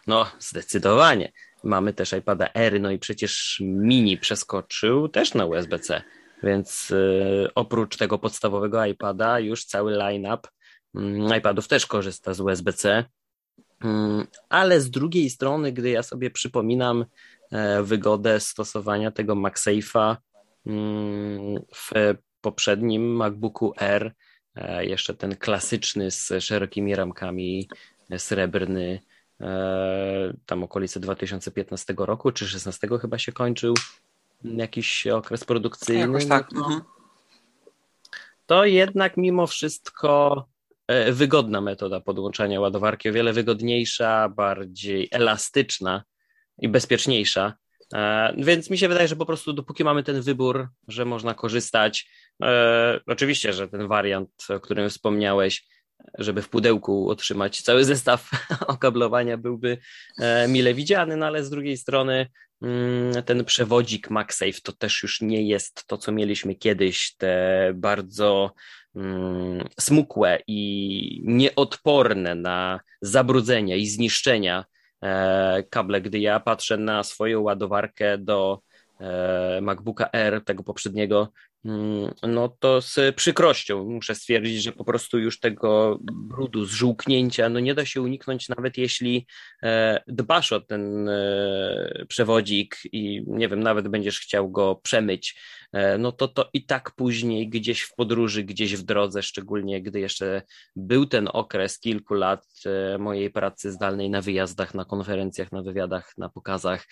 No, 0.07 0.27
zdecydowanie. 0.39 1.33
Mamy 1.65 1.93
też 1.93 2.13
iPada 2.13 2.49
R, 2.55 2.81
no 2.81 2.91
i 2.91 2.99
przecież 2.99 3.63
mini 3.65 4.19
przeskoczył 4.19 5.09
też 5.09 5.35
na 5.35 5.47
USB-C. 5.47 6.03
Więc 6.43 6.91
y, 6.91 7.49
oprócz 7.55 7.97
tego 7.97 8.19
podstawowego 8.19 8.85
iPada, 8.85 9.41
już 9.41 9.65
cały 9.65 9.93
line-up 9.93 10.49
y, 10.97 11.37
iPadów 11.39 11.69
też 11.69 11.87
korzysta 11.87 12.35
z 12.35 12.41
USB-C. 12.41 13.05
Y, 13.85 13.89
ale 14.49 14.81
z 14.81 14.91
drugiej 14.91 15.31
strony, 15.31 15.73
gdy 15.73 15.91
ja 15.91 16.03
sobie 16.03 16.31
przypominam 16.31 17.03
y, 17.03 17.83
wygodę 17.83 18.41
stosowania 18.41 19.11
tego 19.11 19.35
MagSafe'a 19.35 20.17
mm, 20.67 21.61
w 21.75 21.91
poprzednim 22.41 23.17
MacBooku 23.17 23.75
R, 23.79 24.07
E, 24.07 24.30
jeszcze 24.81 25.15
ten 25.15 25.37
klasyczny 25.37 26.11
z 26.11 26.33
szerokimi 26.41 26.95
ramkami, 26.95 27.69
srebrny, 28.19 29.01
e, 29.41 30.35
tam 30.47 30.63
okolice 30.63 31.01
2015 31.01 31.95
roku 31.99 32.33
czy 32.33 32.49
16 32.49 32.89
chyba 33.01 33.19
się 33.19 33.33
kończył 33.33 33.75
jakiś 34.45 35.07
okres 35.07 35.45
produkcyjny. 35.45 36.01
Jakoś 36.01 36.27
tak. 36.27 36.53
No 36.53 36.61
mhm. 36.61 36.81
To 38.47 38.65
jednak 38.65 39.17
mimo 39.17 39.47
wszystko 39.47 40.45
e, 40.87 41.13
wygodna 41.13 41.61
metoda 41.61 42.01
podłączania 42.01 42.61
ładowarki, 42.61 43.09
o 43.09 43.13
wiele 43.13 43.33
wygodniejsza, 43.33 44.29
bardziej 44.29 45.09
elastyczna 45.11 46.05
i 46.59 46.69
bezpieczniejsza. 46.69 47.55
Więc 48.37 48.71
mi 48.71 48.79
się 48.79 48.89
wydaje, 48.89 49.09
że 49.09 49.17
po 49.17 49.27
prostu 49.27 49.53
dopóki 49.53 49.85
mamy 49.85 50.03
ten 50.03 50.23
wybór, 50.23 50.69
że 50.89 51.05
można 51.05 51.35
korzystać 51.35 52.11
E, 52.43 53.01
oczywiście, 53.07 53.53
że 53.53 53.69
ten 53.69 53.89
wariant, 53.89 54.31
o 54.49 54.61
którym 54.61 54.91
wspomniałeś, 54.91 55.67
żeby 56.19 56.43
w 56.43 56.49
pudełku 56.49 57.11
otrzymać 57.11 57.63
cały 57.63 57.85
zestaw 57.85 58.31
okablowania 58.67 59.37
byłby 59.37 59.79
e, 60.19 60.49
mile 60.49 60.75
widziany, 60.75 61.17
no 61.17 61.27
ale 61.27 61.45
z 61.45 61.51
drugiej 61.51 61.77
strony 61.77 62.27
mm, 62.63 63.23
ten 63.23 63.45
przewodzik 63.45 64.11
MagSafe 64.11 64.61
to 64.63 64.73
też 64.73 65.03
już 65.03 65.21
nie 65.21 65.43
jest 65.43 65.87
to, 65.87 65.99
co 65.99 66.13
mieliśmy 66.13 66.55
kiedyś, 66.55 67.15
te 67.17 67.73
bardzo 67.75 68.53
mm, 68.97 69.69
smukłe 69.81 70.39
i 70.47 71.23
nieodporne 71.25 72.35
na 72.35 72.81
zabrudzenia 73.01 73.77
i 73.77 73.87
zniszczenia 73.87 74.65
kable. 75.71 76.01
Gdy 76.01 76.19
ja 76.19 76.41
patrzę 76.41 76.77
na 76.77 77.03
swoją 77.05 77.41
ładowarkę 77.41 78.19
do 78.19 78.61
MacBooka 79.61 80.11
R, 80.13 80.45
tego 80.45 80.63
poprzedniego, 80.63 81.33
no 82.23 82.49
to 82.49 82.81
z 82.81 83.15
przykrością 83.17 83.85
muszę 83.85 84.15
stwierdzić, 84.15 84.63
że 84.63 84.73
po 84.73 84.85
prostu 84.85 85.19
już 85.19 85.41
tego 85.41 85.99
brudu, 86.03 86.65
zżółknięcia, 86.65 87.49
no 87.49 87.61
nie 87.61 87.75
da 87.75 87.85
się 87.85 88.03
uniknąć, 88.03 88.49
nawet 88.49 88.79
jeśli 88.79 89.27
e, 89.63 90.03
dbasz 90.07 90.53
o 90.53 90.61
ten 90.61 91.09
e, 91.09 92.05
przewodzik 92.09 92.77
i 92.93 93.25
nie 93.27 93.49
wiem, 93.49 93.63
nawet 93.63 93.89
będziesz 93.89 94.21
chciał 94.21 94.51
go 94.51 94.77
przemyć, 94.77 95.41
e, 95.73 95.99
no 95.99 96.13
to 96.13 96.29
to 96.29 96.51
i 96.53 96.67
tak 96.67 96.91
później 96.97 97.49
gdzieś 97.49 97.83
w 97.83 97.95
podróży, 97.95 98.45
gdzieś 98.45 98.77
w 98.77 98.83
drodze, 98.83 99.23
szczególnie 99.23 99.83
gdy 99.83 100.01
jeszcze 100.01 100.43
był 100.77 101.07
ten 101.07 101.29
okres 101.33 101.79
kilku 101.79 102.15
lat 102.15 102.47
mojej 102.99 103.31
pracy 103.31 103.73
zdalnej 103.73 104.11
na 104.11 104.21
wyjazdach, 104.21 104.75
na 104.75 104.85
konferencjach, 104.85 105.53
na 105.53 105.63
wywiadach, 105.63 106.13
na 106.19 106.29
pokazach, 106.29 106.87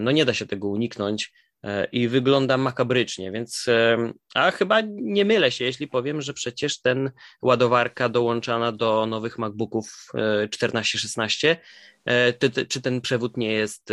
no 0.00 0.10
nie 0.10 0.24
da 0.24 0.34
się 0.34 0.46
tego 0.46 0.68
uniknąć. 0.68 1.32
E, 1.64 1.84
i 1.84 2.08
wygląda 2.08 2.56
makabrycznie, 2.56 3.30
więc 3.32 3.68
e, 3.68 3.96
a 4.34 4.50
chyba 4.50 4.80
nie 4.86 5.24
mylę 5.24 5.52
się, 5.52 5.64
jeśli 5.64 5.88
powiem, 5.88 6.22
że 6.22 6.34
przecież 6.34 6.80
ten 6.80 7.10
ładowarka 7.42 8.08
dołączana 8.08 8.72
do 8.72 9.06
nowych 9.06 9.38
MacBooków 9.38 10.08
14-16, 10.50 11.56
e, 12.04 12.32
czy 12.68 12.82
ten 12.82 13.00
przewód 13.00 13.36
nie 13.36 13.52
jest 13.52 13.92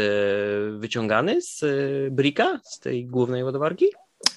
wyciągany 0.71 1.41
z 1.41 1.63
brika, 2.13 2.59
z 2.63 2.79
tej 2.79 3.05
głównej 3.05 3.43
ładowarki? 3.43 3.85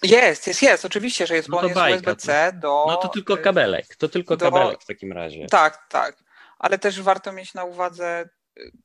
Jest, 0.03 0.47
jest, 0.47 0.63
jest, 0.63 0.85
oczywiście, 0.85 1.27
że 1.27 1.35
jest, 1.35 1.49
no 1.49 1.61
bo 1.61 1.67
jest 1.67 1.77
USB-C 1.77 2.53
do... 2.63 2.85
No 2.89 2.97
to 2.97 3.09
tylko 3.09 3.37
kabelek, 3.37 3.97
to 3.97 4.09
tylko 4.09 4.37
do... 4.37 4.51
kabelek 4.51 4.83
w 4.83 4.87
takim 4.87 5.13
razie. 5.13 5.47
Tak, 5.47 5.87
tak, 5.91 6.17
ale 6.59 6.79
też 6.79 7.03
warto 7.03 7.33
mieć 7.33 7.55
na 7.55 7.65
uwadze, 7.65 8.29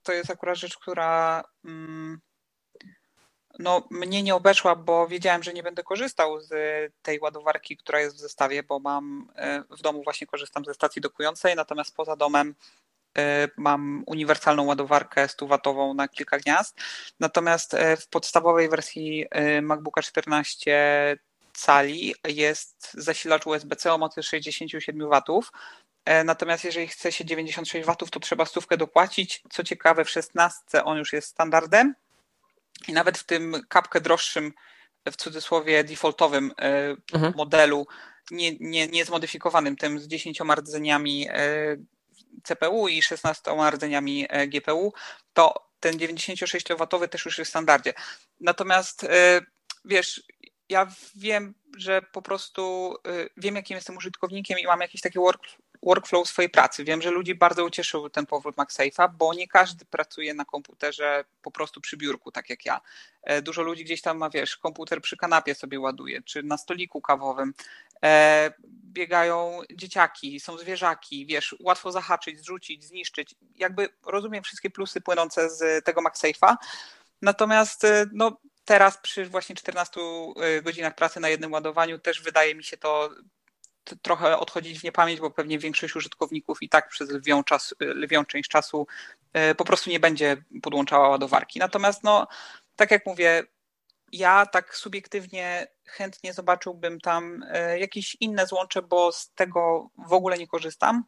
to 0.03 0.13
jest 0.13 0.31
akurat 0.31 0.57
rzecz, 0.57 0.77
która... 0.77 1.43
Mm, 1.65 2.19
no, 3.59 3.87
mnie 3.89 4.23
nie 4.23 4.35
obeszła, 4.35 4.75
bo 4.75 5.07
wiedziałem, 5.07 5.43
że 5.43 5.53
nie 5.53 5.63
będę 5.63 5.83
korzystał 5.83 6.41
z 6.41 6.51
tej 7.01 7.19
ładowarki, 7.19 7.77
która 7.77 7.99
jest 7.99 8.15
w 8.15 8.19
zestawie, 8.19 8.63
bo 8.63 8.79
mam 8.79 9.31
e, 9.35 9.63
w 9.69 9.81
domu 9.81 10.03
właśnie 10.03 10.27
korzystam 10.27 10.65
ze 10.65 10.73
stacji 10.73 11.01
dokującej, 11.01 11.55
natomiast 11.55 11.95
poza 11.95 12.15
domem 12.15 12.55
e, 13.17 13.47
mam 13.57 14.03
uniwersalną 14.07 14.65
ładowarkę 14.65 15.27
100-watową 15.27 15.95
na 15.95 16.07
kilka 16.07 16.37
gniazd. 16.37 16.77
Natomiast 17.19 17.73
e, 17.73 17.97
w 17.97 18.07
podstawowej 18.07 18.69
wersji 18.69 19.25
MacBooka 19.61 20.01
14 20.01 21.17
cali 21.53 22.15
jest 22.27 22.91
zasilacz 22.93 23.47
USB-C 23.47 23.93
o 23.93 23.97
mocy 23.97 24.23
67 24.23 25.09
watów. 25.09 25.51
Natomiast 26.25 26.63
jeżeli 26.63 26.87
chce 26.87 27.11
się 27.11 27.25
96 27.25 27.87
watów, 27.87 28.11
to 28.11 28.19
trzeba 28.19 28.45
stówkę 28.45 28.77
dopłacić. 28.77 29.43
Co 29.49 29.63
ciekawe, 29.63 30.05
w 30.05 30.09
16 30.09 30.83
on 30.83 30.97
już 30.97 31.13
jest 31.13 31.27
standardem 31.27 31.95
i 32.87 32.93
nawet 32.93 33.17
w 33.17 33.23
tym 33.23 33.61
kapkę 33.69 34.01
droższym, 34.01 34.53
w 35.11 35.15
cudzysłowie 35.15 35.83
defaultowym 35.83 36.51
e, 36.57 36.95
mhm. 37.13 37.33
modelu, 37.37 37.87
nie, 38.31 38.55
nie, 38.59 38.87
nie 38.87 39.05
zmodyfikowanym, 39.05 39.75
tym 39.75 39.99
z 39.99 40.07
10 40.07 40.39
rdzeniami 40.55 41.27
e, 41.29 41.77
CPU 42.43 42.87
i 42.87 43.01
16 43.01 43.51
rdzeniami 43.69 44.25
e, 44.29 44.47
GPU, 44.47 44.93
to 45.33 45.69
ten 45.79 45.97
96W 45.97 47.07
też 47.07 47.25
już 47.25 47.37
jest 47.37 47.49
w 47.49 47.53
standardzie. 47.53 47.93
Natomiast 48.39 49.07
wiesz, 49.85 50.23
ja 50.69 50.91
wiem, 51.15 51.53
że 51.77 52.01
po 52.01 52.21
prostu 52.21 52.95
wiem, 53.37 53.55
jakim 53.55 53.75
jestem 53.75 53.97
użytkownikiem 53.97 54.59
i 54.59 54.65
mam 54.65 54.81
jakiś 54.81 55.01
taki 55.01 55.19
work, 55.19 55.41
workflow 55.83 56.27
swojej 56.27 56.49
pracy. 56.49 56.83
Wiem, 56.83 57.01
że 57.01 57.11
ludzi 57.11 57.35
bardzo 57.35 57.65
ucieszył 57.65 58.09
ten 58.09 58.25
powrót 58.25 58.55
MagSafe'a, 58.55 59.09
bo 59.17 59.33
nie 59.33 59.47
każdy 59.47 59.85
pracuje 59.85 60.33
na 60.33 60.45
komputerze 60.45 61.23
po 61.41 61.51
prostu 61.51 61.81
przy 61.81 61.97
biurku, 61.97 62.31
tak 62.31 62.49
jak 62.49 62.65
ja. 62.65 62.81
E, 63.23 63.41
dużo 63.41 63.61
ludzi 63.61 63.85
gdzieś 63.85 64.01
tam 64.01 64.17
ma, 64.17 64.29
wiesz, 64.29 64.57
komputer 64.57 65.01
przy 65.01 65.17
kanapie 65.17 65.55
sobie 65.55 65.79
ładuje, 65.79 66.21
czy 66.21 66.43
na 66.43 66.57
stoliku 66.57 67.01
kawowym. 67.01 67.53
E, 68.03 68.53
biegają 68.83 69.61
dzieciaki, 69.73 70.39
są 70.39 70.57
zwierzaki, 70.57 71.25
wiesz, 71.25 71.55
łatwo 71.59 71.91
zahaczyć, 71.91 72.39
zrzucić, 72.39 72.85
zniszczyć. 72.85 73.35
Jakby 73.55 73.89
rozumiem 74.05 74.43
wszystkie 74.43 74.69
plusy 74.69 75.01
płynące 75.01 75.49
z 75.49 75.85
tego 75.85 76.01
MagSafe'a, 76.01 76.55
natomiast 77.21 77.83
e, 77.83 78.05
no, 78.13 78.37
teraz 78.65 78.97
przy 78.97 79.25
właśnie 79.25 79.55
14 79.55 79.99
godzinach 80.63 80.95
pracy 80.95 81.19
na 81.19 81.29
jednym 81.29 81.53
ładowaniu 81.53 81.99
też 81.99 82.21
wydaje 82.21 82.55
mi 82.55 82.63
się 82.63 82.77
to 82.77 83.09
trochę 84.01 84.37
odchodzić 84.37 84.79
w 84.79 84.83
niepamięć, 84.83 85.19
bo 85.19 85.31
pewnie 85.31 85.59
większość 85.59 85.95
użytkowników 85.95 86.61
i 86.61 86.69
tak 86.69 86.89
przez 86.89 87.09
lwią, 87.09 87.43
czas, 87.43 87.75
lwią 87.79 88.25
część 88.25 88.49
czasu 88.49 88.87
e, 89.33 89.55
po 89.55 89.65
prostu 89.65 89.89
nie 89.89 89.99
będzie 89.99 90.37
podłączała 90.61 91.09
ładowarki. 91.09 91.59
Natomiast 91.59 92.03
no, 92.03 92.27
tak 92.75 92.91
jak 92.91 93.05
mówię, 93.05 93.43
ja 94.11 94.45
tak 94.45 94.75
subiektywnie 94.75 95.67
chętnie 95.85 96.33
zobaczyłbym 96.33 96.99
tam 97.01 97.45
e, 97.51 97.79
jakieś 97.79 98.17
inne 98.19 98.47
złącze, 98.47 98.81
bo 98.81 99.11
z 99.11 99.31
tego 99.35 99.89
w 100.07 100.13
ogóle 100.13 100.37
nie 100.37 100.47
korzystam. 100.47 101.03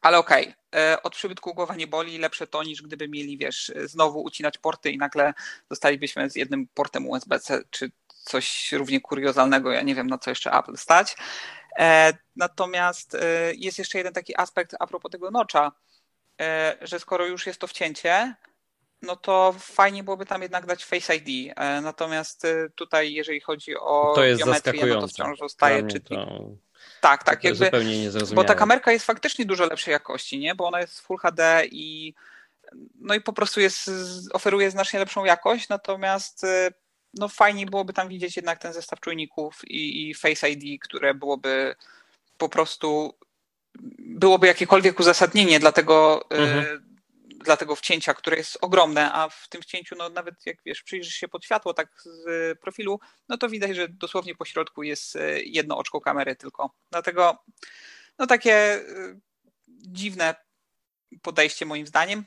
Ale 0.00 0.18
okej, 0.18 0.42
okay. 0.42 0.82
E, 0.82 1.02
od 1.02 1.14
przybytku 1.14 1.54
głowa 1.54 1.76
nie 1.76 1.86
boli, 1.86 2.18
lepsze 2.18 2.46
to 2.46 2.62
niż 2.62 2.82
gdyby 2.82 3.08
mieli, 3.08 3.38
wiesz, 3.38 3.72
znowu 3.84 4.22
ucinać 4.22 4.58
porty 4.58 4.90
i 4.90 4.98
nagle 4.98 5.34
zostalibyśmy 5.70 6.30
z 6.30 6.36
jednym 6.36 6.68
portem 6.74 7.08
USB-C, 7.08 7.62
czy 7.70 7.90
coś 8.24 8.72
równie 8.72 9.00
kuriozalnego, 9.00 9.72
ja 9.72 9.82
nie 9.82 9.94
wiem 9.94 10.06
na 10.06 10.18
co 10.18 10.30
jeszcze 10.30 10.52
Apple 10.52 10.76
stać. 10.76 11.16
E, 11.78 12.12
natomiast 12.36 13.14
e, 13.14 13.18
jest 13.54 13.78
jeszcze 13.78 13.98
jeden 13.98 14.12
taki 14.12 14.36
aspekt 14.36 14.74
a 14.78 14.86
propos 14.86 15.12
tego 15.12 15.30
nocza, 15.30 15.72
e, 16.40 16.76
że 16.82 17.00
skoro 17.00 17.26
już 17.26 17.46
jest 17.46 17.60
to 17.60 17.66
wcięcie, 17.66 18.34
no 19.02 19.16
to 19.16 19.54
fajnie 19.58 20.04
byłoby 20.04 20.26
tam 20.26 20.42
jednak 20.42 20.66
dać 20.66 20.84
Face 20.84 21.16
ID. 21.16 21.54
Natomiast 21.82 22.46
tutaj, 22.74 23.12
jeżeli 23.12 23.40
chodzi 23.40 23.76
o 23.76 24.12
to 24.14 24.24
jest 24.24 24.42
geometrię, 24.42 24.86
no 24.86 25.00
to 25.00 25.08
wciąż 25.08 25.38
zostaje 25.38 25.86
czytnik. 25.86 26.20
To... 26.20 26.50
Tak, 27.00 27.24
tak, 27.24 27.44
jakby, 27.44 27.64
zupełnie 27.64 28.00
niezrozumiałe. 28.00 28.44
Bo 28.44 28.48
ta 28.48 28.54
kamerka 28.54 28.92
jest 28.92 29.06
faktycznie 29.06 29.46
dużo 29.46 29.66
lepszej 29.66 29.92
jakości, 29.92 30.38
nie? 30.38 30.54
Bo 30.54 30.66
ona 30.66 30.80
jest 30.80 31.00
Full 31.00 31.18
HD 31.18 31.62
i 31.66 32.14
no 32.94 33.14
i 33.14 33.20
po 33.20 33.32
prostu 33.32 33.60
jest, 33.60 33.90
oferuje 34.32 34.70
znacznie 34.70 34.98
lepszą 34.98 35.24
jakość, 35.24 35.68
natomiast 35.68 36.46
no 37.18 37.28
fajniej 37.28 37.66
byłoby 37.66 37.92
tam 37.92 38.08
widzieć 38.08 38.36
jednak 38.36 38.58
ten 38.58 38.72
zestaw 38.72 39.00
czujników 39.00 39.60
i, 39.64 40.10
i 40.10 40.14
Face 40.14 40.50
ID, 40.50 40.82
które 40.82 41.14
byłoby 41.14 41.74
po 42.38 42.48
prostu 42.48 43.14
byłoby 43.98 44.46
jakiekolwiek 44.46 45.00
uzasadnienie 45.00 45.60
dla 45.60 45.72
tego, 45.72 46.26
y, 46.32 46.36
mhm. 46.36 46.96
dla 47.44 47.56
tego 47.56 47.76
wcięcia, 47.76 48.14
które 48.14 48.36
jest 48.36 48.58
ogromne, 48.60 49.12
a 49.12 49.28
w 49.28 49.48
tym 49.48 49.62
wcięciu, 49.62 49.96
no 49.98 50.08
nawet 50.08 50.46
jak 50.46 50.56
wiesz, 50.66 50.82
przyjrzysz 50.82 51.14
się 51.14 51.28
pod 51.28 51.44
światło 51.44 51.74
tak 51.74 51.88
z 52.04 52.58
profilu, 52.60 53.00
no 53.28 53.38
to 53.38 53.48
widać, 53.48 53.76
że 53.76 53.88
dosłownie 53.88 54.34
po 54.34 54.44
środku 54.44 54.82
jest 54.82 55.16
y, 55.16 55.42
jedno 55.44 55.78
oczko 55.78 56.00
kamery 56.00 56.36
tylko. 56.36 56.70
Dlatego 56.90 57.38
no 58.18 58.26
takie 58.26 58.76
y, 58.76 59.20
dziwne 59.68 60.34
podejście 61.22 61.66
moim 61.66 61.86
zdaniem. 61.86 62.24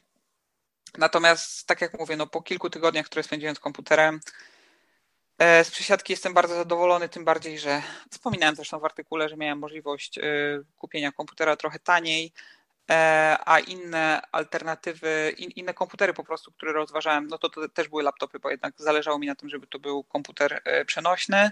Natomiast 0.98 1.68
tak 1.68 1.82
jak 1.82 2.00
mówię, 2.00 2.18
no 2.18 2.28
po 2.28 2.42
kilku 2.42 2.70
tygodniach, 2.70 3.06
które 3.06 3.24
spędziłem 3.24 3.56
z 3.56 3.60
komputerem, 3.60 4.20
z 5.40 5.72
przesiadki 5.72 6.14
jestem 6.14 6.34
bardzo 6.34 6.56
zadowolony, 6.56 7.10
tym 7.10 7.26
bardziej, 7.26 7.60
że 7.60 7.82
wspominałem 8.12 8.56
zresztą 8.56 8.80
w 8.80 8.86
artykule, 8.86 9.30
że 9.30 9.38
miałem 9.38 9.60
możliwość 9.60 10.18
e, 10.18 10.22
kupienia 10.78 11.12
komputera 11.12 11.56
trochę 11.56 11.80
taniej, 11.80 12.34
e, 12.90 13.38
a 13.46 13.60
inne 13.60 14.22
alternatywy, 14.32 15.36
inne 15.38 15.74
komputery 15.74 16.14
po 16.14 16.24
prostu, 16.24 16.52
które 16.52 16.74
rozważałem, 16.74 17.28
no 17.28 17.38
to, 17.38 17.50
to 17.50 17.70
też 17.70 17.88
były 17.88 18.04
laptopy, 18.04 18.40
bo 18.40 18.50
jednak 18.50 18.74
zależało 18.78 19.20
mi 19.20 19.28
na 19.28 19.36
tym, 19.36 19.50
żeby 19.50 19.68
to 19.68 19.80
był 19.80 20.04
komputer 20.04 20.62
przenośny. 20.86 21.52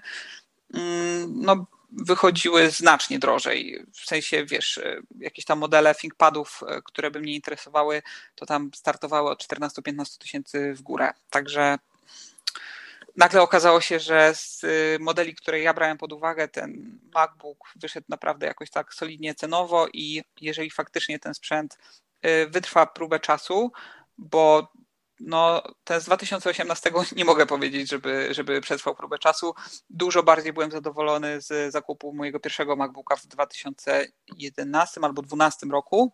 Mm, 0.73 1.41
no, 1.41 1.65
wychodziły 1.91 2.69
znacznie 2.71 3.19
drożej. 3.19 3.85
W 3.93 4.05
sensie, 4.05 4.45
wiesz, 4.45 4.79
jakieś 5.19 5.45
tam 5.45 5.59
modele 5.59 5.95
ThinkPadów, 5.95 6.61
które 6.85 7.11
by 7.11 7.19
mnie 7.19 7.33
interesowały, 7.33 8.01
to 8.35 8.45
tam 8.45 8.71
startowały 8.75 9.29
od 9.29 9.43
14-15 9.47 10.17
tysięcy 10.17 10.73
w 10.73 10.81
górę. 10.81 11.13
Także 11.29 11.77
nagle 13.15 13.41
okazało 13.41 13.81
się, 13.81 13.99
że 13.99 14.35
z 14.35 14.63
y, 14.63 14.97
modeli, 14.99 15.35
które 15.35 15.61
ja 15.61 15.73
brałem 15.73 15.97
pod 15.97 16.13
uwagę, 16.13 16.47
ten 16.47 16.99
MacBook 17.13 17.57
wyszedł 17.75 18.05
naprawdę 18.09 18.47
jakoś 18.47 18.69
tak 18.69 18.93
solidnie 18.93 19.35
cenowo 19.35 19.87
i 19.93 20.23
jeżeli 20.41 20.69
faktycznie 20.69 21.19
ten 21.19 21.33
sprzęt 21.33 21.77
y, 22.25 22.47
wytrwa 22.47 22.85
próbę 22.85 23.19
czasu, 23.19 23.71
bo 24.17 24.71
no, 25.19 25.63
ten 25.83 26.01
z 26.01 26.05
2018 26.05 26.91
nie 27.15 27.25
mogę 27.25 27.45
powiedzieć, 27.45 27.89
żeby, 27.89 28.27
żeby 28.31 28.61
przetrwał 28.61 28.95
próbę 28.95 29.19
czasu. 29.19 29.55
Dużo 29.89 30.23
bardziej 30.23 30.53
byłem 30.53 30.71
zadowolony 30.71 31.41
z 31.41 31.73
zakupu 31.73 32.13
mojego 32.13 32.39
pierwszego 32.39 32.75
MacBooka 32.75 33.15
w 33.15 33.27
2011 33.27 35.01
albo 35.03 35.21
2012 35.21 35.67
roku. 35.67 36.11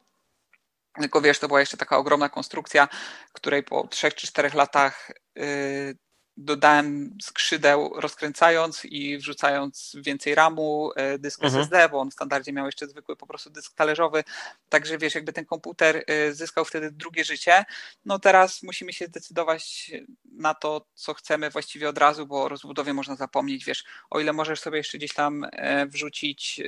Tylko 0.99 1.21
wiesz, 1.21 1.39
to 1.39 1.47
była 1.47 1.59
jeszcze 1.59 1.77
taka 1.77 1.97
ogromna 1.97 2.29
konstrukcja, 2.29 2.87
której 3.33 3.63
po 3.63 3.87
3 3.87 4.11
czy 4.11 4.27
4 4.27 4.49
latach 4.53 5.11
yy, 5.35 5.95
dodałem 6.37 7.17
skrzydeł 7.21 7.93
rozkręcając 7.95 8.85
i 8.85 9.17
wrzucając 9.17 9.95
więcej 9.95 10.35
RAMu, 10.35 10.91
e, 10.95 11.19
dysk 11.19 11.43
mhm. 11.43 11.61
SSD, 11.61 11.89
bo 11.89 11.99
on 11.99 12.11
w 12.11 12.13
standardzie 12.13 12.53
miał 12.53 12.65
jeszcze 12.65 12.87
zwykły 12.87 13.15
po 13.15 13.27
prostu 13.27 13.49
dysk 13.49 13.75
talerzowy, 13.75 14.23
także 14.69 14.97
wiesz, 14.97 15.15
jakby 15.15 15.33
ten 15.33 15.45
komputer 15.45 16.03
e, 16.07 16.33
zyskał 16.33 16.65
wtedy 16.65 16.91
drugie 16.91 17.23
życie. 17.23 17.65
No 18.05 18.19
teraz 18.19 18.63
musimy 18.63 18.93
się 18.93 19.05
zdecydować 19.05 19.91
na 20.31 20.53
to, 20.53 20.85
co 20.93 21.13
chcemy 21.13 21.49
właściwie 21.49 21.89
od 21.89 21.97
razu, 21.97 22.27
bo 22.27 22.43
o 22.43 22.49
rozbudowie 22.49 22.93
można 22.93 23.15
zapomnieć, 23.15 23.65
wiesz, 23.65 23.83
o 24.09 24.19
ile 24.19 24.33
możesz 24.33 24.59
sobie 24.59 24.77
jeszcze 24.77 24.97
gdzieś 24.97 25.13
tam 25.13 25.45
e, 25.51 25.85
wrzucić 25.85 26.61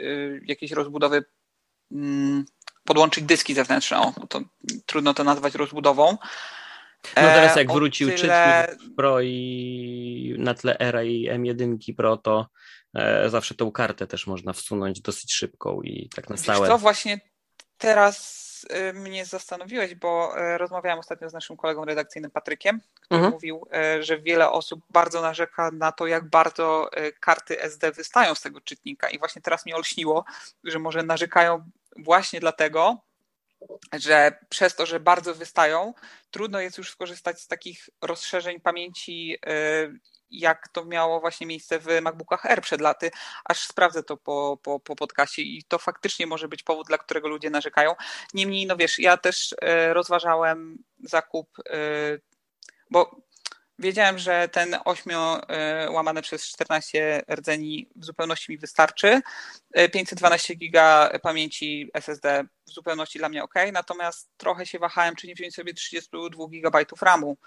jakieś 0.45 0.72
rozbudowy 0.72 1.24
mm, 1.91 2.45
podłączyć 2.86 3.24
dyski 3.24 3.53
zewnętrzne, 3.53 3.99
o, 3.99 4.14
to 4.30 4.41
trudno 4.86 5.14
to 5.14 5.24
nazwać 5.24 5.55
rozbudową, 5.55 6.18
no 7.16 7.22
teraz 7.22 7.56
jak 7.56 7.70
e, 7.70 7.74
wrócił 7.74 8.10
tyle... 8.10 8.68
czytnik 8.68 8.95
Pro 8.95 9.22
i 9.22 10.36
na 10.39 10.54
tle 10.54 10.80
Era 10.80 11.04
i 11.04 11.30
M1 11.30 11.95
Pro, 11.97 12.18
to 12.18 12.47
e, 12.95 13.30
zawsze 13.30 13.56
tą 13.56 13.72
kartę 13.72 14.08
też 14.08 14.28
można 14.28 14.54
wsunąć 14.54 15.01
dosyć 15.01 15.34
szybką 15.34 15.82
i 15.82 16.10
tak 16.16 16.30
na 16.30 16.38
stałe. 16.38 16.68
Co 16.68 16.78
właśnie 16.78 17.20
teraz 17.78 18.43
e, 18.70 18.93
mnie 18.93 19.26
zastanowiłeś, 19.26 19.95
bo 19.95 20.34
rozmawiałem 20.58 20.99
ostatnio 20.99 21.30
z 21.30 21.34
naszym 21.34 21.58
kolegą 21.58 21.86
redakcyjnym 21.86 22.32
Patrykiem, 22.32 22.82
który 23.01 23.18
mhm. 23.18 23.34
mówił, 23.34 23.68
że 23.99 24.20
wiele 24.20 24.51
osób 24.51 24.80
bardzo 24.89 25.22
narzeka 25.22 25.72
na 25.72 25.91
to, 25.91 26.08
jak 26.08 26.30
bardzo 26.30 26.89
karty 27.20 27.62
SD 27.62 27.91
wystają 27.91 28.36
z 28.36 28.41
tego 28.41 28.62
czytnika 28.62 29.10
i 29.10 29.20
właśnie 29.20 29.41
teraz 29.41 29.66
mi 29.66 29.74
olśniło, 29.74 30.26
że 30.64 30.80
może 30.80 31.04
narzekają 31.04 31.70
właśnie 31.97 32.39
dlatego, 32.39 32.97
że 33.93 34.38
przez 34.49 34.76
to, 34.76 34.86
że 34.86 34.99
bardzo 34.99 35.36
wystają, 35.36 35.93
trudno 36.32 36.59
jest 36.59 36.78
już 36.78 36.91
skorzystać 36.91 37.41
z 37.41 37.47
takich 37.47 37.89
rozszerzeń 38.01 38.59
pamięci, 38.59 39.38
y, 39.47 40.14
jak 40.34 40.68
to 40.68 40.86
miało 40.86 41.20
właśnie 41.20 41.47
miejsce 41.47 41.80
w 41.80 42.01
MacBookach 42.01 42.45
Air 42.45 42.61
przed 42.61 42.82
laty, 42.82 43.11
aż 43.45 43.59
sprawdzę 43.59 44.03
to 44.03 44.18
po, 44.18 44.59
po, 44.64 44.80
po 44.80 44.95
podcaście 44.95 45.41
i 45.41 45.64
to 45.68 45.80
faktycznie 45.80 46.28
może 46.28 46.47
być 46.47 46.64
powód, 46.64 46.88
dla 46.88 46.97
którego 46.97 47.28
ludzie 47.28 47.49
narzekają. 47.49 47.95
Niemniej, 48.34 48.66
no 48.66 48.78
wiesz, 48.78 48.99
ja 48.99 49.18
też 49.18 49.51
y, 49.51 49.93
rozważałem 49.93 50.84
zakup, 51.03 51.59
y, 51.59 52.22
bo 52.89 53.24
Wiedziałem, 53.80 54.19
że 54.19 54.49
ten 54.49 54.76
8 54.86 55.13
e, 55.13 55.91
łamane 55.91 56.21
przez 56.21 56.47
14 56.47 57.21
rdzeni 57.32 57.89
w 57.95 58.05
zupełności 58.05 58.51
mi 58.51 58.57
wystarczy. 58.57 59.21
512 59.91 60.53
e, 60.53 60.57
giga 60.57 61.09
pamięci 61.21 61.89
SSD 61.93 62.45
w 62.67 62.71
zupełności 62.71 63.19
dla 63.19 63.30
mnie 63.30 63.43
ok, 63.43 63.53
natomiast 63.74 64.30
trochę 64.38 64.65
się 64.65 64.80
wahałem, 64.80 65.15
czy 65.15 65.28
nie 65.28 65.36
wziąć 65.36 65.55
sobie 65.55 65.74
32 65.74 66.45
GB 66.47 66.86
RAMu. 67.01 67.38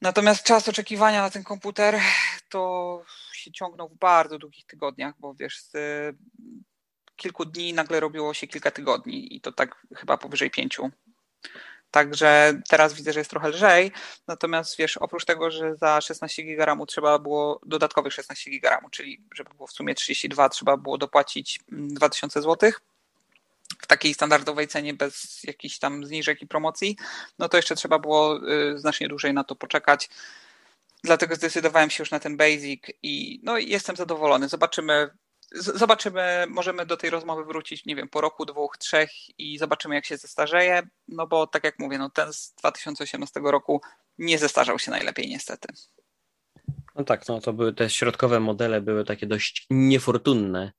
Natomiast 0.00 0.42
czas 0.42 0.68
oczekiwania 0.68 1.22
na 1.22 1.30
ten 1.30 1.44
komputer 1.44 2.00
to 2.48 3.02
się 3.32 3.52
ciągnął 3.52 3.88
w 3.88 3.98
bardzo 3.98 4.38
długich 4.38 4.66
tygodniach, 4.66 5.14
bo 5.18 5.34
wiesz, 5.34 5.62
z 5.62 5.76
kilku 7.16 7.44
dni 7.44 7.72
nagle 7.74 8.00
robiło 8.00 8.34
się 8.34 8.46
kilka 8.46 8.70
tygodni 8.70 9.36
i 9.36 9.40
to 9.40 9.52
tak 9.52 9.86
chyba 9.96 10.16
powyżej 10.16 10.50
pięciu. 10.50 10.90
Także 11.90 12.60
teraz 12.68 12.94
widzę, 12.94 13.12
że 13.12 13.20
jest 13.20 13.30
trochę 13.30 13.48
lżej. 13.48 13.92
Natomiast 14.26 14.76
wiesz, 14.76 14.96
oprócz 14.96 15.24
tego, 15.24 15.50
że 15.50 15.76
za 15.76 16.00
16 16.00 16.42
GB 16.42 16.76
trzeba 16.88 17.18
było 17.18 17.60
dodatkowych 17.66 18.12
16 18.12 18.50
GB 18.50 18.78
czyli 18.90 19.20
żeby 19.34 19.50
było 19.54 19.66
w 19.66 19.72
sumie 19.72 19.94
32, 19.94 20.48
trzeba 20.48 20.76
było 20.76 20.98
dopłacić 20.98 21.60
2000 21.68 22.38
mm, 22.38 22.50
zł 22.50 22.72
w 23.82 23.86
takiej 23.86 24.14
standardowej 24.14 24.68
cenie 24.68 24.94
bez 24.94 25.44
jakichś 25.44 25.78
tam 25.78 26.06
zniżek 26.06 26.42
i 26.42 26.46
promocji, 26.46 26.96
no 27.38 27.48
to 27.48 27.56
jeszcze 27.56 27.74
trzeba 27.74 27.98
było 27.98 28.48
y, 28.50 28.78
znacznie 28.78 29.08
dłużej 29.08 29.34
na 29.34 29.44
to 29.44 29.56
poczekać. 29.56 30.08
Dlatego 31.04 31.34
zdecydowałem 31.34 31.90
się 31.90 32.02
już 32.02 32.10
na 32.10 32.20
ten 32.20 32.36
basic 32.36 32.82
i 33.02 33.40
no 33.42 33.58
jestem 33.58 33.96
zadowolony. 33.96 34.48
Zobaczymy 34.48 35.10
zobaczymy, 35.52 36.46
możemy 36.48 36.86
do 36.86 36.96
tej 36.96 37.10
rozmowy 37.10 37.44
wrócić, 37.44 37.86
nie 37.86 37.96
wiem, 37.96 38.08
po 38.08 38.20
roku, 38.20 38.44
dwóch, 38.44 38.76
trzech 38.78 39.10
i 39.38 39.58
zobaczymy, 39.58 39.94
jak 39.94 40.06
się 40.06 40.16
zestarzeje, 40.16 40.82
no 41.08 41.26
bo 41.26 41.46
tak 41.46 41.64
jak 41.64 41.78
mówię, 41.78 41.98
no 41.98 42.10
ten 42.10 42.32
z 42.32 42.54
2018 42.54 43.40
roku 43.40 43.80
nie 44.18 44.38
zestarzał 44.38 44.78
się 44.78 44.90
najlepiej 44.90 45.28
niestety. 45.28 45.68
No 46.94 47.04
tak, 47.04 47.28
no 47.28 47.40
to 47.40 47.52
były 47.52 47.74
te 47.74 47.90
środkowe 47.90 48.40
modele, 48.40 48.80
były 48.80 49.04
takie 49.04 49.26
dość 49.26 49.66
niefortunne. 49.70 50.72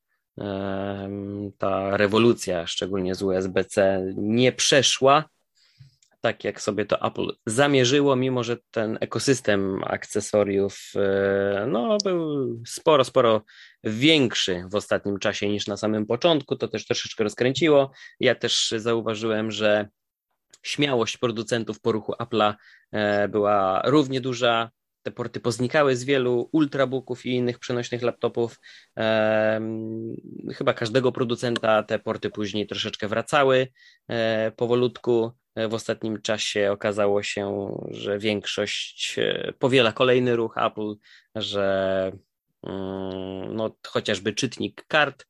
Ta 1.58 1.98
rewolucja, 1.98 2.68
szczególnie 2.68 3.16
z 3.16 3.24
USB-C, 3.24 4.06
nie 4.18 4.52
przeszła 4.52 5.30
tak, 6.22 6.44
jak 6.44 6.62
sobie 6.62 6.86
to 6.86 7.02
Apple 7.08 7.36
zamierzyło, 7.46 8.16
mimo 8.16 8.44
że 8.44 8.58
ten 8.72 8.98
ekosystem 9.02 9.84
akcesoriów 9.84 10.92
e, 10.96 11.66
no, 11.68 11.98
był 12.04 12.62
sporo, 12.66 13.04
sporo 13.04 13.42
większy 13.84 14.64
w 14.72 14.76
ostatnim 14.76 15.20
czasie 15.20 15.50
niż 15.50 15.68
na 15.68 15.78
samym 15.78 16.06
początku, 16.06 16.56
to 16.56 16.68
też 16.68 16.86
troszeczkę 16.86 17.24
rozkręciło. 17.24 17.92
Ja 18.20 18.36
też 18.36 18.74
zauważyłem, 18.78 19.52
że 19.52 19.88
śmiałość 20.64 21.18
producentów 21.18 21.82
po 21.82 21.92
ruchu 21.92 22.14
Apple'a 22.20 22.54
e, 22.92 23.28
była 23.28 23.82
równie 23.86 24.22
duża. 24.22 24.72
Te 25.04 25.12
porty 25.12 25.40
poznikały 25.40 25.96
z 25.96 26.04
wielu 26.04 26.50
ultrabooków 26.52 27.26
i 27.26 27.30
innych 27.30 27.60
przenośnych 27.60 28.02
laptopów. 28.02 28.60
chyba 30.54 30.74
każdego 30.74 31.12
producenta 31.12 31.84
te 31.84 32.00
porty 32.00 32.30
później 32.30 32.68
troszeczkę 32.68 33.08
wracały 33.08 33.68
e, 34.08 34.52
powolutku. 34.52 35.41
E, 35.56 35.68
w 35.68 35.74
ostatnim 35.74 36.22
czasie 36.22 36.72
okazało 36.72 37.24
się, 37.24 37.76
że 37.92 38.20
większość 38.20 39.20
powiela 39.60 39.92
kolejny 39.92 40.36
ruch 40.36 40.58
Apple, 40.58 40.96
że 41.36 42.12
Mm, 42.64 43.56
no, 43.56 43.76
chociażby 43.88 44.34
czytnik 44.34 44.86
kart 44.88 45.26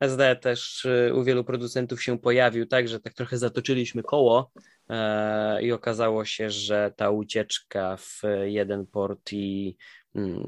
SD 0.00 0.36
też 0.36 0.84
y, 0.84 1.14
u 1.14 1.24
wielu 1.24 1.44
producentów 1.44 2.02
się 2.02 2.18
pojawił, 2.18 2.66
tak, 2.66 2.88
że 2.88 3.00
tak 3.00 3.14
trochę 3.14 3.38
zatoczyliśmy 3.38 4.02
koło 4.02 4.52
e, 4.88 5.62
i 5.62 5.72
okazało 5.72 6.24
się, 6.24 6.50
że 6.50 6.92
ta 6.96 7.10
ucieczka 7.10 7.96
w 7.96 8.22
jeden 8.44 8.86
port 8.86 9.32
i 9.32 9.76
mm, 10.14 10.46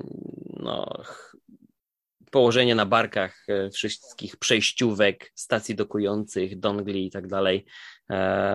no, 0.57 1.03
położenie 2.31 2.75
na 2.75 2.87
barkach 2.87 3.47
e, 3.49 3.71
wszystkich 3.71 4.37
przejściówek, 4.37 5.33
stacji 5.35 5.75
dokujących, 5.75 6.59
dongli 6.59 7.07
i 7.07 7.11
tak 7.11 7.27
dalej, 7.27 7.65
e, 7.67 7.94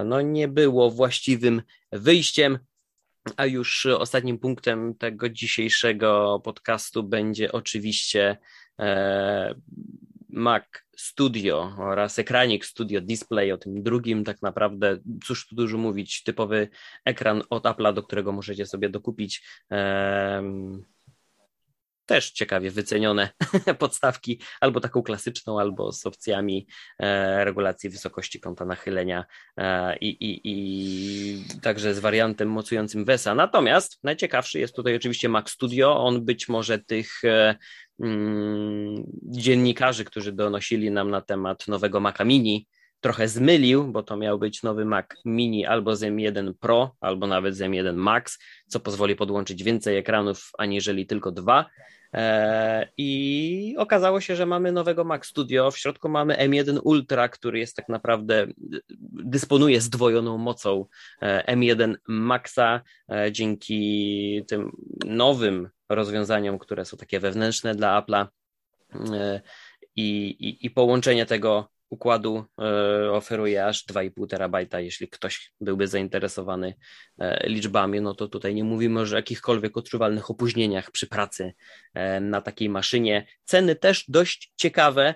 no 0.06 0.22
nie 0.22 0.48
było 0.48 0.92
właściwym 0.92 1.62
wyjściem. 1.92 2.60
A 3.38 3.46
już 3.46 3.86
ostatnim 3.86 4.40
punktem 4.40 4.96
tego 4.96 5.30
dzisiejszego 5.30 6.42
podcastu 6.44 7.04
będzie 7.04 7.52
oczywiście 7.52 8.38
e, 8.80 9.56
Mac 10.30 10.64
Studio 10.98 11.76
oraz 11.78 12.20
ekranik 12.20 12.66
Studio 12.66 13.02
Display, 13.02 13.52
o 13.52 13.58
tym 13.58 13.84
drugim 13.84 14.24
tak 14.24 14.42
naprawdę, 14.42 14.98
cóż 15.26 15.48
tu 15.48 15.56
dużo 15.56 15.78
mówić, 15.78 16.24
typowy 16.24 16.70
ekran 17.06 17.44
od 17.50 17.64
Apple'a, 17.64 17.94
do 17.94 18.04
którego 18.04 18.32
możecie 18.32 18.66
sobie 18.66 18.90
dokupić 18.90 19.44
też 22.10 22.32
ciekawie 22.32 22.72
wycenione 22.72 23.30
podstawki, 23.80 24.42
albo 24.62 24.80
taką 24.80 25.04
klasyczną, 25.04 25.60
albo 25.60 25.92
z 25.92 26.06
opcjami 26.06 26.68
e, 27.00 27.46
regulacji 27.46 27.90
wysokości 27.90 28.40
kąta 28.40 28.66
nachylenia 28.66 29.26
e, 29.58 29.98
i, 29.98 30.08
i, 30.08 30.42
i 30.44 31.60
także 31.62 31.94
z 31.94 32.00
wariantem 32.00 32.50
mocującym 32.52 33.06
VESA. 33.06 33.36
Natomiast 33.36 34.00
najciekawszy 34.04 34.60
jest 34.60 34.76
tutaj 34.76 34.96
oczywiście 34.96 35.30
Mac 35.30 35.50
Studio. 35.50 36.04
On 36.04 36.26
być 36.26 36.50
może 36.50 36.80
tych 36.80 37.24
e, 37.24 37.56
mm, 38.00 39.04
dziennikarzy, 39.24 40.06
którzy 40.06 40.32
donosili 40.32 40.92
nam 40.92 41.10
na 41.10 41.22
temat 41.22 41.68
nowego 41.68 42.00
Maca 42.00 42.26
Mini, 42.26 42.68
trochę 43.02 43.28
zmylił, 43.28 43.88
bo 43.92 44.04
to 44.04 44.18
miał 44.18 44.40
być 44.40 44.64
nowy 44.64 44.86
Mac 44.86 45.06
Mini 45.26 45.66
albo 45.66 45.96
z 45.96 46.02
M1 46.02 46.54
Pro, 46.60 46.96
albo 47.00 47.28
nawet 47.28 47.56
z 47.56 47.62
M1 47.62 47.96
Max, 47.96 48.40
co 48.68 48.80
pozwoli 48.80 49.16
podłączyć 49.16 49.64
więcej 49.64 49.98
ekranów 49.98 50.50
aniżeli 50.58 51.08
tylko 51.08 51.32
dwa. 51.32 51.66
E, 52.14 52.88
I 52.98 53.76
okazało 53.78 54.22
się, 54.22 54.36
że 54.36 54.46
mamy 54.46 54.72
nowego 54.72 55.04
Mac 55.04 55.26
Studio. 55.26 55.72
W 55.72 55.78
środku 55.78 56.10
mamy 56.10 56.36
M1 56.36 56.80
Ultra, 56.84 57.30
który 57.30 57.60
jest 57.60 57.76
tak 57.76 57.90
naprawdę, 57.90 58.48
dysponuje 59.12 59.82
zdwojoną 59.82 60.38
mocą 60.38 60.86
e, 61.22 61.56
M1 61.56 61.96
Maxa 62.08 62.82
e, 63.12 63.32
dzięki 63.32 64.44
tym 64.48 64.72
nowym 65.06 65.70
rozwiązaniom, 65.90 66.60
które 66.60 66.86
są 66.86 66.98
takie 66.98 67.20
wewnętrzne 67.20 67.76
dla 67.76 68.02
Apple'a. 68.02 68.28
I, 69.96 70.28
i, 70.30 70.66
i 70.66 70.70
połączenie 70.70 71.26
tego 71.26 71.70
układu 71.90 72.46
e, 72.62 73.12
oferuje 73.12 73.66
aż 73.66 73.86
2,5 73.86 74.28
terabajta. 74.28 74.80
Jeśli 74.80 75.08
ktoś 75.08 75.52
byłby 75.62 75.88
zainteresowany 75.88 76.74
e, 77.20 77.50
liczbami, 77.50 78.02
no 78.02 78.14
to 78.14 78.28
tutaj 78.28 78.56
nie 78.56 78.64
mówimy 78.64 79.00
o 79.00 79.06
jakichkolwiek 79.06 79.78
odczuwalnych 79.78 80.30
opóźnieniach 80.30 80.92
przy 80.92 81.08
pracy 81.08 81.54
e, 81.94 82.20
na 82.20 82.42
takiej 82.42 82.70
maszynie. 82.70 83.28
Ceny 83.44 83.76
też 83.76 84.06
dość 84.08 84.54
ciekawe. 84.56 85.16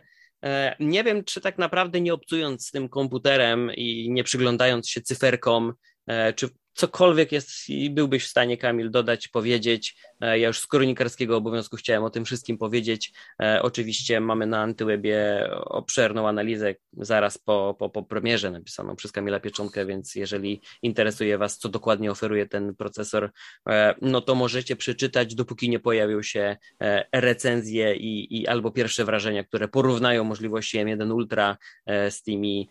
Nie 0.80 1.04
wiem, 1.04 1.24
czy 1.24 1.42
tak 1.42 1.58
naprawdę 1.58 2.02
nie 2.02 2.14
obcując 2.14 2.68
z 2.68 2.72
tym 2.72 2.90
komputerem 2.90 3.72
i 3.76 4.10
nie 4.12 4.24
przyglądając 4.24 4.90
się 4.90 5.02
cyferkom, 5.02 5.74
czy 6.36 6.50
cokolwiek 6.74 7.32
jest 7.32 7.70
i 7.70 7.90
byłbyś 7.90 8.26
w 8.26 8.30
stanie, 8.30 8.58
Kamil, 8.58 8.92
dodać, 8.92 9.28
powiedzieć. 9.28 9.96
E, 10.22 10.40
ja 10.40 10.48
już 10.48 10.60
z 10.60 10.68
kronikarskiego 10.68 11.38
obowiązku 11.38 11.78
chciałem 11.78 12.04
o 12.04 12.10
tym 12.10 12.26
wszystkim 12.26 12.58
powiedzieć. 12.58 13.14
E, 13.42 13.62
oczywiście 13.62 14.20
mamy 14.20 14.46
na 14.46 14.62
Antywebie 14.62 15.50
obszerną 15.66 16.28
analizę 16.28 16.76
zaraz 16.94 17.38
po, 17.38 17.76
po, 17.80 17.90
po 17.90 18.04
premierze 18.04 18.52
napisaną 18.52 18.96
przez 18.96 19.12
Kamila 19.12 19.40
Pieczonkę, 19.40 19.86
więc 19.86 20.16
jeżeli 20.16 20.62
interesuje 20.82 21.38
Was, 21.38 21.58
co 21.58 21.70
dokładnie 21.70 22.12
oferuje 22.12 22.46
ten 22.46 22.76
procesor, 22.76 23.32
e, 23.70 23.96
no 24.02 24.22
to 24.22 24.36
możecie 24.36 24.76
przeczytać, 24.76 25.36
dopóki 25.36 25.70
nie 25.70 25.80
pojawią 25.80 26.22
się 26.22 26.58
recenzje 27.12 27.96
i, 27.96 28.42
i 28.42 28.48
albo 28.48 28.72
pierwsze 28.72 29.06
wrażenia, 29.06 29.44
które 29.44 29.68
porównają 29.68 30.24
możliwości 30.24 30.80
M1 30.80 31.14
Ultra 31.14 31.58
z 32.10 32.24
tymi 32.24 32.70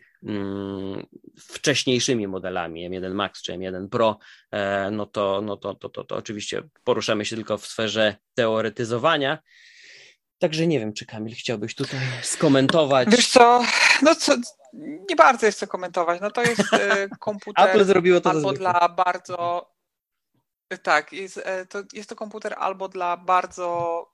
wcześniejszymi 1.38 2.26
modelami 2.28 2.90
M1 2.90 3.14
Max 3.14 3.42
czy 3.42 3.52
M1 3.52 3.88
Pro, 3.88 4.18
e, 4.50 4.90
no 4.90 5.06
to, 5.06 5.40
no 5.42 5.56
to, 5.56 5.74
to, 5.74 5.88
to, 5.88 6.04
to 6.04 6.16
oczywiście 6.16 6.62
poruszamy 6.84 7.24
się 7.24 7.36
tylko 7.36 7.58
w 7.58 7.66
sferze 7.66 8.16
teoretyzowania. 8.34 9.38
Także 10.38 10.66
nie 10.66 10.80
wiem, 10.80 10.92
czy 10.92 11.06
Kamil 11.06 11.34
chciałbyś 11.34 11.74
tutaj 11.74 12.00
skomentować. 12.22 13.08
Wiesz 13.08 13.28
co, 13.28 13.64
no 14.02 14.14
co, 14.14 14.36
nie 15.10 15.16
bardzo 15.16 15.46
jest 15.46 15.58
co 15.58 15.66
komentować. 15.66 16.20
No 16.20 16.30
to 16.30 16.42
jest 16.42 16.74
e, 16.74 17.08
komputer 17.18 17.68
Apple 17.68 17.84
zrobiło 17.84 18.20
to 18.20 18.30
albo 18.30 18.52
dla 18.52 18.88
bardzo 18.88 19.72
tak, 20.82 21.12
jest 21.12 21.40
e, 21.44 21.66
to, 21.66 21.82
jest 21.92 22.08
to 22.08 22.16
komputer 22.16 22.54
albo 22.58 22.88
dla 22.88 23.16
bardzo 23.16 24.06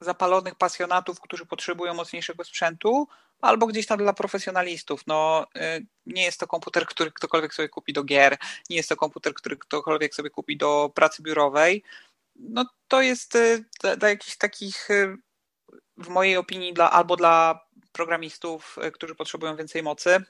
zapalonych 0.00 0.54
pasjonatów, 0.54 1.20
którzy 1.20 1.46
potrzebują 1.46 1.94
mocniejszego 1.94 2.44
sprzętu, 2.44 3.08
albo 3.42 3.66
gdzieś 3.66 3.86
tam 3.86 3.98
dla 3.98 4.12
profesjonalistów. 4.12 5.06
No, 5.06 5.46
y, 5.56 5.86
nie 6.06 6.22
jest 6.22 6.40
to 6.40 6.46
komputer, 6.46 6.86
który 6.86 7.12
ktokolwiek 7.12 7.54
sobie 7.54 7.68
kupi 7.68 7.92
do 7.92 8.04
gier, 8.04 8.38
nie 8.70 8.76
jest 8.76 8.88
to 8.88 8.96
komputer, 8.96 9.34
który 9.34 9.56
ktokolwiek 9.56 10.14
sobie 10.14 10.30
kupi 10.30 10.56
do 10.56 10.90
pracy 10.94 11.22
biurowej. 11.22 11.82
No, 12.36 12.64
to 12.88 13.02
jest 13.02 13.34
y, 13.34 13.64
dla, 13.98 14.08
jakichś 14.08 14.36
takich, 14.36 14.90
y, 14.90 15.16
w 15.96 16.08
mojej 16.08 16.36
opinii, 16.36 16.72
dla, 16.72 16.90
albo 16.90 17.16
dla 17.16 17.66
programistów, 17.92 18.78
którzy 18.92 19.14
potrzebują 19.14 19.56
więcej 19.56 19.82
mocy, 19.82 20.24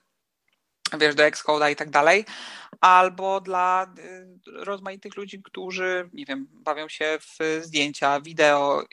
wiesz, 0.98 1.14
do 1.14 1.22
Xcode'a 1.22 1.72
i 1.72 1.76
tak 1.76 1.90
dalej, 1.90 2.24
albo 2.80 3.40
dla 3.40 3.94
rozmaitych 4.46 5.16
ludzi, 5.16 5.42
którzy, 5.42 6.10
nie 6.12 6.24
wiem, 6.24 6.46
bawią 6.50 6.88
się 6.88 7.18
w 7.20 7.60
zdjęcia, 7.62 8.20
wideo 8.20 8.84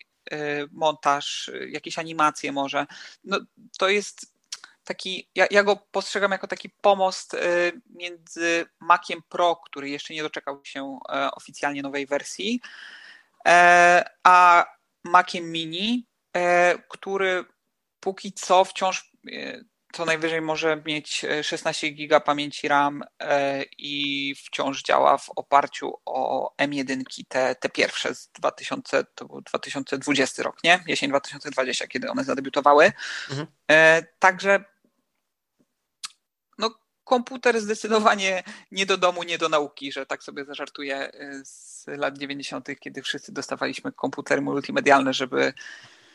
montaż, 0.72 1.48
y, 1.48 1.70
jakieś 1.70 2.00
animacje 2.00 2.52
może. 2.52 2.86
No, 3.24 3.40
to 3.78 3.90
jest 3.90 4.40
taki, 4.84 5.30
ja, 5.36 5.48
ja, 5.52 5.64
go 5.64 5.76
postrzegam 5.92 6.32
jako 6.32 6.48
taki 6.48 6.70
pomost 6.70 7.34
y, 7.34 7.82
między 7.90 8.66
Maciem 8.80 9.22
Pro, 9.30 9.56
który 9.56 9.90
jeszcze 9.90 10.14
nie 10.14 10.24
doczekał 10.24 10.62
się 10.64 11.00
e, 11.10 11.32
oficjalnie 11.32 11.82
nowej 11.82 12.06
wersji, 12.06 12.62
e, 13.48 14.10
a 14.24 14.66
Maciem 15.04 15.52
Mini, 15.52 16.08
e, 16.34 16.76
który 16.90 17.46
póki 18.00 18.34
co 18.34 18.66
wciąż 18.66 19.12
co 19.94 20.06
najwyżej 20.06 20.42
może 20.42 20.82
mieć 20.86 21.26
16 21.44 21.88
e, 21.88 21.90
giga 21.90 22.20
pamięci 22.20 22.68
RAM 22.68 23.04
e, 23.20 23.64
i 23.78 24.36
wciąż 24.36 24.84
działa 24.84 25.18
w 25.18 25.30
oparciu 25.30 25.94
o 26.06 26.54
M1 26.62 27.04
te, 27.28 27.56
te 27.56 27.70
pierwsze 27.70 28.16
z 28.16 28.30
2000, 28.30 29.04
to 29.16 29.26
był 29.26 29.42
2020 29.42 30.44
rok, 30.44 30.64
nie? 30.64 30.84
Jesień 30.88 31.10
2020, 31.10 31.88
kiedy 31.88 32.10
one 32.10 32.24
zadebiutowały. 32.24 32.92
Mhm. 33.30 33.48
E, 33.72 34.04
także 34.20 34.64
no, 36.58 36.76
komputer 37.04 37.62
zdecydowanie 37.62 38.44
nie 38.72 38.86
do 38.86 38.98
domu, 38.98 39.24
nie 39.24 39.38
do 39.38 39.50
nauki, 39.50 39.92
że 39.92 40.06
tak 40.06 40.24
sobie 40.24 40.46
zażartuję 40.46 41.12
z 41.44 41.86
lat 41.88 42.18
90., 42.18 42.68
kiedy 42.80 43.02
wszyscy 43.02 43.32
dostawaliśmy 43.32 43.92
komputery 43.92 44.42
multimedialne, 44.42 45.14
żeby 45.14 45.54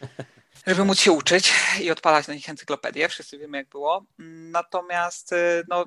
żeby 0.66 0.84
móc 0.84 1.00
się 1.00 1.12
uczyć 1.12 1.52
i 1.80 1.90
odpalać 1.90 2.28
na 2.28 2.34
nich 2.34 2.48
encyklopedię. 2.48 3.08
Wszyscy 3.08 3.38
wiemy, 3.38 3.58
jak 3.58 3.68
było. 3.68 4.04
Natomiast 4.18 5.32
y, 5.32 5.64
no, 5.68 5.84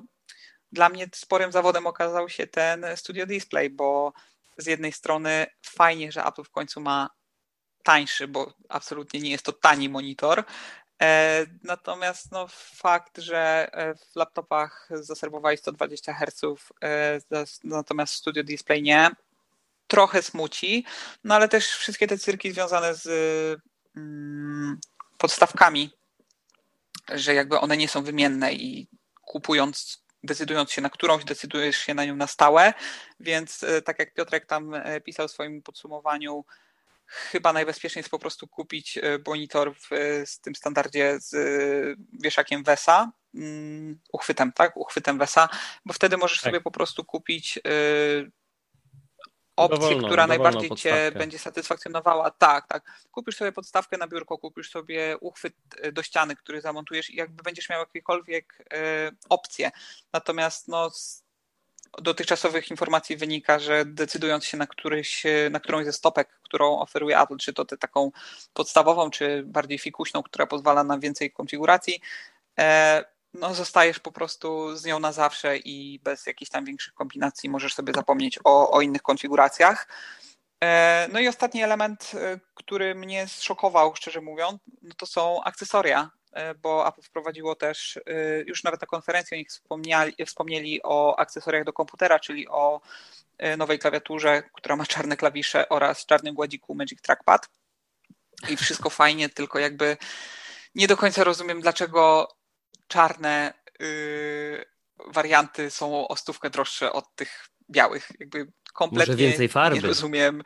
dla 0.72 0.88
mnie 0.88 1.08
sporym 1.14 1.52
zawodem 1.52 1.86
okazał 1.86 2.28
się 2.28 2.46
ten 2.46 2.86
Studio 2.96 3.26
Display, 3.26 3.70
bo 3.70 4.12
z 4.56 4.66
jednej 4.66 4.92
strony 4.92 5.46
fajnie, 5.66 6.12
że 6.12 6.24
Apple 6.24 6.44
w 6.44 6.50
końcu 6.50 6.80
ma 6.80 7.10
tańszy, 7.82 8.28
bo 8.28 8.54
absolutnie 8.68 9.20
nie 9.20 9.30
jest 9.30 9.44
to 9.44 9.52
tani 9.52 9.88
monitor. 9.88 10.44
E, 11.02 11.46
natomiast 11.62 12.32
no, 12.32 12.46
fakt, 12.50 13.18
że 13.18 13.68
e, 13.72 13.94
w 13.94 14.16
laptopach 14.16 14.88
zaserwowali 14.90 15.56
120 15.56 16.14
Hz, 16.14 16.42
e, 16.82 17.20
natomiast 17.64 18.14
Studio 18.14 18.44
Display 18.44 18.82
nie, 18.82 19.10
trochę 19.86 20.22
smuci, 20.22 20.84
no 21.24 21.34
ale 21.34 21.48
też 21.48 21.66
wszystkie 21.68 22.06
te 22.06 22.18
cyrki 22.18 22.52
związane 22.52 22.94
z 22.94 23.08
podstawkami, 25.18 25.90
że 27.08 27.34
jakby 27.34 27.60
one 27.60 27.76
nie 27.76 27.88
są 27.88 28.02
wymienne 28.02 28.52
i 28.52 28.88
kupując, 29.22 30.04
decydując 30.22 30.72
się 30.72 30.82
na 30.82 30.90
którąś, 30.90 31.24
decydujesz 31.24 31.76
się 31.76 31.94
na 31.94 32.04
nią 32.04 32.16
na 32.16 32.26
stałe, 32.26 32.74
więc 33.20 33.62
e, 33.62 33.82
tak 33.82 33.98
jak 33.98 34.14
Piotrek 34.14 34.46
tam 34.46 34.74
e, 34.74 35.00
pisał 35.00 35.28
w 35.28 35.30
swoim 35.30 35.62
podsumowaniu, 35.62 36.44
chyba 37.06 37.52
najbezpieczniej 37.52 38.00
jest 38.00 38.10
po 38.10 38.18
prostu 38.18 38.48
kupić 38.48 38.98
e, 38.98 39.02
monitor 39.26 39.74
w, 39.74 39.88
z 40.26 40.40
tym 40.40 40.54
standardzie 40.54 41.18
z 41.20 41.34
wieszakiem 42.12 42.64
WESA, 42.64 43.12
mm, 43.34 44.00
uchwytem, 44.12 44.52
tak? 44.52 44.76
Uchwytem 44.76 45.18
WESA, 45.18 45.48
bo 45.84 45.92
wtedy 45.92 46.16
możesz 46.16 46.40
tak. 46.40 46.44
sobie 46.44 46.60
po 46.60 46.70
prostu 46.70 47.04
kupić 47.04 47.58
opcję, 49.58 49.78
dowolną, 49.78 50.06
która 50.06 50.26
najbardziej 50.26 50.70
cię 50.70 51.12
będzie 51.14 51.38
satysfakcjonowała. 51.38 52.30
Tak, 52.30 52.66
tak. 52.66 52.82
Kupisz 53.10 53.36
sobie 53.36 53.52
podstawkę 53.52 53.98
na 53.98 54.08
biurko, 54.08 54.38
kupisz 54.38 54.70
sobie 54.70 55.16
uchwyt 55.20 55.54
e, 55.80 55.92
do 55.92 56.02
ściany, 56.02 56.36
który 56.36 56.60
zamontujesz 56.60 57.10
i 57.10 57.16
jakby 57.16 57.42
będziesz 57.42 57.68
miał 57.68 57.80
jakiekolwiek 57.80 58.64
e, 58.72 59.10
opcje. 59.28 59.70
Natomiast 60.12 60.68
no, 60.68 60.90
z 60.90 61.28
dotychczasowych 62.02 62.70
informacji 62.70 63.16
wynika, 63.16 63.58
że 63.58 63.84
decydując 63.84 64.44
się 64.44 64.56
na, 64.56 64.66
któryś, 64.66 65.26
e, 65.26 65.50
na 65.50 65.60
którąś 65.60 65.84
ze 65.84 65.92
stopek, 65.92 66.28
którą 66.42 66.78
oferuje 66.78 67.20
Apple, 67.20 67.36
czy 67.36 67.52
to 67.52 67.64
tę 67.64 67.76
taką 67.76 68.10
podstawową, 68.54 69.10
czy 69.10 69.42
bardziej 69.46 69.78
fikuśną, 69.78 70.22
która 70.22 70.46
pozwala 70.46 70.84
na 70.84 70.98
więcej 70.98 71.30
konfiguracji, 71.30 72.00
e, 72.58 73.04
no, 73.34 73.54
zostajesz 73.54 73.98
po 73.98 74.12
prostu 74.12 74.76
z 74.76 74.84
nią 74.84 74.98
na 74.98 75.12
zawsze 75.12 75.56
i 75.56 76.00
bez 76.04 76.26
jakichś 76.26 76.50
tam 76.50 76.64
większych 76.64 76.94
kombinacji 76.94 77.50
możesz 77.50 77.74
sobie 77.74 77.92
zapomnieć 77.92 78.38
o, 78.44 78.70
o 78.70 78.80
innych 78.80 79.02
konfiguracjach. 79.02 79.86
E, 80.64 81.08
no 81.12 81.20
i 81.20 81.28
ostatni 81.28 81.62
element, 81.62 82.12
e, 82.14 82.40
który 82.54 82.94
mnie 82.94 83.28
zszokował, 83.28 83.96
szczerze 83.96 84.20
mówiąc, 84.20 84.60
no 84.82 84.94
to 84.96 85.06
są 85.06 85.42
akcesoria, 85.44 86.10
e, 86.32 86.54
bo 86.54 86.88
Apple 86.88 87.02
wprowadziło 87.02 87.54
też, 87.54 87.98
już 88.46 88.64
nawet 88.64 88.80
na 88.80 88.86
konferencji 88.86 89.34
o 89.34 89.38
nich 89.38 89.48
wspomnieli, 89.48 90.14
wspomnieli 90.26 90.80
o 90.82 91.18
akcesoriach 91.18 91.64
do 91.64 91.72
komputera, 91.72 92.18
czyli 92.18 92.48
o 92.48 92.80
nowej 93.58 93.78
klawiaturze, 93.78 94.42
która 94.52 94.76
ma 94.76 94.86
czarne 94.86 95.16
klawisze 95.16 95.68
oraz 95.68 96.06
czarnym 96.06 96.34
gładziku 96.34 96.74
Magic 96.74 97.02
Trackpad. 97.02 97.48
I 98.48 98.56
wszystko 98.56 98.90
fajnie, 98.90 99.28
tylko 99.28 99.58
jakby 99.58 99.96
nie 100.74 100.88
do 100.88 100.96
końca 100.96 101.24
rozumiem, 101.24 101.60
dlaczego 101.60 102.28
czarne 102.88 103.54
yy, 103.80 104.64
warianty 105.06 105.70
są 105.70 106.08
o 106.08 106.16
stówkę 106.16 106.50
droższe 106.50 106.92
od 106.92 107.14
tych 107.14 107.48
białych. 107.70 108.08
Jakby 108.20 108.52
kompletnie 108.74 109.12
Może 109.12 109.24
więcej 109.24 109.48
farby. 109.48 109.80
nie 109.80 109.86
rozumiem. 109.86 110.42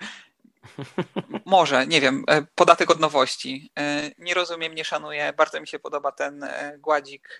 Może, 1.44 1.86
nie 1.86 2.00
wiem, 2.00 2.24
e, 2.28 2.42
podatek 2.54 2.90
od 2.90 3.00
nowości. 3.00 3.70
E, 3.78 4.10
nie 4.18 4.34
rozumiem, 4.34 4.74
nie 4.74 4.84
szanuję. 4.84 5.32
Bardzo 5.36 5.60
mi 5.60 5.68
się 5.68 5.78
podoba 5.78 6.12
ten 6.12 6.44
e, 6.44 6.78
gładzik 6.78 7.38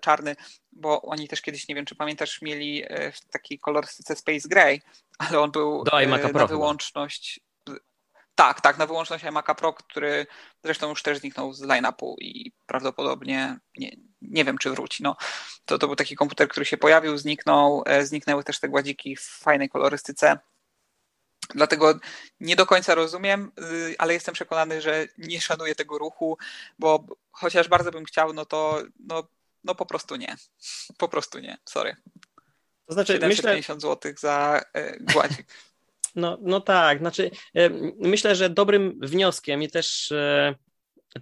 czarny, 0.00 0.36
bo 0.72 1.02
oni 1.02 1.28
też 1.28 1.42
kiedyś, 1.42 1.68
nie 1.68 1.74
wiem, 1.74 1.84
czy 1.84 1.94
pamiętasz, 1.94 2.42
mieli 2.42 2.84
w 3.12 3.30
takiej 3.32 3.58
kolorystyce 3.58 4.16
Space 4.16 4.48
Gray, 4.48 4.82
ale 5.18 5.40
on 5.40 5.50
był 5.50 5.84
na 6.32 6.46
wyłączność 6.46 7.40
tak, 8.40 8.60
tak, 8.60 8.78
na 8.78 8.86
wyłączność 8.86 9.24
iMac'a 9.24 9.54
Pro, 9.54 9.72
który 9.72 10.26
zresztą 10.64 10.88
już 10.88 11.02
też 11.02 11.18
zniknął 11.18 11.52
z 11.52 11.62
line-upu 11.62 12.16
i 12.20 12.52
prawdopodobnie 12.66 13.58
nie, 13.76 13.96
nie 14.22 14.44
wiem, 14.44 14.58
czy 14.58 14.70
wróci. 14.70 15.02
No, 15.02 15.16
to, 15.64 15.78
to 15.78 15.86
był 15.86 15.96
taki 15.96 16.16
komputer, 16.16 16.48
który 16.48 16.66
się 16.66 16.76
pojawił, 16.76 17.18
zniknął, 17.18 17.82
e, 17.86 18.06
zniknęły 18.06 18.44
też 18.44 18.60
te 18.60 18.68
gładziki 18.68 19.16
w 19.16 19.22
fajnej 19.22 19.68
kolorystyce. 19.68 20.38
Dlatego 21.54 21.98
nie 22.40 22.56
do 22.56 22.66
końca 22.66 22.94
rozumiem, 22.94 23.52
y, 23.58 23.94
ale 23.98 24.14
jestem 24.14 24.34
przekonany, 24.34 24.80
że 24.80 25.06
nie 25.18 25.40
szanuję 25.40 25.74
tego 25.74 25.98
ruchu, 25.98 26.38
bo 26.78 27.04
chociaż 27.30 27.68
bardzo 27.68 27.90
bym 27.90 28.04
chciał, 28.04 28.32
no 28.32 28.44
to 28.44 28.82
no, 29.00 29.28
no 29.64 29.74
po 29.74 29.86
prostu 29.86 30.16
nie. 30.16 30.36
Po 30.98 31.08
prostu 31.08 31.38
nie, 31.38 31.58
sorry. 31.64 31.96
To 32.86 32.94
znaczy, 32.94 33.12
750 33.12 33.76
myślę... 33.76 33.90
zł 33.90 34.12
za 34.18 34.62
e, 34.72 34.98
gładzik. 35.00 35.46
No, 36.14 36.38
no 36.42 36.60
tak, 36.60 36.98
znaczy 36.98 37.30
e, 37.54 37.70
myślę, 37.98 38.36
że 38.36 38.50
dobrym 38.50 38.98
wnioskiem 39.02 39.62
i 39.62 39.68
też 39.68 40.12
e, 40.12 40.54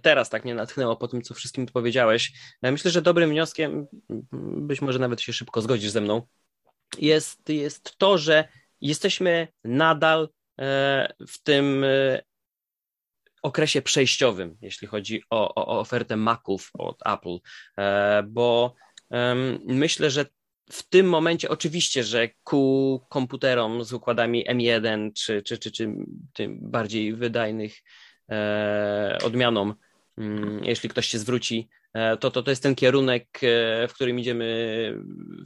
teraz 0.01 0.29
tak 0.29 0.43
mnie 0.43 0.55
natchnęło 0.55 0.95
po 0.95 1.07
tym, 1.07 1.21
co 1.21 1.33
wszystkim 1.33 1.65
powiedziałeś, 1.65 2.31
e, 2.61 2.71
myślę, 2.71 2.91
że 2.91 3.01
dobrym 3.01 3.29
wnioskiem, 3.29 3.87
być 4.57 4.81
może 4.81 4.99
nawet 4.99 5.21
się 5.21 5.33
szybko 5.33 5.61
zgodzisz 5.61 5.91
ze 5.91 6.01
mną, 6.01 6.21
jest, 6.97 7.49
jest 7.49 7.97
to, 7.97 8.17
że 8.17 8.47
jesteśmy 8.81 9.47
nadal 9.63 10.29
w 11.27 11.43
tym 11.43 11.85
okresie 13.43 13.81
przejściowym, 13.81 14.57
jeśli 14.61 14.87
chodzi 14.87 15.23
o, 15.29 15.55
o, 15.55 15.67
o 15.67 15.79
ofertę 15.79 16.15
Maców 16.17 16.71
od 16.73 17.01
Apple, 17.05 17.37
bo 18.27 18.75
myślę, 19.65 20.09
że 20.09 20.25
w 20.71 20.89
tym 20.89 21.09
momencie 21.09 21.49
oczywiście, 21.49 22.03
że 22.03 22.29
ku 22.43 23.01
komputerom 23.09 23.83
z 23.83 23.93
układami 23.93 24.45
M1 24.45 25.11
czy, 25.13 25.41
czy, 25.41 25.57
czy, 25.57 25.71
czy 25.71 25.95
tym 26.33 26.59
bardziej 26.61 27.13
wydajnych 27.13 27.75
e, 28.29 29.17
odmianom, 29.23 29.75
mm, 30.17 30.63
jeśli 30.63 30.89
ktoś 30.89 31.07
się 31.07 31.19
zwróci, 31.19 31.69
e, 31.93 32.17
to, 32.17 32.31
to 32.31 32.43
to 32.43 32.49
jest 32.49 32.63
ten 32.63 32.75
kierunek, 32.75 33.39
e, 33.43 33.87
w 33.87 33.93
którym 33.93 34.19
idziemy 34.19 34.97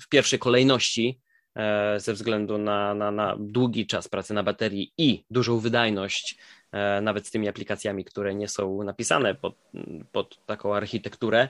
w 0.02 0.10
pierwszej 0.10 0.40
kolejności 0.40 1.20
e, 1.56 2.00
ze 2.00 2.14
względu 2.14 2.58
na, 2.58 2.94
na, 2.94 3.12
na 3.12 3.36
długi 3.40 3.88
czas 3.88 4.08
pracy 4.08 4.34
na 4.34 4.44
baterii 4.44 4.94
i 4.98 5.26
dużą 5.30 5.60
wydajność, 5.60 6.38
e, 6.72 7.02
nawet 7.02 7.28
z 7.28 7.32
tymi 7.32 7.48
aplikacjami, 7.48 8.06
które 8.06 8.36
nie 8.36 8.48
są 8.48 8.84
napisane 8.84 9.36
pod, 9.36 9.56
pod 10.12 10.46
taką 10.46 10.76
architekturę. 10.76 11.50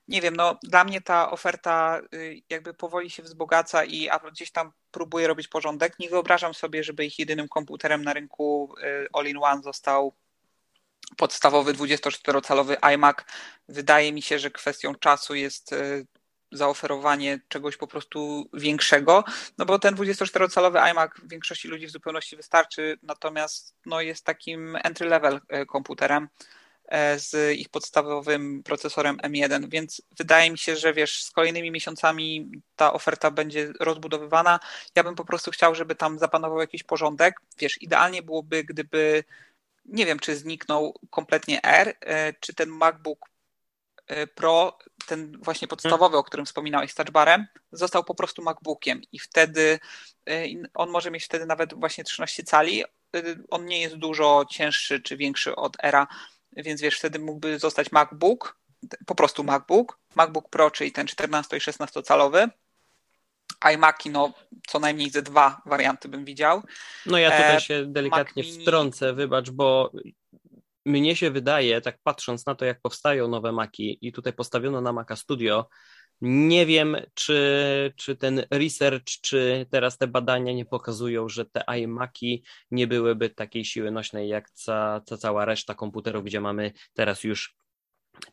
Nie 0.07 0.21
wiem, 0.21 0.35
no 0.35 0.59
dla 0.63 0.83
mnie 0.83 1.01
ta 1.01 1.31
oferta 1.31 2.01
jakby 2.49 2.73
powoli 2.73 3.09
się 3.09 3.23
wzbogaca 3.23 3.83
i 3.83 4.07
Apple 4.07 4.31
gdzieś 4.31 4.51
tam 4.51 4.71
próbuje 4.91 5.27
robić 5.27 5.47
porządek. 5.47 5.99
Nie 5.99 6.09
wyobrażam 6.09 6.53
sobie, 6.53 6.83
żeby 6.83 7.05
ich 7.05 7.19
jedynym 7.19 7.47
komputerem 7.47 8.03
na 8.03 8.13
rynku 8.13 8.75
all-in-one 9.13 9.61
został 9.61 10.13
podstawowy 11.17 11.73
24-calowy 11.73 12.75
iMac. 12.81 13.17
Wydaje 13.69 14.13
mi 14.13 14.21
się, 14.21 14.39
że 14.39 14.51
kwestią 14.51 14.95
czasu 14.95 15.35
jest 15.35 15.73
e, 15.73 16.03
zaoferowanie 16.51 17.39
czegoś 17.47 17.77
po 17.77 17.87
prostu 17.87 18.49
większego, 18.53 19.23
no 19.57 19.65
bo 19.65 19.79
ten 19.79 19.95
24-calowy 19.95 20.77
iMac 20.91 21.11
większości 21.23 21.67
ludzi 21.67 21.87
w 21.87 21.91
zupełności 21.91 22.35
wystarczy, 22.35 22.97
natomiast 23.03 23.75
no, 23.85 24.01
jest 24.01 24.25
takim 24.25 24.77
entry-level 24.83 25.39
e, 25.49 25.65
komputerem 25.65 26.27
e, 26.85 27.19
z 27.19 27.57
ich 27.57 27.69
podstawowym 27.69 28.63
procesorem 28.63 29.17
M1, 29.17 29.69
więc 29.69 30.01
wydaje 30.17 30.51
mi 30.51 30.57
się, 30.57 30.75
że 30.75 30.93
wiesz, 30.93 31.23
z 31.23 31.31
kolejnymi 31.31 31.71
miesiącami 31.71 32.51
ta 32.75 32.93
oferta 32.93 33.31
będzie 33.31 33.73
rozbudowywana. 33.79 34.59
Ja 34.95 35.03
bym 35.03 35.15
po 35.15 35.25
prostu 35.25 35.51
chciał, 35.51 35.75
żeby 35.75 35.95
tam 35.95 36.19
zapanował 36.19 36.59
jakiś 36.59 36.83
porządek. 36.83 37.35
Wiesz, 37.57 37.81
idealnie 37.81 38.23
byłoby, 38.23 38.63
gdyby 38.63 39.23
nie 39.85 40.05
wiem, 40.05 40.19
czy 40.19 40.35
zniknął 40.35 40.99
kompletnie 41.09 41.63
R, 41.63 41.97
e, 42.01 42.33
czy 42.33 42.53
ten 42.53 42.69
MacBook 42.69 43.29
e, 44.07 44.27
Pro, 44.27 44.77
ten 45.05 45.37
właśnie 45.41 45.67
podstawowy, 45.67 46.17
o 46.17 46.23
którym 46.23 46.45
wspominałeś 46.45 46.91
z 46.91 46.95
został 47.71 48.03
po 48.03 48.15
prostu 48.15 48.41
MacBookiem 48.41 49.01
i 49.11 49.19
wtedy 49.19 49.79
e, 50.29 50.45
on 50.73 50.89
może 50.89 51.11
mieć 51.11 51.25
wtedy 51.25 51.45
nawet 51.45 51.73
właśnie 51.73 52.03
13 52.03 52.43
cali. 52.43 52.83
On 53.49 53.65
nie 53.65 53.81
jest 53.81 53.95
dużo 53.95 54.45
cięższy 54.49 54.99
czy 54.99 55.17
większy 55.17 55.55
od 55.55 55.83
Era, 55.83 56.07
więc 56.51 56.81
wiesz, 56.81 56.97
wtedy 56.97 57.19
mógłby 57.19 57.59
zostać 57.59 57.91
MacBook, 57.91 58.59
po 59.05 59.15
prostu 59.15 59.43
MacBook, 59.43 59.99
MacBook 60.15 60.49
Pro, 60.49 60.71
czyli 60.71 60.91
ten 60.91 61.07
14 61.07 61.57
i 61.57 61.59
16 61.59 62.03
calowy 62.03 62.49
iMaki, 63.73 64.09
no 64.09 64.33
co 64.67 64.79
najmniej 64.79 65.09
ze 65.09 65.21
dwa 65.21 65.61
warianty 65.65 66.09
bym 66.09 66.25
widział. 66.25 66.61
No 67.05 67.17
ja 67.17 67.31
tutaj 67.31 67.55
e, 67.55 67.61
się 67.61 67.85
delikatnie 67.87 68.43
Mac 68.43 68.61
wtrącę, 68.61 69.13
wybacz, 69.13 69.49
bo 69.49 69.91
mnie 70.85 71.15
się 71.15 71.31
wydaje, 71.31 71.81
tak 71.81 71.97
patrząc 72.03 72.45
na 72.45 72.55
to, 72.55 72.65
jak 72.65 72.81
powstają 72.81 73.27
nowe 73.27 73.51
Maki 73.51 73.97
i 74.01 74.11
tutaj 74.11 74.33
postawiono 74.33 74.81
na 74.81 74.93
Maca 74.93 75.15
Studio, 75.15 75.69
nie 76.21 76.65
wiem, 76.65 76.97
czy, 77.13 77.93
czy 77.95 78.15
ten 78.15 78.45
research, 78.51 79.05
czy 79.21 79.65
teraz 79.71 79.97
te 79.97 80.07
badania 80.07 80.53
nie 80.53 80.65
pokazują, 80.65 81.29
że 81.29 81.45
te 81.45 81.63
iMaki 81.81 82.43
nie 82.71 82.87
byłyby 82.87 83.29
takiej 83.29 83.65
siły 83.65 83.91
nośnej 83.91 84.29
jak 84.29 84.49
ca, 84.49 85.01
ca 85.05 85.17
cała 85.17 85.45
reszta 85.45 85.75
komputerów, 85.75 86.23
gdzie 86.23 86.41
mamy 86.41 86.71
teraz 86.93 87.23
już 87.23 87.55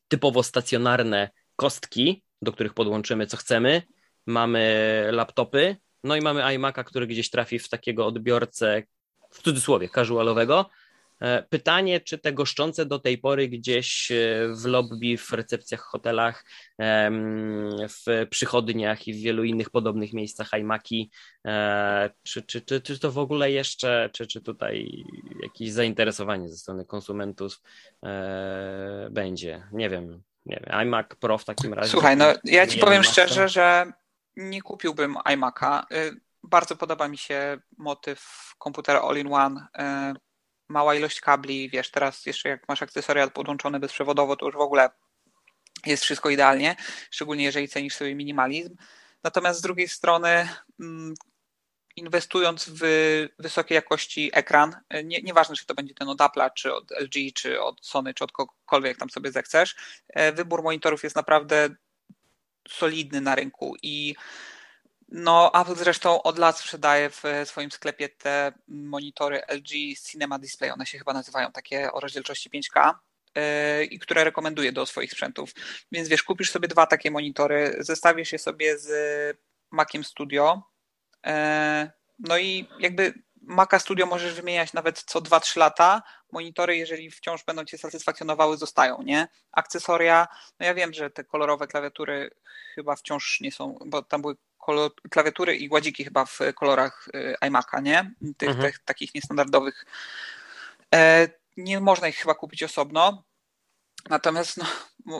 typowo 0.08 0.42
stacjonarne 0.42 1.30
kostki, 1.56 2.22
do 2.42 2.52
których 2.52 2.74
podłączymy 2.74 3.26
co 3.26 3.36
chcemy, 3.36 3.82
mamy 4.26 5.08
laptopy, 5.12 5.76
no 6.04 6.16
i 6.16 6.20
mamy 6.20 6.40
iMac'a, 6.40 6.84
który 6.84 7.06
gdzieś 7.06 7.30
trafi 7.30 7.58
w 7.58 7.68
takiego 7.68 8.06
odbiorcę, 8.06 8.82
w 9.30 9.42
cudzysłowie, 9.42 9.88
casualowego. 9.88 10.70
E, 11.20 11.42
pytanie, 11.42 12.00
czy 12.00 12.18
te 12.18 12.32
goszczące 12.32 12.86
do 12.86 12.98
tej 12.98 13.18
pory 13.18 13.48
gdzieś 13.48 14.10
e, 14.10 14.14
w 14.54 14.64
lobby, 14.64 15.16
w 15.16 15.32
recepcjach, 15.32 15.80
hotelach, 15.80 16.44
w 17.88 18.26
przychodniach 18.30 19.08
i 19.08 19.14
w 19.14 19.16
wielu 19.16 19.44
innych 19.44 19.70
podobnych 19.70 20.12
miejscach 20.12 20.50
iMaki, 20.60 21.10
e, 21.46 22.10
czy, 22.22 22.42
czy, 22.42 22.60
czy, 22.60 22.80
czy 22.80 22.98
to 22.98 23.12
w 23.12 23.18
ogóle 23.18 23.50
jeszcze, 23.50 24.10
czy, 24.12 24.26
czy 24.26 24.40
tutaj 24.40 25.04
jakieś 25.42 25.72
zainteresowanie 25.72 26.48
ze 26.48 26.56
strony 26.56 26.84
konsumentów 26.84 27.60
będzie? 29.10 29.62
Nie 29.72 29.90
wiem, 29.90 30.22
nie 30.46 30.60
wiem. 30.66 30.80
iMac 30.80 31.06
Pro 31.20 31.38
w 31.38 31.44
takim 31.44 31.74
razie. 31.74 31.90
Słuchaj, 31.90 32.16
no 32.16 32.34
ja 32.44 32.66
ci 32.66 32.78
powiem 32.78 33.04
szczerze, 33.04 33.48
że 33.48 33.92
nie 34.36 34.62
kupiłbym 34.62 35.14
iMac'a. 35.14 35.84
Y, 35.92 36.20
bardzo 36.42 36.76
podoba 36.76 37.08
mi 37.08 37.18
się 37.18 37.58
motyw 37.78 38.52
komputera 38.58 39.00
all-in-one. 39.00 39.60
Y, 39.60 40.20
mała 40.68 40.94
ilość 40.94 41.20
kabli, 41.20 41.70
wiesz, 41.70 41.90
teraz 41.90 42.26
jeszcze 42.26 42.48
jak 42.48 42.68
masz 42.68 42.82
akcesoriat 42.82 43.32
podłączony 43.32 43.80
bezprzewodowo, 43.80 44.36
to 44.36 44.46
już 44.46 44.54
w 44.54 44.60
ogóle 44.60 44.90
jest 45.86 46.02
wszystko 46.02 46.30
idealnie, 46.30 46.76
szczególnie 47.10 47.44
jeżeli 47.44 47.68
cenisz 47.68 47.94
sobie 47.94 48.14
minimalizm. 48.14 48.76
Natomiast 49.22 49.58
z 49.58 49.62
drugiej 49.62 49.88
strony 49.88 50.48
mm, 50.80 51.14
inwestując 51.96 52.68
w 52.68 52.82
wysokiej 53.38 53.74
jakości 53.74 54.30
ekran, 54.32 54.76
y, 54.94 55.04
nie, 55.04 55.22
nieważne 55.22 55.56
czy 55.56 55.66
to 55.66 55.74
będzie 55.74 55.94
ten 55.94 56.08
od 56.08 56.18
Apple'a, 56.18 56.50
czy 56.54 56.74
od 56.74 56.90
LG, 56.90 57.32
czy 57.34 57.62
od 57.62 57.86
Sony, 57.86 58.14
czy 58.14 58.24
od 58.24 58.32
kogokolwiek 58.32 58.98
tam 58.98 59.10
sobie 59.10 59.32
zechcesz, 59.32 59.76
wybór 60.34 60.62
monitorów 60.62 61.02
jest 61.04 61.16
naprawdę 61.16 61.68
solidny 62.68 63.20
na 63.20 63.34
rynku 63.34 63.76
i 63.82 64.14
no, 65.08 65.50
Apple 65.54 65.74
zresztą 65.74 66.22
od 66.22 66.38
lat 66.38 66.58
sprzedaje 66.58 67.10
w 67.10 67.22
swoim 67.44 67.70
sklepie 67.70 68.08
te 68.08 68.52
monitory 68.68 69.42
LG 69.48 69.98
Cinema 70.10 70.38
Display, 70.38 70.70
one 70.70 70.86
się 70.86 70.98
chyba 70.98 71.12
nazywają 71.12 71.52
takie 71.52 71.92
o 71.92 72.00
rozdzielczości 72.00 72.50
5K 72.50 72.94
yy, 73.34 73.84
i 73.84 73.98
które 73.98 74.24
rekomenduje 74.24 74.72
do 74.72 74.86
swoich 74.86 75.12
sprzętów. 75.12 75.50
Więc 75.92 76.08
wiesz, 76.08 76.22
kupisz 76.22 76.50
sobie 76.50 76.68
dwa 76.68 76.86
takie 76.86 77.10
monitory, 77.10 77.76
zestawisz 77.78 78.32
je 78.32 78.38
sobie 78.38 78.78
z 78.78 78.88
Maciem 79.70 80.04
Studio, 80.04 80.62
yy, 81.26 81.32
no 82.18 82.38
i 82.38 82.68
jakby 82.80 83.14
Maca 83.46 83.78
Studio 83.78 84.06
możesz 84.06 84.34
wymieniać 84.34 84.72
nawet 84.72 85.02
co 85.02 85.20
2-3 85.20 85.58
lata. 85.58 86.02
Monitory, 86.32 86.76
jeżeli 86.76 87.10
wciąż 87.10 87.44
będą 87.44 87.64
Cię 87.64 87.78
satysfakcjonowały, 87.78 88.56
zostają, 88.56 89.02
nie? 89.02 89.28
Akcesoria, 89.52 90.28
no 90.60 90.66
ja 90.66 90.74
wiem, 90.74 90.92
że 90.92 91.10
te 91.10 91.24
kolorowe 91.24 91.66
klawiatury 91.66 92.30
chyba 92.74 92.96
wciąż 92.96 93.40
nie 93.40 93.52
są, 93.52 93.78
bo 93.86 94.02
tam 94.02 94.22
były 94.22 94.36
kolor, 94.58 94.90
klawiatury 95.10 95.56
i 95.56 95.68
gładziki 95.68 96.04
chyba 96.04 96.24
w 96.24 96.38
kolorach 96.54 97.08
y, 97.14 97.34
iMac'a, 97.40 97.82
nie? 97.82 98.14
Tych, 98.36 98.48
mhm. 98.48 98.66
tych 98.66 98.78
takich 98.78 99.14
niestandardowych. 99.14 99.86
E, 100.94 101.28
nie 101.56 101.80
można 101.80 102.08
ich 102.08 102.16
chyba 102.16 102.34
kupić 102.34 102.62
osobno. 102.62 103.24
Natomiast 104.08 104.56
no, 104.56 104.66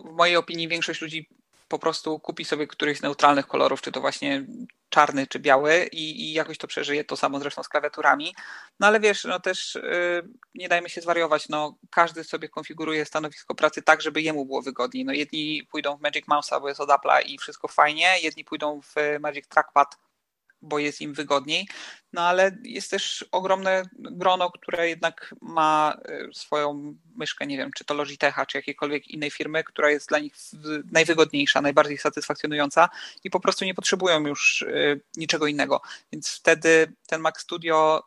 w 0.03 0.13
mojej 0.13 0.37
opinii 0.37 0.69
większość 0.69 1.01
ludzi 1.01 1.29
po 1.69 1.79
prostu 1.79 2.21
kupi 2.21 2.45
sobie 2.45 2.67
któryś 2.67 2.99
z 2.99 3.03
neutralnych 3.03 3.47
kolorów, 3.47 3.83
czy 3.83 3.93
to 3.93 4.01
właśnie 4.01 4.47
czarny, 4.89 5.27
czy 5.27 5.39
biały 5.39 5.89
i, 5.93 6.23
i 6.23 6.33
jakoś 6.33 6.59
to 6.59 6.67
przeżyje, 6.67 7.05
to 7.05 7.17
samo 7.17 7.39
zresztą 7.39 7.63
z 7.63 7.69
klawiaturami. 7.69 8.35
No 8.81 8.87
ale 8.87 9.01
wiesz, 9.01 9.25
no 9.25 9.41
też 9.41 9.75
yy, 9.75 10.29
nie 10.55 10.69
dajmy 10.69 10.89
się 10.91 11.01
zwariować, 11.01 11.49
no 11.49 11.79
każdy 11.91 12.25
sobie 12.25 12.49
konfiguruje 12.49 13.05
stanowisko 13.05 13.55
pracy 13.55 13.83
tak, 13.83 14.03
żeby 14.03 14.23
jemu 14.23 14.47
było 14.47 14.63
wygodniej. 14.63 15.05
No 15.05 15.13
jedni 15.13 15.69
pójdą 15.71 15.97
w 15.97 16.01
Magic 16.01 16.27
Mouse'a, 16.27 16.61
bo 16.61 16.69
jest 16.69 16.81
od 16.81 16.91
Apple'a 16.91 17.23
i 17.27 17.39
wszystko 17.39 17.69
fajnie, 17.69 18.15
jedni 18.23 18.45
pójdą 18.45 18.81
w 18.83 18.95
Magic 19.21 19.49
Trackpad, 19.49 19.97
bo 20.67 20.79
jest 20.79 21.01
im 21.01 21.15
wygodniej. 21.15 21.69
No 22.13 22.23
ale 22.23 22.57
jest 22.63 22.91
też 22.91 23.25
ogromne 23.33 23.83
grono, 23.93 24.51
które 24.51 24.89
jednak 24.89 25.35
ma 25.41 25.97
e, 26.05 26.29
swoją 26.35 26.97
myszkę, 27.17 27.47
nie 27.47 27.57
wiem, 27.57 27.71
czy 27.73 27.85
to 27.85 27.95
Logitecha, 27.95 28.47
czy 28.47 28.59
jakiejkolwiek 28.59 29.09
innej 29.09 29.31
firmy, 29.31 29.65
która 29.65 29.91
jest 29.91 30.09
dla 30.09 30.19
nich 30.19 30.35
najwygodniejsza, 30.93 31.61
najbardziej 31.61 31.99
satysfakcjonująca 31.99 32.89
i 33.25 33.31
po 33.31 33.41
prostu 33.41 33.65
nie 33.65 33.75
potrzebują 33.75 34.27
już 34.27 34.63
e, 34.63 34.97
niczego 35.17 35.47
innego. 35.47 35.81
Więc 36.13 36.29
wtedy 36.29 36.93
ten 37.07 37.21
Mac 37.21 37.39
Studio 37.39 38.03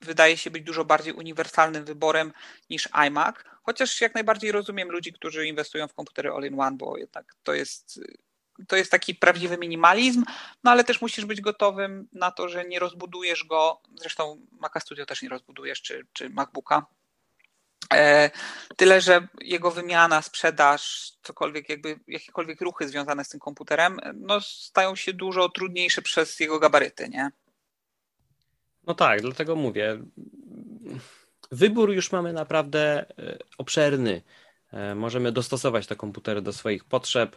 wydaje 0.00 0.36
się 0.36 0.50
być 0.50 0.62
dużo 0.62 0.84
bardziej 0.84 1.12
uniwersalnym 1.12 1.84
wyborem 1.84 2.32
niż 2.70 2.88
iMac, 2.92 3.36
chociaż 3.62 4.00
jak 4.00 4.14
najbardziej 4.14 4.52
rozumiem 4.52 4.90
ludzi, 4.90 5.12
którzy 5.12 5.46
inwestują 5.46 5.88
w 5.88 5.94
komputery 5.94 6.30
all-in-one, 6.30 6.76
bo 6.76 6.96
jednak 6.96 7.34
to 7.42 7.54
jest 7.54 8.00
to 8.68 8.76
jest 8.76 8.90
taki 8.90 9.14
prawdziwy 9.14 9.58
minimalizm, 9.58 10.24
no 10.64 10.70
ale 10.70 10.84
też 10.84 11.00
musisz 11.00 11.24
być 11.24 11.40
gotowym 11.40 12.08
na 12.12 12.30
to, 12.30 12.48
że 12.48 12.64
nie 12.64 12.78
rozbudujesz 12.78 13.44
go, 13.44 13.80
zresztą 13.94 14.46
Maca 14.60 14.80
Studio 14.80 15.06
też 15.06 15.22
nie 15.22 15.28
rozbudujesz, 15.28 15.82
czy, 15.82 16.06
czy 16.12 16.30
MacBooka. 16.30 16.86
E, 17.92 18.30
tyle, 18.76 19.00
że 19.00 19.28
jego 19.40 19.70
wymiana, 19.70 20.22
sprzedaż, 20.22 21.12
cokolwiek, 21.22 21.68
jakby 21.68 22.00
jakiekolwiek 22.08 22.60
ruchy 22.60 22.88
związane 22.88 23.24
z 23.24 23.28
tym 23.28 23.40
komputerem, 23.40 24.00
no 24.14 24.40
stają 24.40 24.96
się 24.96 25.12
dużo 25.12 25.48
trudniejsze 25.48 26.02
przez 26.02 26.40
jego 26.40 26.58
gabaryty, 26.58 27.08
nie? 27.08 27.30
No 28.86 28.94
tak, 28.94 29.22
dlatego 29.22 29.56
mówię. 29.56 29.98
Wybór 31.52 31.92
już 31.92 32.12
mamy 32.12 32.32
naprawdę 32.32 33.06
e, 33.18 33.38
obszerny. 33.58 34.22
E, 34.72 34.94
możemy 34.94 35.32
dostosować 35.32 35.86
te 35.86 35.96
komputery 35.96 36.42
do 36.42 36.52
swoich 36.52 36.84
potrzeb 36.84 37.36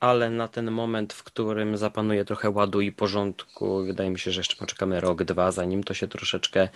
ale 0.00 0.30
na 0.30 0.48
ten 0.48 0.70
moment, 0.70 1.12
w 1.12 1.22
którym 1.22 1.76
zapanuje 1.76 2.24
trochę 2.24 2.50
ładu 2.50 2.80
i 2.80 2.92
porządku, 2.92 3.84
wydaje 3.84 4.10
mi 4.10 4.18
się, 4.18 4.30
że 4.30 4.40
jeszcze 4.40 4.56
poczekamy 4.56 5.00
rok, 5.00 5.24
dwa, 5.24 5.52
zanim 5.52 5.84
to 5.84 5.94
się 5.94 6.08
troszeczkę 6.08 6.68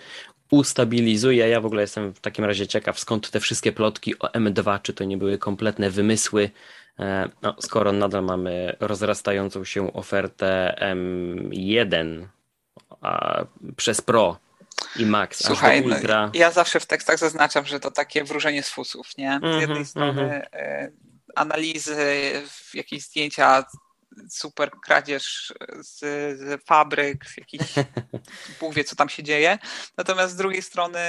ustabilizuje. 0.51 1.49
Ja 1.49 1.61
w 1.61 1.65
ogóle 1.65 1.81
jestem 1.81 2.13
w 2.13 2.19
takim 2.19 2.45
razie 2.45 2.67
ciekaw, 2.67 2.99
skąd 2.99 3.31
te 3.31 3.39
wszystkie 3.39 3.71
plotki 3.71 4.19
o 4.19 4.27
M2, 4.27 4.81
czy 4.81 4.93
to 4.93 5.03
nie 5.03 5.17
były 5.17 5.37
kompletne 5.37 5.89
wymysły, 5.89 6.49
e, 6.99 7.29
no, 7.41 7.55
skoro 7.59 7.91
nadal 7.91 8.23
mamy 8.23 8.75
rozrastającą 8.79 9.63
się 9.63 9.93
ofertę 9.93 10.75
M1 10.81 12.25
a, 13.01 13.43
przez 13.75 14.01
Pro 14.01 14.37
i 14.99 15.05
Max. 15.05 15.45
Słuchaj, 15.45 15.83
no, 15.85 16.31
ja 16.33 16.51
zawsze 16.51 16.79
w 16.79 16.85
tekstach 16.85 17.17
zaznaczam, 17.17 17.65
że 17.65 17.79
to 17.79 17.91
takie 17.91 18.23
wróżenie 18.23 18.63
z 18.63 18.69
fusów, 18.69 19.17
nie? 19.17 19.39
Z 19.39 19.61
jednej 19.61 19.63
mm 19.63 19.83
-hmm, 19.83 19.85
strony 19.85 20.21
mm 20.21 20.41
-hmm 20.41 21.10
analizy, 21.35 22.41
jakieś 22.73 23.03
zdjęcia, 23.03 23.65
super 24.29 24.71
kradzież 24.83 25.53
z, 25.79 25.99
z 26.39 26.63
fabryk, 26.65 27.25
jakichś, 27.37 27.73
Bóg 28.59 28.73
wie 28.75 28.83
co 28.83 28.95
tam 28.95 29.09
się 29.09 29.23
dzieje. 29.23 29.57
Natomiast 29.97 30.33
z 30.33 30.37
drugiej 30.37 30.61
strony 30.61 30.99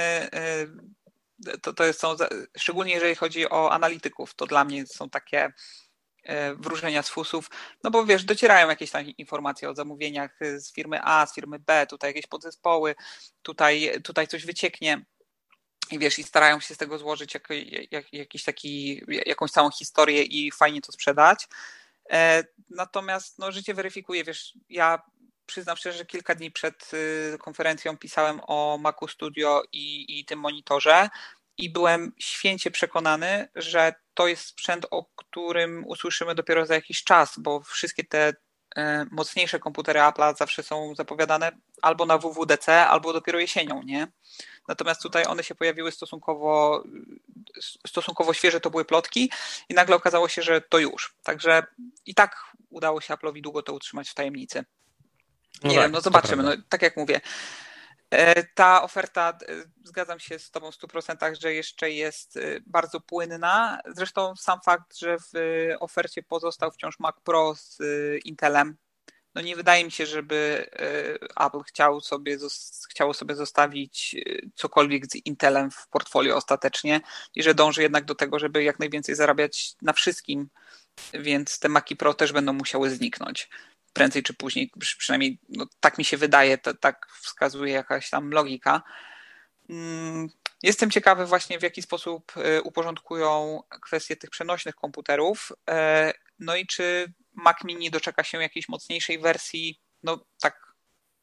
y, 1.47 1.57
to, 1.61 1.73
to 1.73 1.83
jest, 1.83 1.99
są, 1.99 2.15
szczególnie 2.57 2.93
jeżeli 2.93 3.15
chodzi 3.15 3.49
o 3.49 3.71
analityków, 3.71 4.35
to 4.35 4.45
dla 4.45 4.65
mnie 4.65 4.87
są 4.87 5.09
takie 5.09 5.45
y, 6.29 6.31
wróżenia 6.55 7.03
z 7.03 7.09
fusów, 7.09 7.49
no 7.83 7.91
bo 7.91 8.05
wiesz, 8.05 8.23
docierają 8.23 8.69
jakieś 8.69 8.91
tam 8.91 9.05
informacje 9.05 9.69
o 9.69 9.75
zamówieniach 9.75 10.39
z 10.57 10.73
firmy 10.73 10.99
A, 11.03 11.25
z 11.25 11.35
firmy 11.35 11.59
B, 11.59 11.87
tutaj 11.87 12.09
jakieś 12.09 12.27
podzespoły, 12.27 12.95
tutaj, 13.41 14.01
tutaj 14.03 14.27
coś 14.27 14.45
wycieknie 14.45 15.05
i 15.91 15.99
wiesz, 15.99 16.19
i 16.19 16.23
starają 16.23 16.59
się 16.59 16.75
z 16.75 16.77
tego 16.77 16.97
złożyć 16.97 17.33
jak, 17.33 17.47
jak, 17.91 18.13
jakiś 18.13 18.43
taki, 18.43 19.01
jakąś 19.25 19.51
całą 19.51 19.71
historię 19.71 20.23
i 20.23 20.51
fajnie 20.51 20.81
to 20.81 20.91
sprzedać. 20.91 21.47
E, 22.11 22.43
natomiast 22.69 23.39
no, 23.39 23.51
życie 23.51 23.73
weryfikuje, 23.73 24.23
wiesz, 24.23 24.53
ja 24.69 25.01
przyznam 25.45 25.77
szczerze, 25.77 25.97
że 25.97 26.05
kilka 26.05 26.35
dni 26.35 26.51
przed 26.51 26.91
y, 26.93 27.37
konferencją 27.39 27.97
pisałem 27.97 28.41
o 28.47 28.77
Macu 28.81 29.07
Studio 29.07 29.63
i, 29.71 30.19
i 30.19 30.25
tym 30.25 30.39
monitorze 30.39 31.09
i 31.57 31.69
byłem 31.69 32.13
święcie 32.19 32.71
przekonany, 32.71 33.47
że 33.55 33.93
to 34.13 34.27
jest 34.27 34.45
sprzęt, 34.45 34.85
o 34.91 35.05
którym 35.15 35.83
usłyszymy 35.87 36.35
dopiero 36.35 36.65
za 36.65 36.75
jakiś 36.75 37.03
czas, 37.03 37.33
bo 37.37 37.61
wszystkie 37.61 38.03
te 38.03 38.33
e, 38.75 39.05
mocniejsze 39.11 39.59
komputery 39.59 40.01
Apple 40.01 40.35
zawsze 40.37 40.63
są 40.63 40.95
zapowiadane 40.95 41.51
albo 41.81 42.05
na 42.05 42.17
WWDC, 42.17 42.87
albo 42.87 43.13
dopiero 43.13 43.39
jesienią, 43.39 43.81
nie? 43.83 44.07
Natomiast 44.67 45.01
tutaj 45.01 45.25
one 45.25 45.43
się 45.43 45.55
pojawiły 45.55 45.91
stosunkowo, 45.91 46.83
stosunkowo 47.87 48.33
świeże, 48.33 48.59
to 48.59 48.69
były 48.69 48.85
plotki 48.85 49.31
i 49.69 49.73
nagle 49.73 49.95
okazało 49.95 50.27
się, 50.27 50.41
że 50.41 50.61
to 50.61 50.79
już. 50.79 51.15
Także 51.23 51.63
i 52.05 52.15
tak 52.15 52.35
udało 52.69 53.01
się 53.01 53.13
Apple'owi 53.13 53.41
długo 53.41 53.63
to 53.63 53.73
utrzymać 53.73 54.09
w 54.09 54.13
tajemnicy. 54.13 54.65
No 55.63 55.69
Nie 55.69 55.75
tak, 55.75 55.83
wiem, 55.83 55.91
no 55.91 56.01
zobaczymy. 56.01 56.43
No, 56.43 56.51
tak 56.69 56.81
jak 56.81 56.97
mówię, 56.97 57.21
e, 58.09 58.43
ta 58.43 58.83
oferta, 58.83 59.37
e, 59.47 59.53
zgadzam 59.83 60.19
się 60.19 60.39
z 60.39 60.51
Tobą 60.51 60.71
w 60.71 60.75
100%, 60.75 61.41
że 61.41 61.53
jeszcze 61.53 61.91
jest 61.91 62.37
e, 62.37 62.41
bardzo 62.65 63.01
płynna. 63.01 63.79
Zresztą 63.95 64.35
sam 64.35 64.59
fakt, 64.61 64.97
że 64.97 65.17
w 65.17 65.33
ofercie 65.79 66.23
pozostał 66.23 66.71
wciąż 66.71 66.99
Mac 66.99 67.15
Pro 67.23 67.55
z 67.55 67.79
Intelem, 68.25 68.77
no 69.35 69.41
nie 69.41 69.55
wydaje 69.55 69.85
mi 69.85 69.91
się, 69.91 70.05
żeby 70.05 70.69
e, 71.37 71.45
Apple 71.45 71.59
chciał 71.67 72.01
sobie, 72.01 72.37
chciało 72.89 73.13
sobie 73.13 73.35
zostawić 73.35 74.15
e, 74.15 74.39
cokolwiek 74.55 75.05
z 75.05 75.15
Intelem 75.15 75.71
w 75.71 75.87
portfolio 75.87 76.35
ostatecznie 76.35 77.01
i 77.35 77.43
że 77.43 77.55
dąży 77.55 77.81
jednak 77.81 78.05
do 78.05 78.15
tego, 78.15 78.39
żeby 78.39 78.63
jak 78.63 78.79
najwięcej 78.79 79.15
zarabiać 79.15 79.75
na 79.81 79.93
wszystkim, 79.93 80.49
więc 81.13 81.59
te 81.59 81.69
Maci 81.69 81.95
Pro 81.95 82.13
też 82.13 82.31
będą 82.31 82.53
musiały 82.53 82.89
zniknąć 82.89 83.49
prędzej 83.93 84.23
czy 84.23 84.33
później, 84.33 84.71
przynajmniej 84.97 85.39
no, 85.49 85.65
tak 85.79 85.97
mi 85.97 86.05
się 86.05 86.17
wydaje, 86.17 86.57
to, 86.57 86.73
tak 86.73 87.07
wskazuje 87.21 87.73
jakaś 87.73 88.09
tam 88.09 88.31
logika. 88.31 88.81
Mm, 89.69 90.29
jestem 90.63 90.91
ciekawy 90.91 91.25
właśnie 91.25 91.59
w 91.59 91.63
jaki 91.63 91.81
sposób 91.81 92.31
e, 92.37 92.61
uporządkują 92.61 93.61
kwestie 93.81 94.15
tych 94.15 94.29
przenośnych 94.29 94.75
komputerów, 94.75 95.51
no 96.39 96.55
i 96.55 96.67
czy 96.67 97.13
Mac 97.33 97.63
Mini 97.63 97.91
doczeka 97.91 98.23
się 98.23 98.41
jakiejś 98.41 98.69
mocniejszej 98.69 99.19
wersji. 99.19 99.79
No 100.03 100.25
tak, 100.41 100.73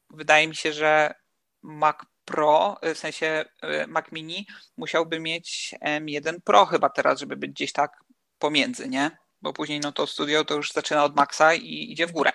wydaje 0.09 0.47
mi 0.47 0.55
się, 0.55 0.73
że 0.73 1.13
Mac 1.61 1.97
Pro, 2.25 2.77
w 2.95 2.97
sensie 2.97 3.45
e, 3.61 3.87
Mac 3.87 4.11
Mini 4.11 4.47
musiałby 4.77 5.19
mieć 5.19 5.75
M1 5.85 6.35
Pro 6.43 6.65
chyba 6.65 6.89
teraz, 6.89 7.19
żeby 7.19 7.35
być 7.35 7.51
gdzieś 7.51 7.73
tak 7.73 7.91
pomiędzy, 8.39 8.89
nie? 8.89 9.11
Bo 9.41 9.53
później 9.53 9.79
no 9.79 9.91
to 9.91 10.07
studio 10.07 10.45
to 10.45 10.55
już 10.55 10.71
zaczyna 10.71 11.03
od 11.03 11.15
Maxa 11.15 11.53
i 11.53 11.91
idzie 11.91 12.07
w 12.07 12.11
górę. 12.11 12.31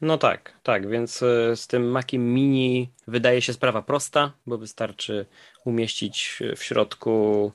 No 0.00 0.18
tak, 0.18 0.58
tak, 0.62 0.88
więc 0.88 1.22
e, 1.22 1.56
z 1.56 1.66
tym 1.66 1.90
Maciem 1.90 2.34
Mini 2.34 2.92
wydaje 3.06 3.42
się 3.42 3.52
sprawa 3.52 3.82
prosta, 3.82 4.32
bo 4.46 4.58
wystarczy 4.58 5.26
umieścić 5.64 6.38
w 6.56 6.62
środku 6.62 7.52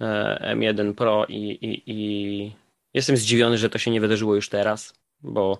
e, 0.00 0.54
M1 0.56 0.94
Pro 0.94 1.26
i, 1.28 1.36
i, 1.36 1.82
i 1.86 2.56
Jestem 2.94 3.16
zdziwiony, 3.16 3.58
że 3.58 3.70
to 3.70 3.78
się 3.78 3.90
nie 3.90 4.00
wydarzyło 4.00 4.34
już 4.34 4.48
teraz, 4.48 4.94
bo 5.22 5.58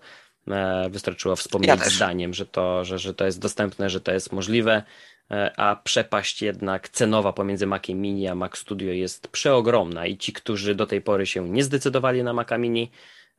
e, 0.48 0.90
wystarczyło 0.90 1.36
wspomnieć 1.36 1.68
ja 1.68 1.76
zdaniem, 1.76 2.34
że 2.34 2.46
to, 2.46 2.84
że, 2.84 2.98
że 2.98 3.14
to 3.14 3.24
jest 3.26 3.40
dostępne, 3.40 3.90
że 3.90 4.00
to 4.00 4.12
jest 4.12 4.32
możliwe, 4.32 4.82
e, 5.30 5.52
a 5.56 5.76
przepaść 5.76 6.42
jednak 6.42 6.88
cenowa 6.88 7.32
pomiędzy 7.32 7.66
Maciem 7.66 8.00
Mini 8.00 8.28
a 8.28 8.34
Mac 8.34 8.58
Studio 8.58 8.92
jest 8.92 9.28
przeogromna 9.28 10.06
i 10.06 10.16
ci, 10.16 10.32
którzy 10.32 10.74
do 10.74 10.86
tej 10.86 11.00
pory 11.00 11.26
się 11.26 11.48
nie 11.48 11.64
zdecydowali 11.64 12.22
na 12.22 12.32
Maca 12.32 12.58
Mini, 12.58 12.90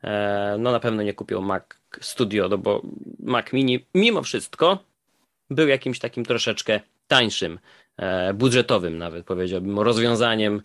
e, 0.04 0.56
no 0.60 0.72
na 0.72 0.80
pewno 0.80 1.04
nie 1.04 1.14
kupią 1.14 1.42
Mac 1.42 1.64
Studio, 2.02 2.50
no 2.50 2.58
bo 2.58 2.82
Mac 3.20 3.54
Mini 3.54 3.86
mimo 3.96 4.24
wszystko 4.24 4.84
był 5.50 5.68
jakimś 5.68 6.00
takim 6.00 6.26
troszeczkę 6.26 6.80
tańszym 7.08 7.60
budżetowym 8.34 8.98
nawet 8.98 9.26
powiedziałbym, 9.26 9.80
rozwiązaniem 9.80 10.62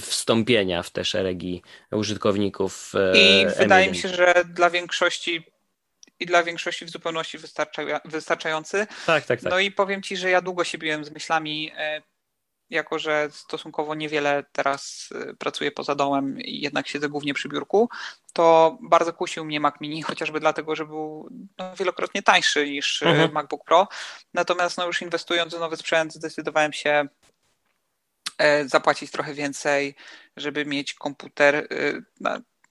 wstąpienia 0.00 0.82
w 0.82 0.90
te 0.90 1.04
szeregi 1.04 1.62
użytkowników. 1.92 2.92
E, 2.94 3.18
I 3.18 3.46
wydaje 3.58 3.90
mi 3.90 3.96
się, 3.96 4.08
że 4.08 4.34
dla 4.54 4.70
większości 4.70 5.44
i 6.20 6.26
dla 6.26 6.42
większości 6.42 6.84
w 6.84 6.90
zupełności 6.90 7.38
wystarczający. 8.04 8.86
Tak, 9.06 9.26
tak, 9.26 9.40
tak. 9.40 9.50
No 9.50 9.58
i 9.58 9.70
powiem 9.70 10.02
Ci, 10.02 10.16
że 10.16 10.30
ja 10.30 10.40
długo 10.40 10.64
się 10.64 10.78
biłem 10.78 11.04
z 11.04 11.10
myślami, 11.10 11.72
e, 11.76 12.02
jako 12.70 12.98
że 12.98 13.28
stosunkowo 13.32 13.94
niewiele 13.94 14.44
teraz 14.52 15.08
e, 15.14 15.34
pracuję 15.34 15.72
poza 15.72 15.94
domem 15.94 16.40
i 16.40 16.60
jednak 16.60 16.88
siedzę 16.88 17.08
głównie 17.08 17.34
przy 17.34 17.48
biurku, 17.48 17.88
to 18.32 18.78
bardzo 18.82 19.12
kusił 19.12 19.44
mnie 19.44 19.60
Mac 19.60 19.74
Mini, 19.80 20.02
chociażby 20.10 20.40
dlatego, 20.40 20.76
że 20.76 20.86
był 20.86 21.28
no, 21.58 21.76
wielokrotnie 21.76 22.22
tańszy 22.22 22.70
niż 22.70 23.02
e, 23.02 23.06
mhm. 23.06 23.32
MacBook 23.32 23.64
Pro. 23.64 23.88
Natomiast 24.34 24.78
no, 24.78 24.86
już 24.86 25.02
inwestując 25.02 25.54
w 25.54 25.60
nowy 25.60 25.76
sprzęt, 25.76 26.14
zdecydowałem 26.14 26.72
się 26.72 27.08
zapłacić 28.66 29.10
trochę 29.10 29.34
więcej, 29.34 29.94
żeby 30.36 30.66
mieć 30.66 30.94
komputer 30.94 31.68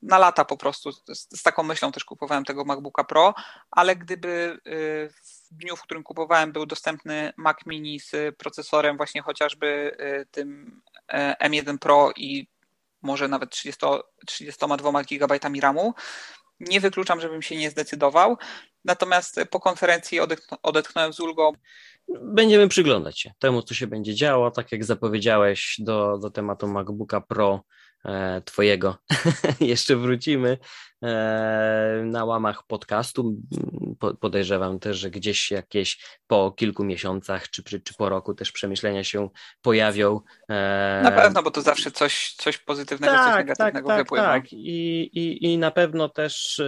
na, 0.02 0.18
lata 0.18 0.46
po 0.46 0.58
prostu. 0.58 0.92
Z, 0.92 1.04
z, 1.14 1.44
taką 1.44 1.64
myślą 1.64 1.92
też 1.92 2.06
kupowałem 2.06 2.46
tego 2.46 2.66
MacBooka 2.66 3.04
Pro, 3.04 3.34
ale 3.72 3.96
gdyby 3.96 4.60
y, 4.68 5.10
w 5.10 5.56
dniu, 5.56 5.76
w 5.76 5.82
którym 5.82 6.04
kupowałem, 6.04 6.52
był 6.52 6.66
dostępny 6.66 7.34
Mac 7.38 7.58
Mini 7.66 8.00
z 8.00 8.36
procesorem 8.38 8.98
właśnie 8.98 9.22
chociażby 9.22 9.98
y, 10.02 10.26
tym 10.32 10.82
y, 11.14 11.16
M1 11.50 11.78
Pro 11.78 12.12
i 12.16 12.48
może 13.02 13.28
nawet 13.28 13.50
30, 13.50 13.86
32 14.26 15.04
GB 15.04 15.40
RAMu, 15.62 15.94
nie 16.60 16.80
wykluczam, 16.80 17.22
żebym 17.22 17.42
się 17.42 17.56
nie 17.56 17.70
zdecydował. 17.70 18.38
Natomiast 18.86 19.40
po 19.52 19.60
konferencji 19.60 20.20
odetchnąłem 20.64 21.14
z 21.14 21.20
ulgą. 21.20 21.52
Będziemy 22.22 22.68
przyglądać 22.68 23.20
się 23.20 23.32
temu, 23.40 23.62
co 23.62 23.74
się 23.74 23.88
będzie 23.88 24.16
działo. 24.16 24.52
Tak 24.52 24.72
jak 24.72 24.86
zapowiedziałeś, 24.86 25.76
do, 25.80 26.18
do 26.18 26.30
tematu 26.30 26.68
MacBooka 26.68 27.22
Pro 27.22 27.64
twojego 28.46 28.98
jeszcze 29.60 29.96
wrócimy 29.96 30.58
e, 31.04 32.02
na 32.06 32.26
łamach 32.26 32.64
podcastu. 32.68 33.36
Podejrzewam 34.20 34.80
też, 34.80 34.98
że 34.98 35.10
gdzieś 35.10 35.52
jakieś 35.52 36.20
po 36.28 36.52
kilku 36.52 36.84
miesiącach 36.84 37.50
czy, 37.50 37.64
czy 37.64 37.94
po 37.94 38.10
roku 38.10 38.34
też 38.34 38.52
przemyślenia 38.52 39.04
się 39.04 39.30
pojawią. 39.62 40.22
E, 40.50 41.02
na 41.04 41.12
pewno, 41.12 41.44
bo 41.44 41.52
to 41.52 41.62
zawsze 41.62 41.92
coś, 41.92 42.36
coś 42.38 42.58
pozytywnego, 42.58 43.14
tak, 43.14 43.26
coś 43.26 43.34
tak, 43.34 43.46
negatywnego 43.48 43.88
tak, 43.88 43.98
wypływa. 43.98 44.26
Tak, 44.26 44.54
I, 44.54 45.00
i, 45.14 45.54
i 45.54 45.58
na 45.58 45.72
pewno 45.72 46.10
też 46.10 46.62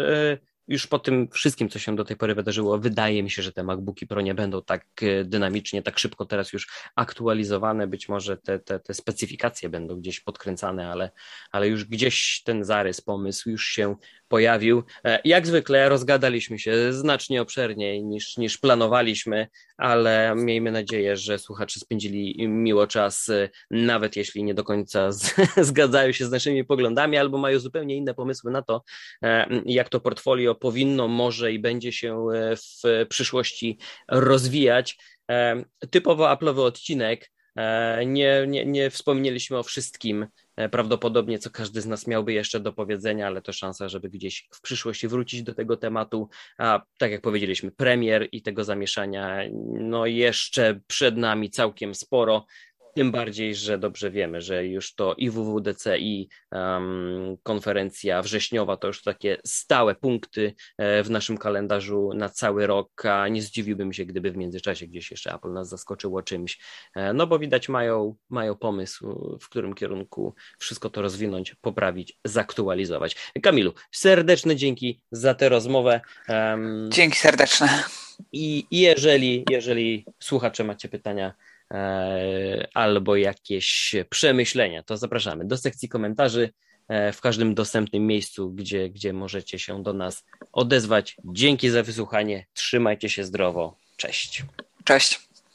już 0.70 0.88
po 0.88 1.00
tym 1.00 1.28
wszystkim, 1.32 1.70
co 1.70 1.80
się 1.80 1.96
do 1.96 2.06
tej 2.06 2.18
pory 2.18 2.36
wydarzyło, 2.36 2.78
wydaje 2.80 3.24
mi 3.24 3.30
się, 3.30 3.42
że 3.42 3.52
te 3.52 3.64
MacBooki 3.64 4.08
Pro 4.08 4.22
nie 4.22 4.36
będą 4.36 4.62
tak 4.62 4.86
e, 5.02 5.26
dynamicznie, 5.26 5.84
tak 5.84 6.00
szybko 6.00 6.26
teraz 6.26 6.54
już 6.54 6.68
aktualizowane. 6.96 7.88
Być 7.88 8.10
może 8.10 8.38
te, 8.38 8.60
te, 8.60 8.80
te 8.80 8.94
specyfikacje 8.94 9.70
będą 9.70 9.96
gdzieś 9.96 10.20
podkręcane, 10.20 10.92
ale, 10.92 11.12
ale 11.52 11.68
już 11.68 11.86
gdzieś 11.86 12.42
ten 12.46 12.64
zarys, 12.64 13.02
pomysł 13.02 13.50
już 13.50 13.66
się 13.66 13.96
pojawił. 14.30 14.84
E, 15.06 15.20
jak 15.26 15.48
zwykle 15.48 15.90
rozgadaliśmy 15.90 16.60
się 16.60 16.94
znacznie 16.94 17.42
obszerniej 17.42 18.04
niż, 18.04 18.38
niż 18.38 18.58
planowaliśmy, 18.58 19.48
ale 19.78 20.34
miejmy 20.36 20.72
nadzieję, 20.72 21.18
że 21.18 21.40
słuchacze 21.40 21.80
spędzili 21.80 22.48
miło 22.48 22.88
czas, 22.88 23.30
e, 23.30 23.50
nawet 23.72 24.16
jeśli 24.16 24.44
nie 24.44 24.54
do 24.54 24.64
końca 24.64 25.12
z, 25.12 25.36
zgadzają 25.70 26.12
się 26.12 26.26
z 26.26 26.32
naszymi 26.32 26.66
poglądami 26.66 27.18
albo 27.18 27.38
mają 27.38 27.60
zupełnie 27.60 27.96
inne 27.96 28.14
pomysły 28.14 28.52
na 28.52 28.62
to, 28.62 28.84
e, 29.24 29.48
jak 29.66 29.90
to 29.90 30.00
portfolio 30.00 30.56
powinno, 30.56 31.08
może 31.08 31.52
i 31.52 31.60
będzie 31.60 31.92
się 31.92 32.28
w 32.56 33.06
przyszłości 33.10 33.78
rozwijać. 34.08 34.98
Typowo 35.92 36.26
Apple'owy 36.26 36.60
odcinek. 36.60 37.32
Nie, 38.06 38.46
nie, 38.48 38.66
nie 38.66 38.90
wspomnieliśmy 38.90 39.58
o 39.58 39.64
wszystkim, 39.64 40.28
prawdopodobnie 40.72 41.40
co 41.40 41.50
każdy 41.50 41.82
z 41.82 41.86
nas 41.86 42.08
miałby 42.08 42.34
jeszcze 42.34 42.60
do 42.60 42.74
powiedzenia, 42.74 43.28
ale 43.28 43.42
to 43.42 43.54
szansa, 43.54 43.90
żeby 43.90 44.10
gdzieś 44.10 44.48
w 44.54 44.62
przyszłości 44.62 45.08
wrócić 45.08 45.44
do 45.44 45.54
tego 45.54 45.78
tematu. 45.78 46.30
A 46.58 46.82
tak 46.98 47.12
jak 47.12 47.22
powiedzieliśmy, 47.22 47.72
premier 47.72 48.30
i 48.32 48.42
tego 48.42 48.64
zamieszania, 48.64 49.40
no 49.74 50.06
jeszcze 50.06 50.80
przed 50.88 51.18
nami 51.18 51.50
całkiem 51.50 51.96
sporo. 51.96 52.46
Tym 53.00 53.12
bardziej, 53.12 53.56
że 53.56 53.78
dobrze 53.78 54.12
wiemy, 54.12 54.42
że 54.42 54.66
już 54.66 54.96
to 54.96 55.16
i 55.18 55.30
WWDC, 55.30 56.00
i 56.00 56.30
um, 56.52 57.38
konferencja 57.44 58.22
wrześniowa 58.22 58.78
to 58.78 58.88
już 58.88 59.04
takie 59.04 59.38
stałe 59.46 59.96
punkty 59.96 60.54
e, 60.78 61.04
w 61.04 61.10
naszym 61.10 61.38
kalendarzu 61.38 62.10
na 62.16 62.30
cały 62.30 62.68
rok, 62.68 63.06
a 63.06 63.28
nie 63.28 63.42
zdziwiłbym 63.42 63.94
się, 63.94 64.06
gdyby 64.06 64.32
w 64.32 64.38
międzyczasie 64.38 64.88
gdzieś 64.88 65.12
jeszcze 65.12 65.34
Apple 65.34 65.54
nas 65.54 65.70
zaskoczyło 65.70 66.22
czymś. 66.22 66.60
E, 66.96 67.14
no 67.14 67.28
bo 67.28 67.40
widać, 67.40 67.70
mają, 67.70 68.16
mają 68.30 68.56
pomysł, 68.56 69.38
w 69.42 69.50
którym 69.50 69.74
kierunku 69.74 70.36
wszystko 70.58 70.90
to 70.90 71.02
rozwinąć, 71.02 71.56
poprawić, 71.62 72.20
zaktualizować. 72.26 73.16
Kamilu, 73.44 73.74
serdeczne 73.92 74.56
dzięki 74.56 75.02
za 75.12 75.34
tę 75.34 75.50
rozmowę. 75.50 76.02
Um, 76.30 76.90
dzięki 76.92 77.18
serdeczne. 77.18 77.84
I 78.32 78.66
jeżeli, 78.72 79.46
jeżeli 79.50 80.06
słuchacze 80.20 80.64
macie 80.64 80.90
pytania, 80.90 81.34
albo 82.74 83.16
jakieś 83.16 83.96
przemyślenia, 84.10 84.84
to 84.84 84.98
zapraszamy 84.98 85.46
do 85.46 85.58
sekcji 85.58 85.90
komentarzy 85.90 86.50
e, 86.88 87.12
w 87.14 87.22
każdym 87.22 87.56
dostępnym 87.56 88.08
miejscu, 88.08 88.52
gdzie, 88.52 88.90
gdzie 88.90 89.14
możecie 89.14 89.60
się 89.60 89.84
do 89.84 89.94
nas 89.94 90.26
odezwać. 90.52 91.18
Dzięki 91.26 91.70
za 91.70 91.84
wysłuchanie. 91.84 92.46
Trzymajcie 92.54 93.10
się 93.10 93.24
zdrowo. 93.24 93.76
Cześć. 93.98 94.44
Cześć. 94.84 95.29